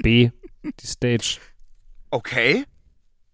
B. 0.01 0.31
Die 0.63 0.87
Stage. 0.87 1.39
Okay. 2.09 2.65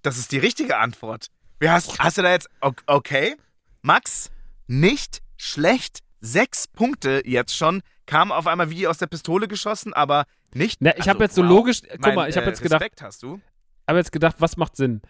Das 0.01 0.17
ist 0.17 0.31
die 0.31 0.37
richtige 0.37 0.77
Antwort. 0.77 1.27
Wie 1.59 1.69
hast, 1.69 1.99
hast 1.99 2.17
du 2.17 2.21
da 2.21 2.31
jetzt. 2.31 2.49
Okay. 2.85 3.35
Max, 3.81 4.29
nicht 4.67 5.21
schlecht. 5.35 5.99
Sechs 6.19 6.67
Punkte 6.67 7.23
jetzt 7.25 7.55
schon. 7.55 7.81
Kam 8.05 8.31
auf 8.31 8.47
einmal 8.47 8.69
wie 8.69 8.87
aus 8.87 8.97
der 8.97 9.07
Pistole 9.07 9.47
geschossen, 9.47 9.93
aber 9.93 10.25
nicht. 10.55 10.81
Na, 10.81 10.91
ich 10.91 10.97
also, 10.99 11.09
habe 11.11 11.23
jetzt 11.23 11.35
so 11.35 11.43
wow. 11.43 11.49
logisch. 11.49 11.81
Guck 11.89 12.01
Mein, 12.01 12.15
mal, 12.15 12.29
ich 12.29 12.35
habe 12.37 12.45
äh, 12.45 12.49
jetzt 12.49 12.61
gedacht. 12.61 12.81
Respekt 12.81 13.01
hast 13.01 13.23
du. 13.23 13.39
habe 13.87 13.99
jetzt 13.99 14.11
gedacht, 14.11 14.35
was 14.39 14.57
macht 14.57 14.75
Sinn? 14.75 15.01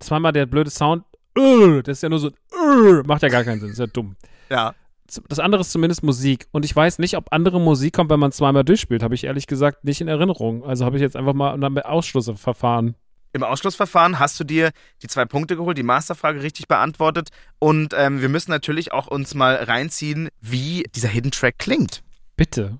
Zweimal 0.00 0.32
der 0.32 0.46
blöde 0.46 0.70
Sound. 0.70 1.04
äh, 1.36 1.82
Das 1.82 1.98
ist 1.98 2.02
ja 2.02 2.08
nur 2.08 2.18
so. 2.18 2.28
äh, 2.28 3.02
Macht 3.04 3.22
ja 3.22 3.28
gar 3.28 3.44
keinen 3.44 3.60
Sinn. 3.60 3.68
Das 3.68 3.78
ist 3.78 3.80
ja 3.80 3.86
dumm. 3.86 4.16
Ja. 4.50 4.74
Das 5.28 5.38
andere 5.38 5.60
ist 5.60 5.70
zumindest 5.72 6.02
Musik. 6.02 6.46
Und 6.52 6.64
ich 6.64 6.74
weiß 6.74 6.98
nicht, 6.98 7.16
ob 7.16 7.32
andere 7.32 7.60
Musik 7.60 7.92
kommt, 7.94 8.10
wenn 8.10 8.20
man 8.20 8.32
zweimal 8.32 8.64
durchspielt. 8.64 9.02
Habe 9.02 9.14
ich 9.14 9.24
ehrlich 9.24 9.46
gesagt 9.46 9.84
nicht 9.84 10.00
in 10.00 10.08
Erinnerung. 10.08 10.64
Also 10.64 10.84
habe 10.86 10.96
ich 10.96 11.02
jetzt 11.02 11.16
einfach 11.16 11.34
mal 11.34 11.52
ein 11.52 11.78
Ausschlussverfahren. 11.78 12.94
Im 13.34 13.42
Ausschlussverfahren 13.42 14.18
hast 14.18 14.38
du 14.40 14.44
dir 14.44 14.70
die 15.02 15.06
zwei 15.08 15.24
Punkte 15.24 15.56
geholt, 15.56 15.76
die 15.78 15.82
Masterfrage 15.82 16.42
richtig 16.42 16.68
beantwortet. 16.68 17.28
Und 17.58 17.94
ähm, 17.96 18.20
wir 18.20 18.28
müssen 18.28 18.50
natürlich 18.50 18.92
auch 18.92 19.06
uns 19.06 19.34
mal 19.34 19.54
reinziehen, 19.56 20.28
wie 20.40 20.84
dieser 20.94 21.08
Hidden 21.08 21.30
Track 21.30 21.58
klingt. 21.58 22.02
Bitte. 22.36 22.78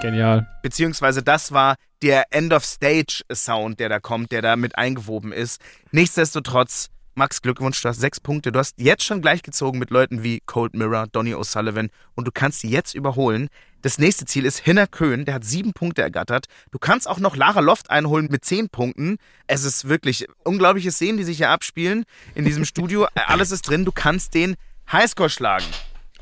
Genial. 0.00 0.46
Beziehungsweise 0.62 1.22
das 1.22 1.52
war 1.52 1.76
der 2.02 2.24
End-of-Stage-Sound, 2.30 3.78
der 3.78 3.88
da 3.88 4.00
kommt, 4.00 4.32
der 4.32 4.42
da 4.42 4.56
mit 4.56 4.76
eingewoben 4.76 5.32
ist. 5.32 5.60
Nichtsdestotrotz, 5.92 6.88
Max, 7.14 7.42
Glückwunsch, 7.42 7.82
du 7.82 7.88
hast 7.88 8.00
sechs 8.00 8.20
Punkte. 8.20 8.52
Du 8.52 8.58
hast 8.58 8.80
jetzt 8.80 9.04
schon 9.04 9.20
gleichgezogen 9.20 9.78
mit 9.78 9.90
Leuten 9.90 10.22
wie 10.22 10.40
Cold 10.46 10.74
Mirror, 10.74 11.06
Donny 11.08 11.34
O'Sullivan 11.34 11.90
und 12.14 12.26
du 12.26 12.32
kannst 12.32 12.60
sie 12.60 12.70
jetzt 12.70 12.94
überholen. 12.94 13.48
Das 13.82 13.98
nächste 13.98 14.24
Ziel 14.24 14.44
ist 14.44 14.58
Hinner 14.58 14.86
Köhn, 14.86 15.24
der 15.24 15.34
hat 15.34 15.44
sieben 15.44 15.72
Punkte 15.72 16.02
ergattert. 16.02 16.46
Du 16.70 16.78
kannst 16.78 17.08
auch 17.08 17.18
noch 17.18 17.36
Lara 17.36 17.60
Loft 17.60 17.90
einholen 17.90 18.28
mit 18.30 18.44
zehn 18.44 18.68
Punkten. 18.68 19.16
Es 19.46 19.64
ist 19.64 19.88
wirklich 19.88 20.26
unglaubliches 20.44 20.96
Szenen, 20.96 21.18
die 21.18 21.24
sich 21.24 21.38
hier 21.38 21.50
abspielen 21.50 22.04
in 22.34 22.44
diesem 22.44 22.64
Studio. 22.64 23.06
Alles 23.26 23.50
ist 23.50 23.62
drin, 23.62 23.84
du 23.84 23.92
kannst 23.92 24.34
den 24.34 24.56
Highscore 24.90 25.30
schlagen. 25.30 25.66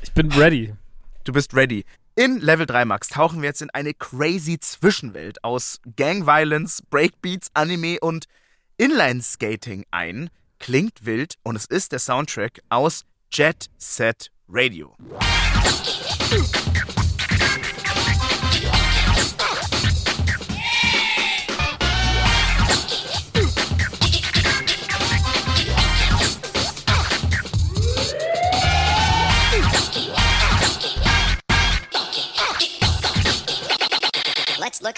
Ich 0.01 0.13
bin 0.13 0.31
ready. 0.31 0.73
Du 1.23 1.33
bist 1.33 1.53
ready. 1.53 1.85
In 2.19 2.41
Level 2.41 2.65
3 2.65 2.83
Max 2.83 3.07
tauchen 3.07 3.41
wir 3.41 3.47
jetzt 3.47 3.61
in 3.61 3.69
eine 3.69 3.93
crazy 3.93 4.59
Zwischenwelt 4.59 5.41
aus 5.41 5.79
Gang 5.95 6.27
Violence, 6.27 6.83
Breakbeats, 6.89 7.47
Anime 7.53 7.97
und 8.01 8.25
Inline 8.75 9.21
Skating 9.21 9.85
ein. 9.91 10.29
Klingt 10.59 11.05
wild 11.05 11.35
und 11.43 11.55
es 11.55 11.65
ist 11.65 11.93
der 11.93 11.99
Soundtrack 11.99 12.59
aus 12.67 13.05
Jet 13.31 13.67
Set 13.77 14.31
Radio. 14.49 14.97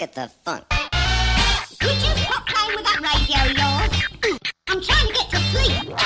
At 0.02 0.14
the 0.14 0.28
funk. 0.44 0.64
Could 1.78 1.94
you 1.94 2.12
stop 2.24 2.44
playing 2.46 2.76
with 2.76 2.84
that 2.84 3.00
radio 3.10 3.40
yours? 3.60 3.92
I'm 4.68 4.80
trying 4.82 5.06
to 5.06 5.12
get 5.12 5.30
to 5.30 5.38
sleep. 5.38 5.96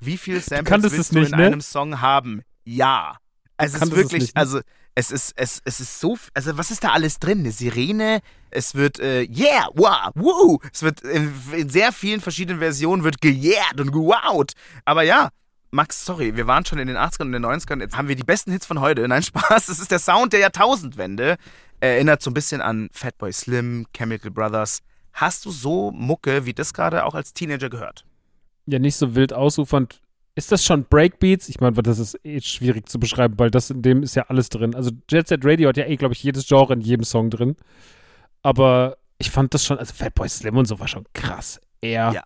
Wie 0.00 0.18
viel 0.18 0.42
Samples 0.42 0.82
willst 0.82 0.98
es 0.98 1.08
du 1.08 1.20
nicht, 1.20 1.32
in 1.32 1.38
ne? 1.38 1.46
einem 1.46 1.60
Song 1.62 2.02
haben? 2.02 2.42
Ja. 2.64 3.16
Also 3.56 3.78
es 3.78 3.82
ist 3.82 3.96
wirklich, 3.96 4.22
nicht, 4.22 4.34
ne? 4.34 4.40
also 4.40 4.60
es 4.94 5.10
ist, 5.10 5.32
es, 5.36 5.62
es 5.64 5.80
ist 5.80 5.98
so, 5.98 6.18
also 6.34 6.58
was 6.58 6.70
ist 6.70 6.84
da 6.84 6.90
alles 6.90 7.18
drin? 7.18 7.38
Eine 7.38 7.52
Sirene, 7.52 8.20
es 8.50 8.74
wird, 8.74 8.98
äh, 8.98 9.22
yeah, 9.22 9.68
wow, 9.74 10.10
woo, 10.14 10.58
es 10.70 10.82
wird 10.82 11.00
in, 11.00 11.32
in 11.52 11.70
sehr 11.70 11.92
vielen 11.92 12.20
verschiedenen 12.20 12.58
Versionen 12.60 13.04
wird 13.04 13.22
gejährt 13.22 13.80
und 13.80 13.90
gewowt. 13.90 14.52
Aber 14.84 15.02
ja, 15.02 15.30
Max, 15.74 16.04
sorry, 16.04 16.36
wir 16.36 16.46
waren 16.46 16.64
schon 16.64 16.78
in 16.78 16.86
den 16.86 16.96
80ern 16.96 17.22
und 17.22 17.32
den 17.32 17.44
90ern, 17.44 17.80
jetzt 17.80 17.96
haben 17.96 18.06
wir 18.06 18.14
die 18.14 18.22
besten 18.22 18.52
Hits 18.52 18.64
von 18.64 18.80
heute. 18.80 19.06
Nein, 19.08 19.22
Spaß, 19.22 19.68
es 19.68 19.80
ist 19.80 19.90
der 19.90 19.98
Sound 19.98 20.32
der 20.32 20.40
Jahrtausendwende. 20.40 21.36
Erinnert 21.80 22.22
so 22.22 22.30
ein 22.30 22.34
bisschen 22.34 22.60
an 22.60 22.88
Fatboy 22.92 23.32
Slim, 23.32 23.86
Chemical 23.92 24.30
Brothers. 24.30 24.82
Hast 25.12 25.44
du 25.44 25.50
so 25.50 25.90
Mucke 25.90 26.46
wie 26.46 26.54
das 26.54 26.72
gerade 26.72 27.04
auch 27.04 27.14
als 27.14 27.34
Teenager 27.34 27.68
gehört? 27.70 28.04
Ja, 28.66 28.78
nicht 28.78 28.96
so 28.96 29.14
wild 29.14 29.32
ausufernd. 29.32 30.00
Ist 30.36 30.50
das 30.50 30.64
schon 30.64 30.84
Breakbeats? 30.84 31.48
Ich 31.48 31.60
meine, 31.60 31.74
das 31.82 31.98
ist 31.98 32.18
eh 32.24 32.40
schwierig 32.40 32.88
zu 32.88 32.98
beschreiben, 32.98 33.34
weil 33.38 33.50
das 33.50 33.70
in 33.70 33.82
dem 33.82 34.02
ist 34.02 34.14
ja 34.14 34.24
alles 34.28 34.48
drin. 34.48 34.74
Also 34.74 34.90
Jet 35.10 35.28
Set 35.28 35.44
Radio 35.44 35.68
hat 35.68 35.76
ja 35.76 35.86
eh, 35.86 35.96
glaube 35.96 36.14
ich, 36.14 36.22
jedes 36.22 36.46
Genre 36.46 36.72
in 36.72 36.80
jedem 36.80 37.04
Song 37.04 37.30
drin. 37.30 37.56
Aber 38.42 38.96
ich 39.18 39.30
fand 39.30 39.54
das 39.54 39.64
schon, 39.64 39.78
also 39.78 39.92
Fatboy 39.92 40.28
Slim 40.28 40.56
und 40.56 40.66
so 40.66 40.78
war 40.78 40.88
schon 40.88 41.04
krass. 41.12 41.60
Er, 41.80 42.12
Ja. 42.12 42.22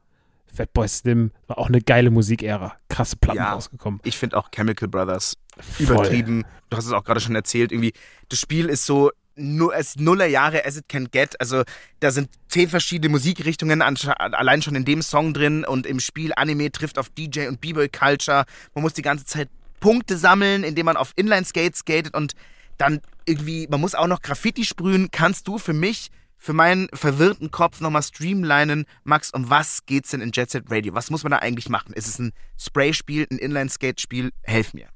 Fatboy 0.55 0.88
Slim, 0.88 1.30
war 1.46 1.59
auch 1.59 1.68
eine 1.68 1.80
geile 1.80 2.11
Musikära. 2.11 2.76
Krasse 2.88 3.16
Platten 3.16 3.38
Ja. 3.38 3.53
rausgekommen. 3.53 4.01
Ich 4.05 4.16
finde 4.18 4.36
auch 4.36 4.51
Chemical 4.51 4.88
Brothers 4.88 5.34
übertrieben. 5.78 6.44
Du 6.70 6.76
hast 6.76 6.86
es 6.86 6.92
auch 6.92 7.05
gerade 7.05 7.20
schon 7.20 7.34
erzählt, 7.34 7.72
irgendwie. 7.72 7.92
Das 8.28 8.38
Spiel 8.40 8.66
ist 8.66 8.86
so 8.86 9.11
nu- 9.36 9.70
es 9.70 9.96
Nuller 9.96 10.26
Jahre 10.26 10.64
as 10.66 10.76
it 10.76 10.88
can 10.88 11.09
get. 11.11 11.40
Also 11.40 11.62
da 12.01 12.11
sind 12.11 12.28
zehn 12.49 12.68
verschiedene 12.68 13.09
Musikrichtungen 13.11 13.82
allein 13.82 14.62
schon 14.62 14.74
in 14.74 14.84
dem 14.84 15.01
Song 15.03 15.32
drin 15.32 15.64
und 15.64 15.86
im 15.86 16.01
Spiel 16.01 16.32
Anime 16.34 16.72
trifft 16.72 16.99
auf 16.99 17.09
DJ 17.11 17.46
und 17.46 17.61
B-Boy 17.61 17.88
Culture. 17.88 18.44
Man 18.74 18.82
muss 18.82 18.94
die 18.94 19.03
ganze 19.03 19.24
Zeit 19.26 19.49
Punkte 19.80 20.16
sammeln, 20.18 20.64
indem 20.64 20.86
man 20.86 20.96
auf 20.96 21.12
Inline 21.14 21.44
Skates 21.44 21.80
skatet 21.80 22.14
und 22.16 22.32
dann 22.78 23.01
irgendwie, 23.26 23.68
man 23.68 23.80
muss 23.80 23.94
auch 23.94 24.09
noch 24.09 24.22
Graffiti 24.22 24.64
sprühen. 24.64 25.09
Kannst 25.12 25.46
du 25.46 25.59
für 25.59 25.72
mich, 25.72 26.09
für 26.39 26.53
meinen 26.53 26.89
verwirrten 26.93 27.51
Kopf 27.51 27.80
nochmal 27.80 28.03
streamlinen? 28.03 28.86
Max, 29.05 29.32
um 29.32 29.51
was 29.51 29.84
geht's 29.84 30.11
denn 30.11 30.20
in 30.20 30.30
Jet 30.32 30.51
Set 30.51 30.64
Radio? 30.70 30.95
Was 30.95 31.11
muss 31.11 31.24
man 31.24 31.32
da 31.32 31.39
eigentlich 31.39 31.68
machen? 31.68 31.93
Ist 31.93 32.09
es 32.09 32.18
ein 32.18 32.32
Spray-Spiel, 32.59 33.26
ein 33.30 33.39
Inline-Skate-Spiel? 33.39 34.30
Helf 34.43 34.72
mir. 34.72 34.89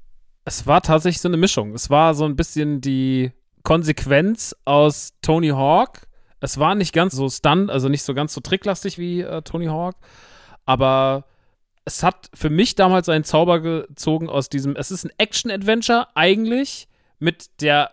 Es 0.45 0.65
war 0.65 0.81
tatsächlich 0.81 1.21
so 1.21 1.29
eine 1.29 1.37
Mischung. 1.37 1.73
Es 1.73 1.89
war 1.89 2.15
so 2.15 2.25
ein 2.25 2.35
bisschen 2.35 2.81
die 2.81 3.31
Konsequenz 3.63 4.55
aus 4.65 5.13
Tony 5.21 5.49
Hawk. 5.49 6.07
Es 6.39 6.57
war 6.57 6.75
nicht 6.75 6.93
ganz 6.93 7.13
so 7.13 7.29
stunt, 7.29 7.71
also 7.71 7.87
nicht 7.87 8.03
so 8.03 8.13
ganz 8.13 8.33
so 8.33 8.41
tricklastig 8.41 8.97
wie 8.97 9.21
äh, 9.21 9.41
Tony 9.43 9.67
Hawk, 9.67 9.95
aber 10.65 11.25
es 11.85 12.03
hat 12.03 12.29
für 12.33 12.49
mich 12.49 12.75
damals 12.75 13.07
einen 13.07 13.23
Zauber 13.23 13.61
gezogen 13.61 14.29
aus 14.29 14.49
diesem, 14.49 14.75
es 14.75 14.91
ist 14.91 15.05
ein 15.05 15.11
Action-Adventure 15.17 16.07
eigentlich 16.15 16.89
mit 17.19 17.61
der 17.61 17.91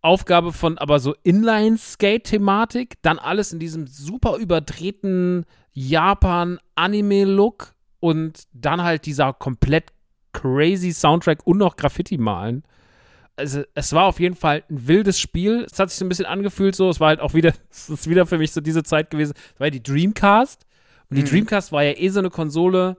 Aufgabe 0.00 0.52
von 0.52 0.78
aber 0.78 1.00
so 1.00 1.14
Inline-Skate-Thematik, 1.22 2.96
dann 3.02 3.18
alles 3.18 3.52
in 3.52 3.58
diesem 3.58 3.86
super 3.86 4.36
überdrehten 4.36 5.44
Japan-Anime-Look 5.72 7.74
und 8.00 8.44
dann 8.52 8.82
halt 8.82 9.06
dieser 9.06 9.32
komplett 9.32 9.92
crazy 10.32 10.92
Soundtrack 10.92 11.46
und 11.46 11.58
noch 11.58 11.76
Graffiti 11.76 12.18
malen. 12.18 12.62
Also, 13.36 13.62
es 13.74 13.92
war 13.92 14.06
auf 14.06 14.18
jeden 14.18 14.34
Fall 14.34 14.64
ein 14.68 14.88
wildes 14.88 15.20
Spiel. 15.20 15.64
Es 15.70 15.78
hat 15.78 15.90
sich 15.90 15.98
so 15.98 16.04
ein 16.04 16.08
bisschen 16.08 16.26
angefühlt 16.26 16.74
so. 16.74 16.90
Es 16.90 16.98
war 16.98 17.08
halt 17.08 17.20
auch 17.20 17.34
wieder, 17.34 17.52
es 17.70 17.88
ist 17.88 18.10
wieder 18.10 18.26
für 18.26 18.38
mich 18.38 18.52
so 18.52 18.60
diese 18.60 18.82
Zeit 18.82 19.10
gewesen. 19.10 19.34
Es 19.54 19.60
war 19.60 19.68
ja 19.68 19.70
die 19.70 19.82
Dreamcast. 19.82 20.66
Und 21.08 21.16
die 21.16 21.22
Mhm. 21.22 21.26
Dreamcast 21.26 21.72
war 21.72 21.84
ja 21.84 21.96
eh 21.96 22.08
so 22.08 22.18
eine 22.18 22.30
Konsole, 22.30 22.96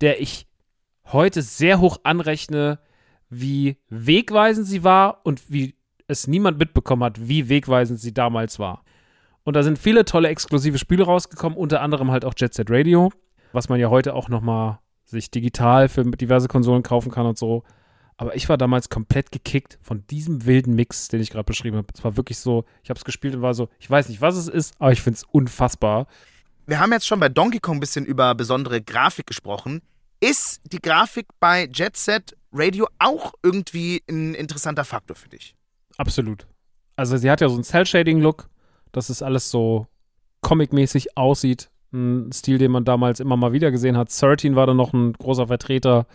der 0.00 0.20
ich 0.20 0.46
heute 1.12 1.42
sehr 1.42 1.80
hoch 1.80 1.98
anrechne, 2.02 2.80
wie 3.30 3.76
wegweisend 3.88 4.66
sie 4.66 4.82
war 4.82 5.20
und 5.24 5.50
wie 5.50 5.75
es 6.08 6.26
niemand 6.26 6.58
mitbekommen 6.58 7.04
hat, 7.04 7.28
wie 7.28 7.48
wegweisend 7.48 8.00
sie 8.00 8.14
damals 8.14 8.58
war. 8.58 8.84
Und 9.44 9.54
da 9.54 9.62
sind 9.62 9.78
viele 9.78 10.04
tolle 10.04 10.28
exklusive 10.28 10.78
Spiele 10.78 11.04
rausgekommen, 11.04 11.56
unter 11.56 11.80
anderem 11.80 12.10
halt 12.10 12.24
auch 12.24 12.34
Jet 12.36 12.54
Set 12.54 12.70
Radio, 12.70 13.12
was 13.52 13.68
man 13.68 13.78
ja 13.78 13.90
heute 13.90 14.14
auch 14.14 14.28
noch 14.28 14.40
mal 14.40 14.80
sich 15.04 15.30
digital 15.30 15.88
für 15.88 16.04
diverse 16.04 16.48
Konsolen 16.48 16.82
kaufen 16.82 17.12
kann 17.12 17.26
und 17.26 17.38
so. 17.38 17.62
Aber 18.16 18.34
ich 18.34 18.48
war 18.48 18.56
damals 18.56 18.88
komplett 18.88 19.30
gekickt 19.30 19.78
von 19.82 20.06
diesem 20.08 20.46
wilden 20.46 20.74
Mix, 20.74 21.08
den 21.08 21.20
ich 21.20 21.30
gerade 21.30 21.44
beschrieben 21.44 21.76
habe. 21.76 21.88
Es 21.94 22.02
war 22.02 22.16
wirklich 22.16 22.38
so, 22.38 22.64
ich 22.82 22.90
habe 22.90 22.98
es 22.98 23.04
gespielt 23.04 23.34
und 23.34 23.42
war 23.42 23.54
so, 23.54 23.68
ich 23.78 23.88
weiß 23.88 24.08
nicht, 24.08 24.20
was 24.20 24.36
es 24.36 24.48
ist, 24.48 24.74
aber 24.78 24.92
ich 24.92 25.02
finde 25.02 25.18
es 25.18 25.24
unfassbar. 25.24 26.06
Wir 26.66 26.80
haben 26.80 26.92
jetzt 26.92 27.06
schon 27.06 27.20
bei 27.20 27.28
Donkey 27.28 27.60
Kong 27.60 27.76
ein 27.76 27.80
bisschen 27.80 28.06
über 28.06 28.34
besondere 28.34 28.80
Grafik 28.80 29.26
gesprochen. 29.26 29.82
Ist 30.18 30.60
die 30.72 30.80
Grafik 30.80 31.26
bei 31.38 31.68
Jet 31.72 31.96
Set 31.96 32.36
Radio 32.52 32.88
auch 32.98 33.34
irgendwie 33.42 34.02
ein 34.08 34.34
interessanter 34.34 34.84
Faktor 34.84 35.14
für 35.14 35.28
dich? 35.28 35.54
Absolut. 35.96 36.46
Also 36.96 37.16
sie 37.16 37.30
hat 37.30 37.40
ja 37.40 37.48
so 37.48 37.54
einen 37.54 37.64
Cell-Shading-Look, 37.64 38.48
dass 38.92 39.10
es 39.10 39.22
alles 39.22 39.50
so 39.50 39.86
comic-mäßig 40.42 41.16
aussieht. 41.16 41.70
Ein 41.92 42.30
Stil, 42.32 42.58
den 42.58 42.72
man 42.72 42.84
damals 42.84 43.20
immer 43.20 43.36
mal 43.36 43.52
wieder 43.52 43.70
gesehen 43.70 43.96
hat. 43.96 44.08
13 44.20 44.56
war 44.56 44.66
da 44.66 44.74
noch 44.74 44.92
ein 44.92 45.12
großer 45.12 45.46
Vertreter, 45.46 46.06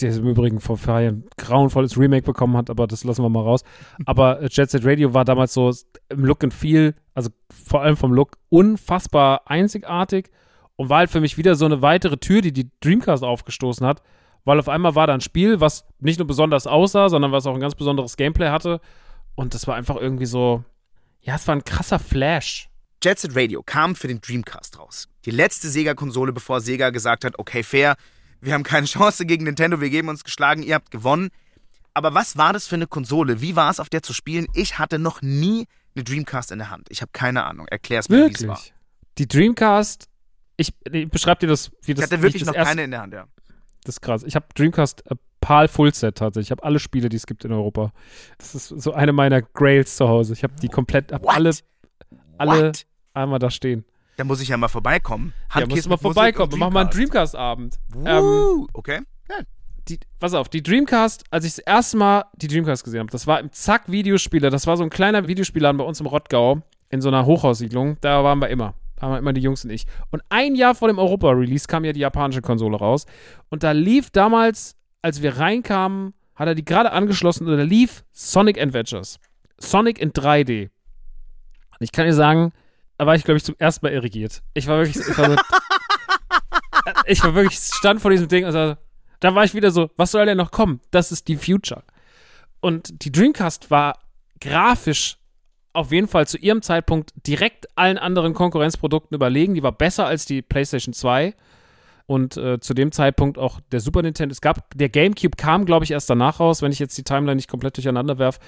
der 0.00 0.14
im 0.14 0.28
Übrigen 0.28 0.60
vor 0.60 0.78
ein 0.88 1.24
grauenvolles 1.36 1.98
Remake 1.98 2.24
bekommen 2.24 2.56
hat, 2.56 2.70
aber 2.70 2.86
das 2.86 3.04
lassen 3.04 3.22
wir 3.22 3.28
mal 3.28 3.42
raus. 3.42 3.62
Aber 4.06 4.40
äh, 4.40 4.48
Jet 4.50 4.70
Set 4.70 4.84
Radio 4.84 5.14
war 5.14 5.24
damals 5.24 5.54
so 5.54 5.72
im 6.08 6.24
Look 6.24 6.42
and 6.42 6.52
Feel, 6.52 6.94
also 7.14 7.30
vor 7.48 7.82
allem 7.82 7.96
vom 7.96 8.12
Look, 8.12 8.36
unfassbar 8.48 9.42
einzigartig 9.46 10.30
und 10.76 10.88
war 10.88 10.98
halt 10.98 11.10
für 11.10 11.20
mich 11.20 11.38
wieder 11.38 11.54
so 11.54 11.64
eine 11.64 11.80
weitere 11.80 12.16
Tür, 12.16 12.40
die 12.40 12.52
die 12.52 12.70
Dreamcast 12.80 13.22
aufgestoßen 13.22 13.86
hat, 13.86 14.02
weil 14.44 14.58
auf 14.58 14.68
einmal 14.68 14.94
war 14.94 15.06
da 15.06 15.14
ein 15.14 15.20
Spiel, 15.20 15.60
was 15.60 15.84
nicht 16.00 16.18
nur 16.18 16.26
besonders 16.26 16.66
aussah, 16.66 17.08
sondern 17.08 17.32
was 17.32 17.46
auch 17.46 17.54
ein 17.54 17.60
ganz 17.60 17.74
besonderes 17.74 18.16
Gameplay 18.16 18.48
hatte 18.48 18.80
und 19.34 19.54
das 19.54 19.66
war 19.66 19.74
einfach 19.74 19.96
irgendwie 19.96 20.26
so, 20.26 20.64
ja, 21.20 21.34
es 21.36 21.46
war 21.48 21.54
ein 21.56 21.64
krasser 21.64 21.98
Flash. 21.98 22.68
Jet 23.02 23.18
Set 23.18 23.36
Radio 23.36 23.62
kam 23.62 23.94
für 23.96 24.08
den 24.08 24.20
Dreamcast 24.20 24.78
raus. 24.78 25.08
Die 25.26 25.30
letzte 25.30 25.68
Sega-Konsole, 25.68 26.32
bevor 26.32 26.60
Sega 26.60 26.90
gesagt 26.90 27.24
hat, 27.24 27.38
okay, 27.38 27.62
fair, 27.62 27.96
wir 28.40 28.54
haben 28.54 28.62
keine 28.62 28.86
Chance 28.94 29.26
gegen 29.26 29.44
Nintendo, 29.44 29.80
wir 29.80 29.90
geben 29.90 30.08
uns 30.08 30.24
geschlagen, 30.24 30.62
ihr 30.62 30.74
habt 30.74 30.90
gewonnen. 30.90 31.28
Aber 31.92 32.12
was 32.14 32.36
war 32.36 32.52
das 32.52 32.66
für 32.66 32.74
eine 32.76 32.86
Konsole? 32.86 33.40
Wie 33.40 33.56
war 33.56 33.70
es, 33.70 33.78
auf 33.78 33.88
der 33.88 34.02
zu 34.02 34.12
spielen? 34.12 34.46
Ich 34.54 34.78
hatte 34.78 34.98
noch 34.98 35.22
nie 35.22 35.66
eine 35.94 36.02
Dreamcast 36.04 36.50
in 36.50 36.58
der 36.58 36.70
Hand. 36.70 36.88
Ich 36.90 37.02
habe 37.02 37.10
keine 37.12 37.44
Ahnung. 37.44 37.68
Erklär's 37.68 38.08
mir, 38.08 38.26
wie 38.28 38.32
es 38.32 38.46
war. 38.48 38.56
Wirklich. 38.56 38.74
Die 39.18 39.28
Dreamcast, 39.28 40.08
ich, 40.56 40.72
ich 40.90 41.08
beschreib 41.08 41.38
dir 41.40 41.46
das, 41.46 41.70
wie 41.82 41.92
Ich 41.92 41.96
das 41.96 42.06
hatte 42.06 42.18
wie 42.18 42.22
wirklich 42.22 42.44
noch 42.44 42.54
erste- 42.54 42.68
keine 42.70 42.84
in 42.84 42.90
der 42.90 43.00
Hand, 43.02 43.12
ja. 43.14 43.26
Das 43.84 43.96
ist 43.96 44.00
krass. 44.00 44.22
Ich 44.24 44.34
habe 44.34 44.46
Dreamcast 44.54 45.10
äh, 45.10 45.14
PAL 45.40 45.68
Fullset 45.68 46.16
tatsächlich. 46.16 46.48
Ich 46.48 46.50
habe 46.50 46.64
alle 46.64 46.78
Spiele, 46.78 47.08
die 47.08 47.16
es 47.16 47.26
gibt 47.26 47.44
in 47.44 47.52
Europa. 47.52 47.92
Das 48.38 48.54
ist 48.54 48.68
so 48.68 48.92
eine 48.94 49.12
meiner 49.12 49.42
Grails 49.42 49.96
zu 49.96 50.08
Hause. 50.08 50.32
Ich 50.32 50.42
habe 50.42 50.54
die 50.60 50.68
komplett, 50.68 51.12
habe 51.12 51.28
alle, 51.28 51.50
alle 52.38 52.68
What? 52.68 52.86
einmal 53.12 53.38
da 53.38 53.50
stehen. 53.50 53.84
Da 54.16 54.24
muss 54.24 54.40
ich 54.40 54.48
ja 54.48 54.56
mal 54.56 54.68
vorbeikommen. 54.68 55.34
Ja, 55.34 55.60
musst 55.60 55.62
Handkiss 55.62 55.84
du 55.84 55.90
mal 55.90 55.96
vorbeikommen. 55.98 56.52
Wir 56.52 56.58
machen 56.58 56.72
mal 56.72 56.80
einen 56.82 56.90
Dreamcast. 56.90 57.34
Dreamcast-Abend. 57.34 57.78
Ähm, 58.06 58.68
okay. 58.72 59.00
die, 59.88 59.98
pass 60.18 60.34
auf, 60.34 60.48
die 60.48 60.62
Dreamcast, 60.62 61.24
als 61.30 61.44
ich 61.44 61.56
das 61.56 61.58
erste 61.58 61.96
Mal 61.96 62.24
die 62.36 62.48
Dreamcast 62.48 62.84
gesehen 62.84 63.00
habe, 63.00 63.10
das 63.10 63.26
war 63.26 63.40
im 63.40 63.52
Zack 63.52 63.90
Videospieler, 63.90 64.50
das 64.50 64.66
war 64.66 64.76
so 64.76 64.84
ein 64.84 64.90
kleiner 64.90 65.28
Videospielladen 65.28 65.76
bei 65.76 65.84
uns 65.84 66.00
im 66.00 66.06
Rottgau, 66.06 66.62
in 66.88 67.00
so 67.00 67.08
einer 67.08 67.26
Hochhaussiedlung, 67.26 67.98
da 68.00 68.24
waren 68.24 68.38
wir 68.38 68.48
immer. 68.48 68.74
Waren 69.04 69.12
wir 69.12 69.18
immer 69.18 69.34
die 69.34 69.42
Jungs 69.42 69.62
und 69.66 69.70
ich. 69.70 69.84
Und 70.12 70.22
ein 70.30 70.54
Jahr 70.54 70.74
vor 70.74 70.88
dem 70.88 70.98
Europa-Release 70.98 71.66
kam 71.66 71.84
ja 71.84 71.92
die 71.92 72.00
japanische 72.00 72.40
Konsole 72.40 72.78
raus. 72.78 73.04
Und 73.50 73.62
da 73.62 73.72
lief 73.72 74.08
damals, 74.08 74.76
als 75.02 75.20
wir 75.20 75.36
reinkamen, 75.36 76.14
hat 76.34 76.48
er 76.48 76.54
die 76.54 76.64
gerade 76.64 76.90
angeschlossen 76.90 77.46
und 77.46 77.54
da 77.54 77.62
lief 77.64 78.02
Sonic 78.12 78.58
Adventures. 78.58 79.18
Sonic 79.58 79.98
in 79.98 80.12
3D. 80.12 80.70
Und 81.72 81.80
ich 81.80 81.92
kann 81.92 82.06
dir 82.06 82.14
sagen, 82.14 82.52
da 82.96 83.04
war 83.04 83.14
ich, 83.14 83.24
glaube 83.24 83.36
ich, 83.36 83.44
zum 83.44 83.56
ersten 83.58 83.84
Mal 83.84 83.92
irrigiert. 83.92 84.42
Ich 84.54 84.68
war 84.68 84.78
wirklich, 84.78 84.96
ich 84.96 85.18
war 85.18 85.32
so, 85.32 85.36
ich 87.06 87.22
war 87.22 87.34
wirklich, 87.34 87.58
stand 87.58 88.00
vor 88.00 88.10
diesem 88.10 88.28
Ding 88.28 88.46
und 88.46 88.52
so, 88.52 88.74
da 89.20 89.34
war 89.34 89.44
ich 89.44 89.52
wieder 89.52 89.70
so, 89.70 89.90
was 89.98 90.12
soll 90.12 90.24
denn 90.24 90.38
noch 90.38 90.50
kommen? 90.50 90.80
Das 90.92 91.12
ist 91.12 91.28
die 91.28 91.36
Future. 91.36 91.82
Und 92.60 93.04
die 93.04 93.12
Dreamcast 93.12 93.70
war 93.70 93.98
grafisch 94.40 95.18
auf 95.74 95.92
jeden 95.92 96.08
Fall 96.08 96.26
zu 96.26 96.38
ihrem 96.38 96.62
Zeitpunkt 96.62 97.12
direkt 97.26 97.66
allen 97.76 97.98
anderen 97.98 98.32
Konkurrenzprodukten 98.32 99.14
überlegen. 99.14 99.54
Die 99.54 99.62
war 99.62 99.72
besser 99.72 100.06
als 100.06 100.24
die 100.24 100.40
PlayStation 100.40 100.94
2 100.94 101.34
und 102.06 102.36
äh, 102.36 102.60
zu 102.60 102.74
dem 102.74 102.92
Zeitpunkt 102.92 103.38
auch 103.38 103.60
der 103.72 103.80
Super 103.80 104.02
Nintendo. 104.02 104.32
Es 104.32 104.40
gab, 104.40 104.70
der 104.74 104.88
GameCube 104.88 105.36
kam, 105.36 105.64
glaube 105.64 105.84
ich, 105.84 105.90
erst 105.90 106.08
danach 106.10 106.40
raus, 106.40 106.62
wenn 106.62 106.72
ich 106.72 106.78
jetzt 106.78 106.96
die 106.98 107.02
Timeline 107.02 107.36
nicht 107.36 107.48
komplett 107.48 107.76
durcheinander 107.76 108.18
werf. 108.18 108.38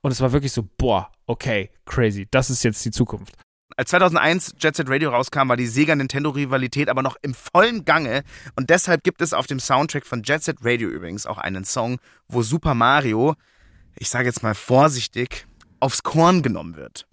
Und 0.00 0.10
es 0.10 0.20
war 0.20 0.32
wirklich 0.32 0.52
so, 0.52 0.68
boah, 0.76 1.10
okay, 1.26 1.70
crazy, 1.84 2.26
das 2.30 2.50
ist 2.50 2.62
jetzt 2.64 2.84
die 2.84 2.90
Zukunft. 2.90 3.34
Als 3.76 3.90
2001 3.90 4.56
Jet 4.60 4.76
Set 4.76 4.88
Radio 4.90 5.10
rauskam, 5.10 5.48
war 5.48 5.56
die 5.56 5.66
Sega-Nintendo-Rivalität 5.66 6.88
aber 6.88 7.02
noch 7.02 7.16
im 7.22 7.34
vollen 7.34 7.84
Gange. 7.84 8.22
Und 8.54 8.70
deshalb 8.70 9.02
gibt 9.02 9.22
es 9.22 9.32
auf 9.32 9.46
dem 9.46 9.60
Soundtrack 9.60 10.06
von 10.06 10.22
Jet 10.22 10.42
Set 10.42 10.58
Radio 10.62 10.88
übrigens 10.88 11.26
auch 11.26 11.38
einen 11.38 11.64
Song, 11.64 11.98
wo 12.28 12.42
Super 12.42 12.74
Mario, 12.74 13.34
ich 13.98 14.10
sage 14.10 14.26
jetzt 14.26 14.42
mal 14.42 14.54
vorsichtig, 14.54 15.46
aufs 15.82 16.04
Korn 16.04 16.42
genommen 16.42 16.76
wird. 16.76 17.06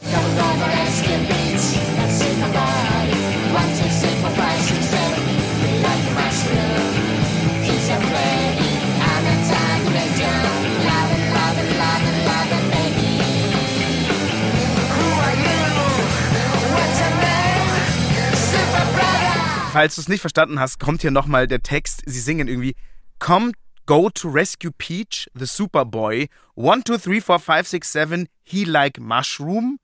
Falls 19.72 19.96
du 19.96 20.02
es 20.02 20.10
nicht 20.10 20.22
verstanden 20.22 20.60
hast, 20.60 20.80
kommt 20.80 21.02
hier 21.02 21.12
nochmal 21.12 21.48
der 21.48 21.62
Text. 21.62 22.02
Sie 22.06 22.20
singen 22.20 22.48
irgendwie 22.48 22.76
Come, 23.20 23.52
go 23.90 24.08
to 24.08 24.30
rescue 24.30 24.70
Peach, 24.70 25.28
the 25.34 25.46
Superboy. 25.46 26.30
One, 26.54 26.84
two, 26.84 27.00
three, 27.00 27.20
four, 27.20 27.40
five, 27.40 27.66
six, 27.68 27.90
seven. 27.90 28.28
He 28.44 28.64
like 28.64 29.00
mushroom. 29.00 29.80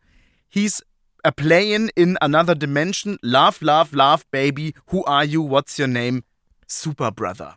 He's 0.47 0.83
a 1.23 1.31
playing 1.31 1.89
in 1.95 2.15
another 2.21 2.53
dimension. 2.53 3.17
Love, 3.23 3.63
love, 3.63 3.95
love, 3.95 4.23
baby. 4.29 4.75
Who 4.91 5.03
are 5.05 5.25
you? 5.25 5.41
What's 5.41 5.79
your 5.79 5.87
name? 5.87 6.23
Super 6.67 7.09
Brother. 7.11 7.55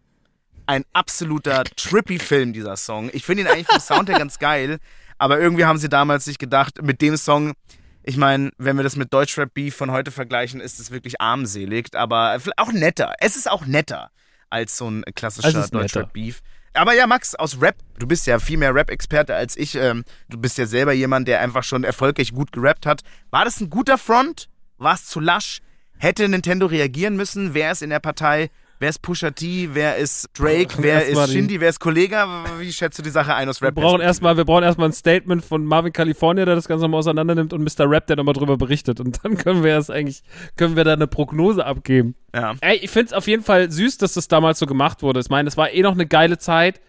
Ein 0.66 0.84
absoluter 0.94 1.64
trippy 1.76 2.18
Film, 2.18 2.54
dieser 2.54 2.78
Song. 2.78 3.10
Ich 3.12 3.26
finde 3.26 3.42
ihn 3.42 3.48
eigentlich 3.48 3.66
vom 3.66 3.80
Sound 3.80 4.08
her 4.08 4.18
ganz 4.18 4.38
geil, 4.38 4.78
aber 5.18 5.38
irgendwie 5.38 5.66
haben 5.66 5.78
sie 5.78 5.90
damals 5.90 6.24
sich 6.24 6.38
gedacht, 6.38 6.80
mit 6.80 7.02
dem 7.02 7.18
Song, 7.18 7.52
ich 8.02 8.16
meine, 8.16 8.52
wenn 8.56 8.76
wir 8.78 8.84
das 8.84 8.96
mit 8.96 9.12
Deutschrap 9.12 9.52
Beef 9.52 9.76
von 9.76 9.90
heute 9.90 10.10
vergleichen, 10.10 10.62
ist 10.62 10.80
es 10.80 10.90
wirklich 10.90 11.20
armselig, 11.20 11.94
aber 11.94 12.38
auch 12.56 12.72
netter. 12.72 13.12
Es 13.20 13.36
ist 13.36 13.50
auch 13.50 13.66
netter 13.66 14.10
als 14.50 14.76
so 14.76 14.88
ein 14.88 15.04
klassischer 15.14 15.48
Es 15.48 15.54
ist 15.54 15.72
netter. 15.72 15.80
Deutschrap 15.80 16.12
Beef. 16.12 16.42
Aber 16.74 16.94
ja, 16.94 17.06
Max, 17.06 17.34
aus 17.34 17.60
Rap, 17.60 17.76
du 17.98 18.06
bist 18.06 18.26
ja 18.26 18.38
viel 18.38 18.58
mehr 18.58 18.74
Rap-Experte 18.74 19.34
als 19.34 19.56
ich. 19.56 19.74
Ähm, 19.74 20.04
du 20.28 20.38
bist 20.38 20.58
ja 20.58 20.66
selber 20.66 20.92
jemand, 20.92 21.26
der 21.26 21.40
einfach 21.40 21.64
schon 21.64 21.82
erfolgreich 21.82 22.32
gut 22.32 22.52
gerappt 22.52 22.86
hat. 22.86 23.02
War 23.30 23.44
das 23.44 23.60
ein 23.60 23.70
guter 23.70 23.98
Front? 23.98 24.48
War 24.76 24.94
es 24.94 25.06
zu 25.06 25.18
lasch? 25.18 25.60
Hätte 25.98 26.28
Nintendo 26.28 26.66
reagieren 26.66 27.16
müssen? 27.16 27.54
Wer 27.54 27.72
ist 27.72 27.82
in 27.82 27.90
der 27.90 27.98
Partei? 27.98 28.50
Wer 28.80 28.90
ist 28.90 29.02
Pusha 29.02 29.30
T? 29.32 29.70
Wer 29.72 29.96
ist 29.96 30.28
Drake? 30.34 30.74
Wer 30.78 31.04
Erst 31.04 31.24
ist 31.24 31.32
Shindy? 31.32 31.60
Wer 31.60 31.68
ist 31.68 31.80
Kollega? 31.80 32.44
Wie 32.60 32.72
schätzt 32.72 32.96
du 32.98 33.02
die 33.02 33.10
Sache 33.10 33.34
ein 33.34 33.48
aus 33.48 33.60
Wir 33.60 33.68
rap 33.68 33.74
brauchen 33.74 34.00
erstmal, 34.00 34.36
wir 34.36 34.44
brauchen 34.44 34.62
erstmal 34.62 34.88
ein 34.88 34.92
Statement 34.92 35.44
von 35.44 35.64
Marvin 35.64 35.92
California, 35.92 36.44
der 36.44 36.54
das 36.54 36.68
Ganze 36.68 36.86
mal 36.86 36.98
auseinander 36.98 37.34
nimmt 37.34 37.52
und 37.52 37.62
Mr. 37.62 37.90
Rap, 37.90 38.06
der 38.06 38.14
nochmal 38.16 38.34
drüber 38.34 38.56
berichtet. 38.56 39.00
Und 39.00 39.24
dann 39.24 39.36
können 39.36 39.64
wir 39.64 39.74
das 39.74 39.90
eigentlich, 39.90 40.22
können 40.56 40.76
wir 40.76 40.84
da 40.84 40.92
eine 40.92 41.08
Prognose 41.08 41.66
abgeben. 41.66 42.14
Ja. 42.32 42.54
Ey, 42.60 42.76
ich 42.76 42.90
find's 42.90 43.12
auf 43.12 43.26
jeden 43.26 43.42
Fall 43.42 43.68
süß, 43.68 43.98
dass 43.98 44.14
das 44.14 44.28
damals 44.28 44.60
so 44.60 44.66
gemacht 44.66 45.02
wurde. 45.02 45.18
Ich 45.18 45.28
meine, 45.28 45.48
es 45.48 45.56
war 45.56 45.72
eh 45.72 45.82
noch 45.82 45.94
eine 45.94 46.06
geile 46.06 46.38
Zeit, 46.38 46.80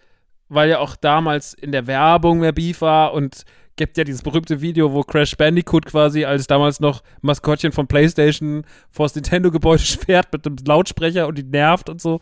weil 0.48 0.70
ja 0.70 0.78
auch 0.78 0.94
damals 0.94 1.54
in 1.54 1.72
der 1.72 1.88
Werbung 1.88 2.38
mehr 2.38 2.52
Beef 2.52 2.82
war 2.82 3.14
und 3.14 3.44
gibt 3.80 3.96
ja 3.96 4.04
dieses 4.04 4.20
berühmte 4.20 4.60
Video, 4.60 4.92
wo 4.92 5.02
Crash 5.02 5.34
Bandicoot 5.38 5.86
quasi 5.86 6.26
als 6.26 6.46
damals 6.46 6.80
noch 6.80 7.02
Maskottchen 7.22 7.72
von 7.72 7.86
PlayStation 7.86 8.62
vors 8.90 9.14
Nintendo-Gebäude 9.14 9.82
fährt 10.04 10.30
mit 10.34 10.46
einem 10.46 10.56
Lautsprecher 10.66 11.26
und 11.26 11.38
die 11.38 11.44
nervt 11.44 11.88
und 11.88 11.98
so. 11.98 12.20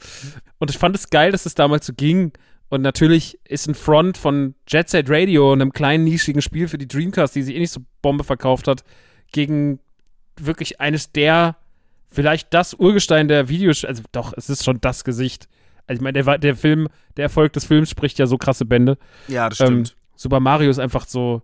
Und 0.59 0.71
ich 0.71 0.79
fand 0.79 0.95
es 0.95 1.11
geil, 1.11 1.33
dass 1.33 1.47
es 1.47 1.57
damals 1.57 1.85
so 1.85 1.95
ging. 1.95 2.31
Und 2.69 2.83
natürlich 2.83 3.41
ist 3.45 3.67
ein 3.67 3.75
Front 3.75 4.19
von 4.19 4.55
Jet 4.69 4.89
Set 4.89 5.07
Radio, 5.11 5.53
einem 5.53 5.73
kleinen 5.73 6.05
nischigen 6.05 6.43
Spiel 6.43 6.69
für 6.69 6.79
die 6.79 6.87
Dreamcast, 6.87 7.35
die 7.35 7.43
sich 7.43 7.57
eh 7.57 7.59
nicht 7.59 7.73
so 7.73 7.81
Bombe 8.03 8.23
verkauft 8.23 8.69
hat, 8.69 8.85
gegen 9.33 9.81
wirklich 10.37 10.81
eines 10.81 11.11
der, 11.11 11.57
vielleicht 12.09 12.55
das 12.55 12.75
Urgestein 12.75 13.27
der 13.27 13.49
Videos, 13.49 13.85
also 13.85 14.05
doch, 14.13 14.33
es 14.37 14.49
ist 14.49 14.65
schon 14.65 14.81
das 14.81 15.03
Gesicht. 15.03 15.49
Also 15.89 15.99
ich 15.99 16.05
meine, 16.05 16.23
der, 16.23 16.39
der 16.39 16.55
Film, 16.55 16.87
der 17.17 17.25
Erfolg 17.25 17.53
des 17.55 17.65
Films 17.65 17.91
spricht 17.91 18.21
ja 18.21 18.27
so 18.27 18.39
krasse 18.39 18.65
Bände. 18.65 18.97
Ja, 19.27 19.49
das 19.49 19.59
Ähm, 19.59 19.67
stimmt. 19.67 19.97
Super 20.21 20.41
Mario 20.41 20.69
ist 20.69 20.79
einfach 20.81 21.07
so 21.07 21.43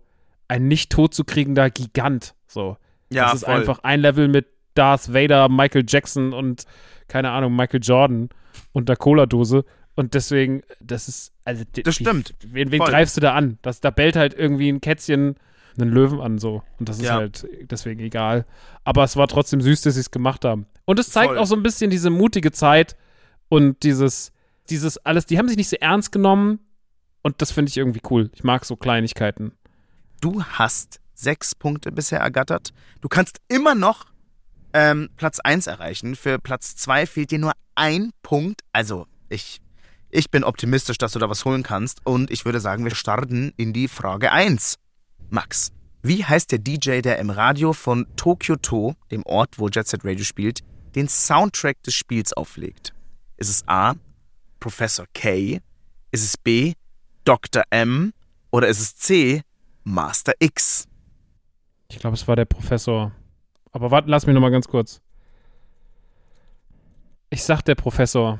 ein 0.49 0.67
nicht 0.67 0.91
totzukriegender 0.91 1.69
Gigant. 1.69 2.35
So. 2.47 2.77
ja, 3.09 3.25
das 3.25 3.35
ist 3.35 3.45
voll. 3.45 3.53
einfach 3.55 3.79
ein 3.83 4.01
Level 4.01 4.27
mit 4.27 4.47
Darth 4.75 5.13
Vader, 5.13 5.47
Michael 5.49 5.85
Jackson 5.87 6.33
und 6.33 6.65
keine 7.07 7.31
Ahnung, 7.31 7.55
Michael 7.55 7.79
Jordan 7.81 8.29
und 8.73 8.89
der 8.89 8.97
Cola-Dose. 8.97 9.63
Und 9.95 10.13
deswegen, 10.13 10.61
das 10.81 11.07
ist, 11.07 11.31
also 11.45 11.63
die- 11.75 11.83
Das 11.83 11.95
stimmt. 11.95 12.35
Die, 12.43 12.53
wen 12.53 12.71
wen 12.71 12.79
Voll. 12.79 12.89
greifst 12.89 13.15
du 13.15 13.21
da 13.21 13.33
an? 13.33 13.57
Das, 13.61 13.79
da 13.79 13.91
bellt 13.91 14.17
halt 14.17 14.33
irgendwie 14.33 14.69
ein 14.69 14.81
Kätzchen 14.81 15.35
einen 15.79 15.89
Löwen 15.91 16.19
an 16.19 16.37
so. 16.37 16.61
Und 16.79 16.89
das 16.89 16.97
ist 16.97 17.05
Ja. 17.05 17.13
halt 17.15 17.47
deswegen 17.71 18.01
egal. 18.01 18.45
Aber 18.83 19.03
es 19.05 19.15
war 19.15 19.27
trotzdem 19.29 19.61
süß, 19.61 19.81
dass 19.81 19.93
sie 19.93 19.99
es 20.01 20.11
gemacht 20.11 20.43
haben. 20.43 20.65
Und 20.85 20.99
es 20.99 21.09
zeigt 21.09 21.29
Voll. 21.29 21.37
auch 21.37 21.45
so 21.45 21.55
ein 21.55 21.63
bisschen 21.63 21.89
diese 21.89 22.09
mutige 22.09 22.51
Zeit 22.51 22.95
und 23.49 23.83
dieses, 23.83 24.31
dieses 24.69 24.97
alles, 25.05 25.25
die 25.25 25.37
haben 25.37 25.47
sich 25.47 25.57
nicht 25.57 25.69
so 25.69 25.77
ernst 25.79 26.11
genommen. 26.11 26.59
Und 27.25 27.41
das 27.41 27.51
finde 27.51 27.71
ich 27.71 27.77
irgendwie 27.77 28.01
cool. 28.11 28.29
Ich 28.35 28.43
mag 28.43 28.65
so 28.65 28.75
Kleinigkeiten. 28.75 29.51
Du 30.21 30.43
hast 30.43 30.99
sechs 31.15 31.55
Punkte 31.55 31.91
bisher 31.91 32.19
ergattert. 32.19 32.71
Du 33.01 33.09
kannst 33.09 33.39
immer 33.47 33.73
noch 33.73 34.05
ähm, 34.73 35.09
Platz 35.17 35.39
1 35.39 35.65
erreichen. 35.65 36.15
Für 36.15 36.37
Platz 36.37 36.75
2 36.75 37.07
fehlt 37.07 37.31
dir 37.31 37.39
nur 37.39 37.53
ein 37.73 38.11
Punkt. 38.21 38.61
Also, 38.73 39.07
ich, 39.27 39.59
ich 40.11 40.29
bin 40.29 40.43
optimistisch, 40.43 40.99
dass 40.99 41.13
du 41.13 41.19
da 41.19 41.27
was 41.27 41.45
holen 41.45 41.63
kannst. 41.63 42.05
Und 42.05 42.29
ich 42.29 42.45
würde 42.45 42.59
sagen, 42.59 42.83
wir 42.83 42.93
starten 42.93 43.53
in 43.57 43.73
die 43.73 43.87
Frage 43.87 44.31
1. 44.31 44.75
Max, 45.31 45.71
wie 46.03 46.23
heißt 46.23 46.51
der 46.51 46.59
DJ, 46.59 47.01
der 47.01 47.17
im 47.17 47.31
Radio 47.31 47.73
von 47.73 48.05
Tokyo 48.17 48.55
To, 48.57 48.93
dem 49.09 49.23
Ort, 49.25 49.57
wo 49.57 49.67
Jet 49.67 49.87
Set 49.87 50.05
Radio 50.05 50.23
spielt, 50.23 50.59
den 50.93 51.07
Soundtrack 51.07 51.81
des 51.81 51.95
Spiels 51.95 52.33
auflegt? 52.33 52.93
Ist 53.37 53.49
es 53.49 53.67
A. 53.67 53.95
Professor 54.59 55.07
K? 55.15 55.59
Ist 56.11 56.23
es 56.23 56.37
B. 56.37 56.75
Dr. 57.25 57.63
M? 57.71 58.13
Oder 58.51 58.67
ist 58.67 58.79
es 58.79 58.95
C. 58.95 59.41
Master 59.83 60.33
X? 60.39 60.87
Ich 61.89 61.99
glaube, 61.99 62.15
es 62.15 62.27
war 62.27 62.35
der 62.35 62.45
Professor. 62.45 63.11
Aber 63.71 63.91
warte, 63.91 64.09
lass 64.09 64.25
mich 64.25 64.33
noch 64.33 64.41
mal 64.41 64.51
ganz 64.51 64.67
kurz. 64.67 65.01
Ich 67.29 67.43
sag 67.43 67.61
der 67.63 67.75
Professor. 67.75 68.39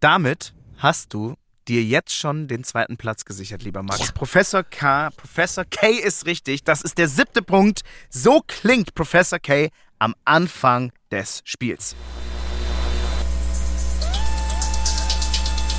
Damit 0.00 0.54
hast 0.76 1.12
du 1.12 1.34
dir 1.66 1.82
jetzt 1.82 2.14
schon 2.14 2.48
den 2.48 2.64
zweiten 2.64 2.96
Platz 2.96 3.24
gesichert, 3.24 3.62
lieber 3.62 3.82
Max. 3.82 4.12
Professor 4.12 4.62
K, 4.62 5.10
Professor 5.10 5.64
K 5.64 5.88
ist 5.88 6.26
richtig. 6.26 6.64
Das 6.64 6.82
ist 6.82 6.98
der 6.98 7.08
siebte 7.08 7.42
Punkt. 7.42 7.82
So 8.08 8.42
klingt 8.46 8.94
Professor 8.94 9.38
K 9.38 9.70
am 9.98 10.14
Anfang 10.24 10.92
des 11.10 11.42
Spiels. 11.44 11.96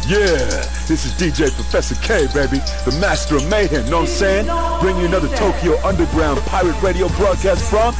Yeah, 0.07 0.63
this 0.87 1.05
is 1.05 1.11
DJ 1.13 1.53
Professor 1.53 1.95
K, 1.95 2.25
baby, 2.33 2.57
the 2.85 2.97
master 2.99 3.35
of 3.35 3.47
mayhem, 3.47 3.87
know 3.89 4.01
what 4.01 4.09
I'm 4.09 4.15
saying? 4.15 4.45
Bring 4.81 4.97
you 4.97 5.05
another 5.05 5.27
Tokyo 5.35 5.77
Underground 5.85 6.39
pirate 6.47 6.81
radio 6.81 7.07
broadcast 7.09 7.63
from 7.69 7.93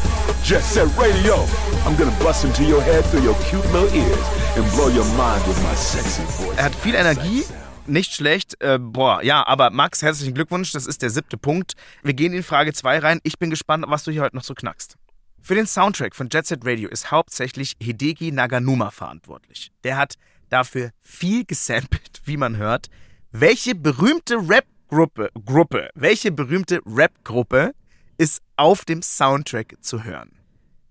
Jet 0.44 0.62
Set 0.64 0.88
Radio. 0.98 1.46
I'm 1.86 1.96
gonna 1.98 2.16
bust 2.24 2.46
into 2.46 2.64
your 2.64 2.82
head 2.82 3.06
through 3.06 3.22
your 3.22 3.36
cute 3.46 3.66
little 3.72 3.94
ears 3.94 4.26
and 4.58 4.66
blow 4.72 4.88
your 4.88 5.06
mind 5.16 5.46
with 5.48 5.62
my 5.62 5.76
sexy 5.76 6.24
voice. 6.42 6.58
Er 6.58 6.64
hat 6.64 6.76
viel 6.76 6.96
Energie. 6.96 7.44
Nicht 7.86 8.14
schlecht. 8.14 8.60
Äh, 8.62 8.80
boah, 8.80 9.22
ja, 9.24 9.46
aber 9.46 9.70
Max, 9.70 10.02
herzlichen 10.02 10.34
Glückwunsch. 10.34 10.72
Das 10.72 10.88
ist 10.88 11.02
der 11.02 11.10
siebte 11.10 11.38
Punkt. 11.38 11.74
Wir 12.04 12.14
gehen 12.14 12.34
in 12.34 12.44
Frage 12.44 12.74
2 12.74 13.00
rein. 13.00 13.20
Ich 13.24 13.38
bin 13.38 13.50
gespannt, 13.50 13.86
was 13.88 14.04
du 14.04 14.12
hier 14.12 14.22
heute 14.22 14.36
noch 14.36 14.44
so 14.44 14.54
knackst. 14.56 14.96
Für 15.42 15.56
den 15.56 15.68
Soundtrack 15.68 16.16
von 16.16 16.30
Jet 16.32 16.46
Set 16.48 16.66
Radio 16.66 16.90
ist 16.90 17.12
hauptsächlich 17.12 17.76
Hideki 17.82 18.32
Naganuma 18.32 18.92
verantwortlich. 18.92 19.72
Der 19.84 19.98
hat 19.98 20.16
dafür 20.50 20.92
viel 21.02 21.46
gesampelt, 21.46 22.22
wie 22.26 22.38
man 22.38 22.58
hört. 22.58 22.90
Welche 23.32 23.76
berühmte 23.76 24.36
Rap-Gruppe, 24.36 25.30
Gruppe, 25.46 25.90
welche 25.96 26.32
berühmte 26.32 26.82
Rap-Gruppe 26.86 27.74
ist 28.18 28.42
auf 28.58 28.86
dem 28.86 29.02
Soundtrack 29.02 29.78
zu 29.82 30.04
hören? 30.04 30.32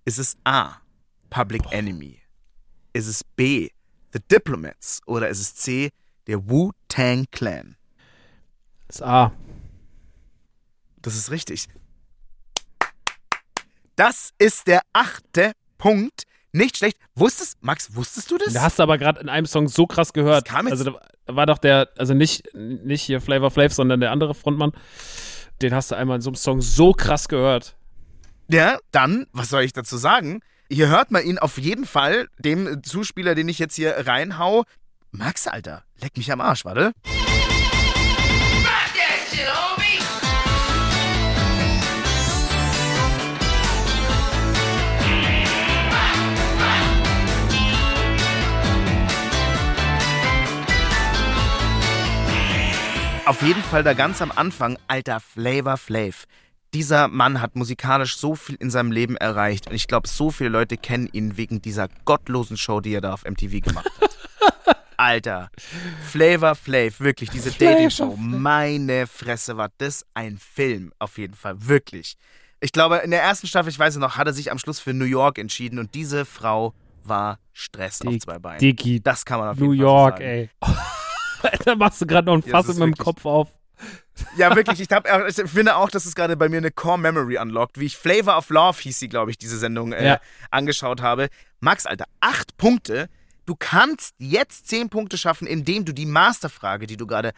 Ist 0.04 0.18
es 0.18 0.36
A. 0.44 0.76
Public 1.30 1.62
Enemy? 1.70 2.20
Ist 2.92 3.06
es 3.06 3.22
B. 3.22 3.68
The 4.12 4.20
Diplomats? 4.30 5.00
Oder 5.06 5.28
ist 5.28 5.40
es 5.40 5.54
C. 5.54 5.90
Der 6.26 6.48
Wu-Tang 6.48 7.26
Clan? 7.30 7.76
Das 8.86 9.02
A. 9.02 9.32
Das 11.02 11.14
ist 11.14 11.30
richtig. 11.30 11.68
Das 13.96 14.32
ist 14.38 14.66
der 14.66 14.82
achte 14.92 15.52
Punkt. 15.76 16.24
Nicht 16.58 16.76
schlecht. 16.76 16.98
Wusstest, 17.14 17.56
Max, 17.62 17.94
wusstest 17.94 18.30
du 18.30 18.38
das? 18.38 18.52
Da 18.52 18.62
hast 18.62 18.78
du 18.78 18.82
aber 18.82 18.98
gerade 18.98 19.20
in 19.20 19.28
einem 19.28 19.46
Song 19.46 19.68
so 19.68 19.86
krass 19.86 20.12
gehört. 20.12 20.46
Das 20.46 20.52
kam 20.52 20.66
jetzt- 20.66 20.80
also 20.80 20.84
da 21.26 21.36
war 21.36 21.46
doch 21.46 21.58
der, 21.58 21.88
also 21.96 22.14
nicht, 22.14 22.54
nicht 22.54 23.02
hier 23.02 23.20
Flavor 23.20 23.50
Flav, 23.50 23.72
sondern 23.72 24.00
der 24.00 24.10
andere 24.10 24.34
Frontmann. 24.34 24.72
Den 25.62 25.74
hast 25.74 25.90
du 25.90 25.94
einmal 25.96 26.16
in 26.16 26.20
so 26.22 26.30
einem 26.30 26.36
Song 26.36 26.60
so 26.60 26.92
krass 26.92 27.28
gehört. 27.28 27.76
Ja, 28.50 28.78
dann, 28.92 29.26
was 29.32 29.50
soll 29.50 29.62
ich 29.62 29.72
dazu 29.72 29.96
sagen? 29.96 30.40
Hier 30.70 30.88
hört 30.88 31.10
man 31.10 31.24
ihn 31.24 31.38
auf 31.38 31.58
jeden 31.58 31.84
Fall, 31.86 32.28
dem 32.38 32.82
Zuspieler, 32.82 33.34
den 33.34 33.48
ich 33.48 33.58
jetzt 33.58 33.74
hier 33.76 34.06
reinhau. 34.06 34.64
Max, 35.10 35.46
Alter, 35.46 35.84
leck 36.00 36.16
mich 36.16 36.30
am 36.32 36.40
Arsch, 36.40 36.64
warte. 36.64 36.92
Auf 53.28 53.42
jeden 53.42 53.62
Fall 53.62 53.84
da 53.84 53.92
ganz 53.92 54.22
am 54.22 54.32
Anfang, 54.34 54.78
alter 54.88 55.20
Flavor 55.20 55.76
Flav. 55.76 56.24
Dieser 56.72 57.08
Mann 57.08 57.42
hat 57.42 57.56
musikalisch 57.56 58.16
so 58.16 58.34
viel 58.34 58.54
in 58.56 58.70
seinem 58.70 58.90
Leben 58.90 59.16
erreicht 59.16 59.68
und 59.68 59.74
ich 59.74 59.86
glaube, 59.86 60.08
so 60.08 60.30
viele 60.30 60.48
Leute 60.50 60.78
kennen 60.78 61.08
ihn 61.12 61.36
wegen 61.36 61.60
dieser 61.60 61.88
gottlosen 62.06 62.56
Show, 62.56 62.80
die 62.80 62.92
er 62.94 63.02
da 63.02 63.12
auf 63.12 63.24
MTV 63.24 63.60
gemacht 63.60 63.90
hat. 64.00 64.78
Alter, 64.96 65.50
Flavor 66.10 66.54
Flav, 66.54 67.00
wirklich, 67.00 67.28
diese 67.30 67.50
Dating-Show, 67.52 68.16
meine 68.16 69.06
Fresse, 69.06 69.56
war 69.58 69.68
das 69.78 70.04
ein 70.14 70.38
Film, 70.38 70.92
auf 70.98 71.18
jeden 71.18 71.34
Fall, 71.34 71.66
wirklich. 71.68 72.16
Ich 72.60 72.72
glaube, 72.72 72.96
in 72.98 73.10
der 73.12 73.22
ersten 73.22 73.46
Staffel, 73.46 73.68
ich 73.68 73.78
weiß 73.78 73.94
es 73.94 74.00
noch, 74.00 74.16
hat 74.16 74.26
er 74.26 74.32
sich 74.32 74.50
am 74.50 74.58
Schluss 74.58 74.80
für 74.80 74.92
New 74.94 75.04
York 75.04 75.38
entschieden 75.38 75.78
und 75.78 75.94
diese 75.94 76.24
Frau 76.24 76.72
war 77.04 77.38
Stress 77.52 78.00
auf 78.02 78.08
Dick- 78.12 78.22
zwei 78.22 78.38
Beinen. 78.38 78.58
Diggi, 78.58 79.00
Das 79.00 79.24
kann 79.24 79.38
man 79.38 79.48
auf 79.50 79.58
New 79.58 79.72
jeden 79.72 79.84
Fall 79.86 79.86
so 79.86 79.94
York, 79.94 80.14
sagen. 80.14 80.24
ey. 80.24 80.50
da 81.64 81.74
machst 81.74 82.00
du 82.00 82.06
gerade 82.06 82.26
noch 82.26 82.34
ein 82.34 82.42
Ja, 82.44 82.52
Fass 82.52 82.68
ist 82.68 82.78
meinem 82.78 82.90
wirklich- 82.90 83.04
Kopf 83.04 83.24
auf. 83.24 83.48
Ja, 84.36 84.54
wirklich. 84.56 84.80
Ich, 84.80 84.88
hab, 84.90 85.06
ich 85.28 85.36
finde 85.48 85.76
auch, 85.76 85.88
dass 85.90 86.04
es 86.04 86.16
gerade 86.16 86.36
bei 86.36 86.48
mir 86.48 86.56
eine 86.56 86.72
Core 86.72 86.98
Memory 86.98 87.38
unlockt, 87.38 87.78
wie 87.78 87.84
ich 87.86 87.96
Flavor 87.96 88.36
of 88.36 88.50
Love 88.50 88.80
hieß 88.82 88.98
sie, 88.98 89.08
glaube 89.08 89.30
ich, 89.30 89.38
diese 89.38 89.56
Sendung 89.56 89.92
äh, 89.92 90.04
Ja. 90.04 90.20
angeschaut 90.50 91.00
habe. 91.00 91.28
Max, 91.60 91.86
Alter, 91.86 92.06
acht 92.20 92.56
Punkte. 92.56 93.08
Du 93.46 93.54
kannst 93.56 94.16
jetzt 94.18 94.66
zehn 94.66 94.88
Punkte 94.90 95.16
schaffen, 95.16 95.46
indem 95.46 95.84
du 95.84 95.92
die 95.94 96.06
Masterfrage, 96.06 96.88
die 96.88 96.96
du 96.96 97.06
gerade 97.06 97.32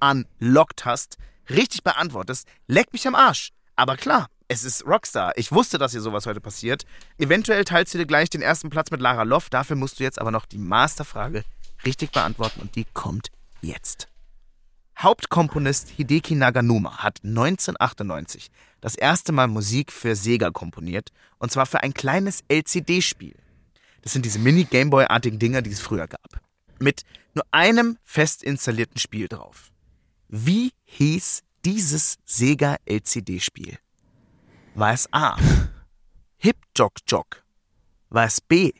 unlocked 0.00 0.84
hast, 0.84 1.16
richtig 1.48 1.82
beantwortest. 1.82 2.46
Leck 2.66 2.92
mich 2.92 3.06
am 3.08 3.14
Arsch. 3.14 3.50
Aber 3.74 3.96
klar, 3.96 4.26
es 4.48 4.64
ist 4.64 4.86
Rockstar. 4.86 5.32
Ich 5.36 5.52
wusste, 5.52 5.78
dass 5.78 5.92
hier 5.92 6.00
sowas 6.02 6.26
heute 6.26 6.40
passiert. 6.40 6.84
Eventuell 7.16 7.64
teilst 7.64 7.94
du 7.94 7.98
dir 7.98 8.06
gleich 8.06 8.28
den 8.28 8.42
ersten 8.42 8.68
Platz 8.70 8.90
mit 8.90 9.00
Lara 9.00 9.22
Loft. 9.22 9.54
Dafür 9.54 9.76
musst 9.76 9.98
du 9.98 10.04
jetzt 10.04 10.20
aber 10.20 10.30
noch 10.30 10.44
die 10.46 10.58
Masterfrage 10.58 11.44
richtig 11.86 12.12
beantworten 12.12 12.60
und 12.60 12.74
die 12.76 12.84
kommt 12.92 13.28
jetzt. 13.60 14.08
Hauptkomponist 14.98 15.90
Hideki 15.90 16.34
Naganuma 16.34 16.98
hat 16.98 17.20
1998 17.22 18.50
das 18.80 18.96
erste 18.96 19.32
Mal 19.32 19.46
Musik 19.46 19.92
für 19.92 20.16
Sega 20.16 20.50
komponiert 20.50 21.12
und 21.38 21.52
zwar 21.52 21.66
für 21.66 21.82
ein 21.82 21.94
kleines 21.94 22.42
LCD-Spiel. 22.48 23.36
Das 24.02 24.12
sind 24.12 24.24
diese 24.24 24.40
Mini-Gameboy-artigen 24.40 25.38
Dinger, 25.38 25.62
die 25.62 25.70
es 25.70 25.80
früher 25.80 26.08
gab. 26.08 26.40
Mit 26.80 27.02
nur 27.34 27.44
einem 27.52 27.98
fest 28.04 28.42
installierten 28.42 28.98
Spiel 28.98 29.28
drauf. 29.28 29.70
Wie 30.28 30.72
hieß 30.84 31.42
dieses 31.64 32.18
Sega 32.24 32.76
LCD-Spiel? 32.84 33.78
War 34.74 34.92
es 34.92 35.12
A. 35.12 35.36
Hip 36.38 36.56
Jog 36.76 36.94
Jog? 37.06 37.44
War 38.10 38.24
es 38.24 38.40
B. 38.40 38.72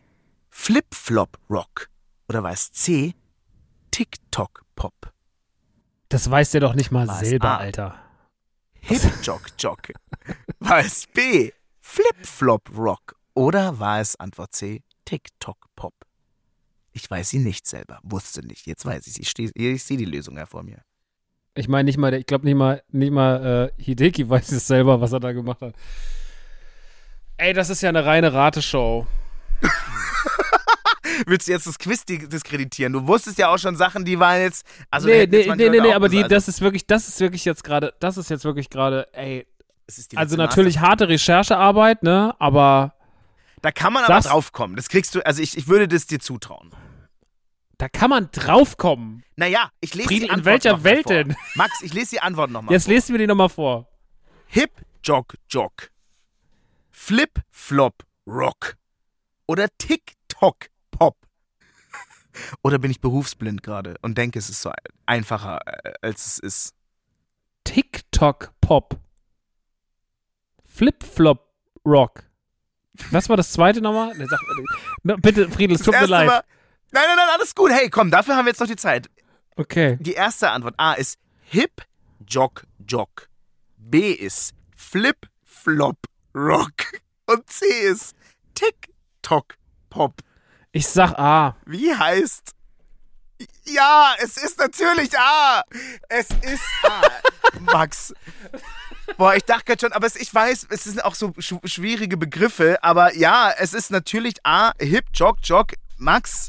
Flip 0.50 0.86
Flop 0.92 1.38
Rock? 1.48 1.90
Oder 2.28 2.42
war 2.42 2.52
es 2.52 2.72
C. 2.72 3.14
TikTok 3.90 4.64
Pop? 4.78 5.12
Das 6.08 6.30
weiß 6.30 6.52
der 6.52 6.60
doch 6.60 6.74
nicht 6.74 6.92
mal 6.92 7.08
es 7.10 7.18
selber, 7.18 7.48
A? 7.50 7.56
Alter. 7.56 7.98
Hip 8.80 9.02
Jog 9.24 9.42
Jog? 9.58 9.80
War 10.60 10.78
es 10.78 11.08
B. 11.08 11.50
Flip 11.80 12.16
Flop 12.24 12.70
Rock? 12.76 13.16
Oder 13.34 13.80
war 13.80 13.98
es 14.00 14.14
Antwort 14.14 14.54
C. 14.54 14.84
TikTok 15.04 15.66
Pop? 15.74 15.94
Ich 16.92 17.10
weiß 17.10 17.30
sie 17.30 17.40
nicht 17.40 17.66
selber. 17.66 17.98
Wusste 18.04 18.46
nicht. 18.46 18.66
Jetzt 18.68 18.86
weiß 18.86 19.06
ich 19.08 19.14
sie. 19.14 19.22
Ich, 19.22 19.28
steh- 19.30 19.50
ich 19.54 19.82
sehe 19.82 19.96
die 19.96 20.04
Lösung 20.04 20.36
ja 20.36 20.46
vor 20.46 20.62
mir. 20.62 20.80
Ich 21.54 21.66
meine 21.68 21.84
nicht 21.86 21.98
mal, 21.98 22.14
ich 22.14 22.26
glaube 22.26 22.44
nicht 22.44 22.54
mal, 22.54 22.80
nicht 22.92 23.10
mal 23.10 23.72
äh, 23.76 23.82
Hideki 23.82 24.28
weiß 24.30 24.52
es 24.52 24.68
selber, 24.68 25.00
was 25.00 25.10
er 25.12 25.18
da 25.20 25.32
gemacht 25.32 25.60
hat. 25.60 25.74
Ey, 27.36 27.52
das 27.52 27.68
ist 27.68 27.82
ja 27.82 27.88
eine 27.88 28.04
reine 28.06 28.32
Rateshow. 28.32 29.06
Willst 31.26 31.48
du 31.48 31.52
jetzt 31.52 31.66
das 31.66 31.78
Quiz 31.78 32.04
di- 32.04 32.28
diskreditieren? 32.28 32.92
Du 32.92 33.06
wusstest 33.06 33.38
ja 33.38 33.48
auch 33.48 33.58
schon 33.58 33.76
Sachen, 33.76 34.04
die 34.04 34.18
waren 34.18 34.40
jetzt. 34.40 34.66
Also, 34.90 35.08
nee, 35.08 35.26
nee, 35.26 35.46
nee, 35.46 35.68
nee, 35.68 35.80
nee, 35.80 35.90
auch 35.90 35.94
aber 35.96 36.08
die, 36.08 36.22
das 36.22 36.48
ist 36.48 36.60
wirklich, 36.60 36.86
das 36.86 37.08
ist 37.08 37.20
wirklich 37.20 37.44
jetzt 37.44 37.64
gerade, 37.64 37.94
das 38.00 38.16
ist 38.16 38.30
jetzt 38.30 38.44
wirklich 38.44 38.70
gerade, 38.70 39.08
ey. 39.14 39.46
es 39.86 39.98
ist 39.98 40.12
die 40.12 40.16
Also 40.16 40.36
natürlich 40.36 40.78
harte 40.80 41.08
Recherchearbeit, 41.08 42.02
ne, 42.02 42.34
aber 42.38 42.94
Da 43.62 43.70
kann 43.72 43.92
man 43.92 44.04
aber 44.04 44.14
Sag's- 44.14 44.26
drauf 44.32 44.52
kommen. 44.52 44.76
Das 44.76 44.88
kriegst 44.88 45.14
du, 45.14 45.24
also 45.26 45.42
ich, 45.42 45.56
ich 45.56 45.66
würde 45.68 45.88
das 45.88 46.06
dir 46.06 46.20
zutrauen. 46.20 46.70
da 47.78 47.88
kann 47.88 48.10
man 48.10 48.28
draufkommen. 48.32 49.24
Naja, 49.36 49.70
ich 49.80 49.94
lese 49.94 50.08
Friedel, 50.08 50.20
die 50.20 50.26
in 50.26 50.30
Antwort 50.32 50.46
welcher 50.64 50.70
noch 50.72 50.78
mal 50.78 50.84
Welt 50.84 51.02
vor. 51.04 51.12
denn? 51.14 51.36
Max, 51.54 51.80
ich 51.82 51.92
lese 51.94 52.10
die 52.16 52.20
Antwort 52.20 52.50
nochmal. 52.50 52.72
Jetzt 52.74 52.88
lesen 52.88 53.12
wir 53.12 53.18
die 53.18 53.26
nochmal 53.28 53.48
vor. 53.48 53.86
Hip 54.48 54.72
Jog 55.04 55.34
Jog. 55.48 55.90
Flip 56.90 57.30
Flop 57.50 58.02
Rock. 58.26 58.74
Oder 59.46 59.68
TikTok 59.78 60.58
Pop. 60.60 60.77
Oder 62.62 62.78
bin 62.78 62.90
ich 62.90 63.00
berufsblind 63.00 63.62
gerade 63.62 63.96
und 64.02 64.16
denke, 64.18 64.38
es 64.38 64.48
ist 64.50 64.62
so 64.62 64.70
einfacher, 65.06 65.60
äh, 65.66 65.92
als 66.02 66.26
es 66.26 66.38
ist. 66.38 66.74
TikTok 67.64 68.52
Pop. 68.60 68.98
Flip 70.64 71.02
Flop 71.04 71.52
Rock. 71.84 72.24
Was 73.10 73.28
war 73.28 73.36
das 73.36 73.52
zweite 73.52 73.80
nochmal? 73.80 74.14
Na, 75.02 75.16
Bitte, 75.16 75.48
Friedel, 75.50 75.76
es 75.76 75.82
tut 75.82 75.94
mir 75.98 76.06
leid. 76.06 76.26
Mal- 76.26 76.44
Nein, 76.90 77.04
nein, 77.06 77.16
nein, 77.16 77.28
alles 77.34 77.54
gut. 77.54 77.70
Hey, 77.70 77.90
komm, 77.90 78.10
dafür 78.10 78.34
haben 78.36 78.46
wir 78.46 78.50
jetzt 78.50 78.60
noch 78.60 78.66
die 78.66 78.76
Zeit. 78.76 79.10
Okay. 79.56 79.98
Die 80.00 80.14
erste 80.14 80.50
Antwort 80.50 80.74
A 80.78 80.94
ist 80.94 81.18
Hip 81.42 81.82
Jog 82.26 82.64
Jog. 82.86 83.28
B 83.76 84.12
ist 84.12 84.54
Flip 84.74 85.16
Flop 85.44 85.98
Rock. 86.34 86.72
Und 87.26 87.48
C 87.50 87.66
ist 87.66 88.16
TikTok 88.54 89.56
Pop. 89.90 90.14
Ich 90.72 90.86
sag 90.86 91.18
A. 91.18 91.56
Wie 91.66 91.94
heißt? 91.94 92.54
Ja, 93.64 94.14
es 94.18 94.36
ist 94.36 94.58
natürlich 94.58 95.16
A. 95.18 95.62
Es 96.08 96.28
ist 96.42 96.62
A. 96.84 97.02
Max. 97.60 98.12
Boah, 99.16 99.34
ich 99.34 99.44
dachte 99.44 99.64
gerade 99.64 99.80
schon, 99.80 99.92
aber 99.92 100.06
es, 100.06 100.16
ich 100.16 100.32
weiß, 100.32 100.66
es 100.70 100.84
sind 100.84 101.04
auch 101.04 101.14
so 101.14 101.32
sch 101.38 101.54
schwierige 101.64 102.16
Begriffe, 102.16 102.82
aber 102.82 103.14
ja, 103.16 103.50
es 103.56 103.72
ist 103.72 103.90
natürlich 103.90 104.34
A. 104.44 104.72
Hip 104.78 105.06
Jog 105.14 105.38
Jog. 105.42 105.72
Max, 105.96 106.48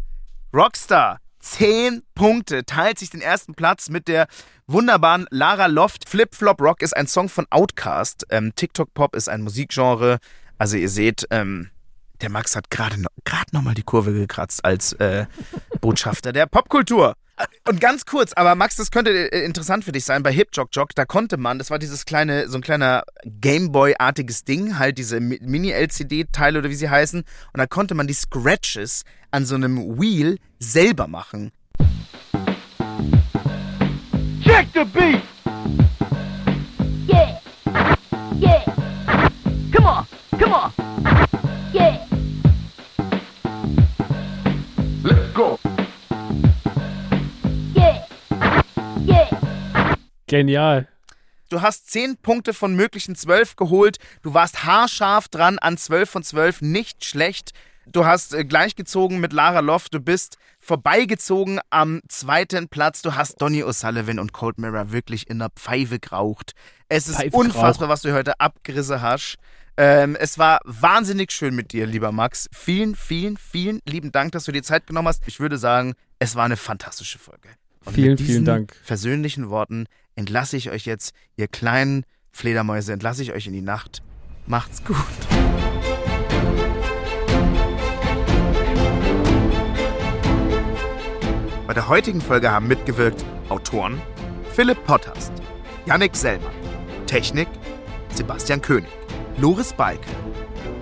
Rockstar. 0.53 1.19
Zehn 1.39 2.03
Punkte, 2.15 2.65
teilt 2.65 2.99
sich 2.99 3.09
den 3.09 3.21
ersten 3.21 3.55
Platz 3.55 3.89
mit 3.89 4.09
der 4.09 4.27
wunderbaren 4.67 5.25
Lara 5.31 5.67
Loft. 5.67 6.09
Flip 6.09 6.35
Flop 6.35 6.61
Rock 6.61 6.81
ist 6.81 6.95
ein 6.95 7.07
Song 7.07 7.29
von 7.29 7.47
Outkast. 7.49 8.25
Ähm, 8.29 8.53
TikTok 8.55 8.93
Pop 8.93 9.15
ist 9.15 9.29
ein 9.29 9.41
Musikgenre. 9.41 10.19
Also 10.57 10.75
ihr 10.75 10.89
seht, 10.89 11.25
ähm, 11.31 11.69
der 12.21 12.29
Max 12.29 12.55
hat 12.55 12.69
gerade 12.69 12.99
noch, 13.01 13.09
grad 13.25 13.53
noch 13.53 13.61
mal 13.61 13.73
die 13.73 13.83
Kurve 13.83 14.13
gekratzt 14.13 14.63
als 14.65 14.93
äh, 14.93 15.25
Botschafter 15.81 16.31
der 16.33 16.45
Popkultur. 16.45 17.15
Und 17.69 17.79
ganz 17.79 18.05
kurz, 18.05 18.33
aber 18.33 18.53
Max, 18.55 18.75
das 18.75 18.91
könnte 18.91 19.11
äh, 19.31 19.45
interessant 19.45 19.85
für 19.85 19.93
dich 19.93 20.03
sein. 20.03 20.23
Bei 20.23 20.31
Hip 20.31 20.49
Jog 20.51 20.69
Jog, 20.73 20.89
da 20.93 21.05
konnte 21.05 21.37
man, 21.37 21.57
das 21.57 21.71
war 21.71 21.79
dieses 21.79 22.03
kleine, 22.03 22.49
so 22.49 22.57
ein 22.57 22.61
kleiner 22.61 23.03
Gameboy-artiges 23.23 24.43
Ding, 24.43 24.77
halt 24.77 24.97
diese 24.97 25.19
Mi- 25.21 25.39
Mini-LCD-Teile 25.41 26.59
oder 26.59 26.69
wie 26.69 26.75
sie 26.75 26.89
heißen. 26.89 27.21
Und 27.21 27.57
da 27.57 27.65
konnte 27.65 27.95
man 27.95 28.07
die 28.07 28.13
Scratches 28.13 29.03
an 29.31 29.45
so 29.45 29.55
einem 29.55 29.97
Wheel 29.99 30.37
selber 30.59 31.07
machen. 31.07 31.51
Check 34.43 34.67
the 34.73 34.83
beat. 34.83 35.21
Yeah. 37.07 37.39
Yeah. 38.41 38.63
Come 39.71 39.85
on. 39.87 40.05
Come 40.37 40.53
on. 40.53 41.28
Genial. 50.29 50.87
Du 51.49 51.61
hast 51.61 51.89
10 51.91 52.17
Punkte 52.17 52.53
von 52.53 52.75
möglichen 52.75 53.15
12 53.15 53.55
geholt. 53.55 53.97
Du 54.21 54.35
warst 54.35 54.63
haarscharf 54.65 55.27
dran 55.27 55.57
an 55.57 55.77
12 55.77 56.09
von 56.09 56.23
12. 56.23 56.61
Nicht 56.61 57.03
schlecht. 57.03 57.51
Du 57.87 58.05
hast 58.05 58.35
äh, 58.35 58.45
gleichgezogen 58.45 59.19
mit 59.19 59.33
Lara 59.33 59.61
Loft. 59.61 59.95
Du 59.95 59.99
bist 59.99 60.37
vorbeigezogen 60.59 61.59
am 61.71 62.01
zweiten 62.07 62.67
Platz. 62.69 63.01
Du 63.01 63.15
hast 63.15 63.41
Donny 63.41 63.63
O'Sullivan 63.63 64.19
und 64.19 64.31
Cold 64.31 64.59
Mirror 64.59 64.91
wirklich 64.91 65.27
in 65.27 65.39
der 65.39 65.49
Pfeife 65.49 65.97
geraucht. 65.99 66.53
Es 66.87 67.07
ist 67.07 67.15
Pfeife 67.17 67.35
unfassbar, 67.35 67.73
geraucht. 67.73 67.89
was 67.89 68.01
du 68.03 68.13
heute 68.13 68.39
abgerissen 68.39 69.01
hast. 69.01 69.37
Ähm, 69.77 70.15
es 70.15 70.37
war 70.37 70.59
wahnsinnig 70.65 71.31
schön 71.31 71.55
mit 71.55 71.71
dir, 71.71 71.87
lieber 71.87 72.11
Max. 72.11 72.47
Vielen, 72.51 72.95
vielen, 72.95 73.37
vielen 73.37 73.79
lieben 73.87 74.11
Dank, 74.11 74.33
dass 74.33 74.43
du 74.43 74.51
dir 74.51 74.61
Zeit 74.61 74.85
genommen 74.85 75.07
hast. 75.07 75.23
Ich 75.25 75.39
würde 75.39 75.57
sagen, 75.57 75.95
es 76.19 76.35
war 76.35 76.45
eine 76.45 76.57
fantastische 76.57 77.17
Folge. 77.17 77.49
Und 77.85 77.95
Vielen, 77.95 78.17
vielen 78.17 78.45
Dank. 78.45 78.75
versöhnlichen 78.83 79.49
Worten 79.49 79.85
entlasse 80.19 80.57
ich 80.57 80.69
euch 80.69 80.85
jetzt, 80.85 81.13
ihr 81.37 81.47
kleinen 81.47 82.03
Fledermäuse, 82.31 82.91
entlasse 82.91 83.23
ich 83.23 83.31
euch 83.31 83.47
in 83.47 83.53
die 83.53 83.61
Nacht. 83.61 84.03
Macht's 84.47 84.83
gut. 84.83 84.97
Bei 91.65 91.73
der 91.73 91.87
heutigen 91.87 92.19
Folge 92.19 92.51
haben 92.51 92.67
mitgewirkt 92.67 93.23
Autoren 93.47 94.01
Philipp 94.53 94.83
Potthast, 94.85 95.31
Yannick 95.85 96.15
Sellmann, 96.15 96.51
Technik 97.05 97.47
Sebastian 98.13 98.61
König, 98.61 98.89
Loris 99.37 99.71
Balke, 99.71 100.05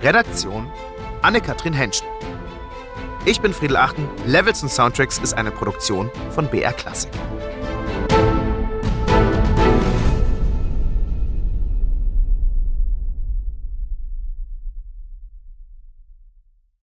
Redaktion 0.02 0.68
Anne-Kathrin 1.22 1.74
Henschen. 1.74 2.08
Ich 3.24 3.40
bin 3.40 3.52
Friedel 3.52 3.76
Achten. 3.76 4.08
Levels 4.26 4.62
und 4.62 4.70
Soundtracks 4.70 5.18
ist 5.18 5.34
eine 5.34 5.50
Produktion 5.50 6.10
von 6.30 6.48
BR 6.48 6.72
Classic. 6.72 7.10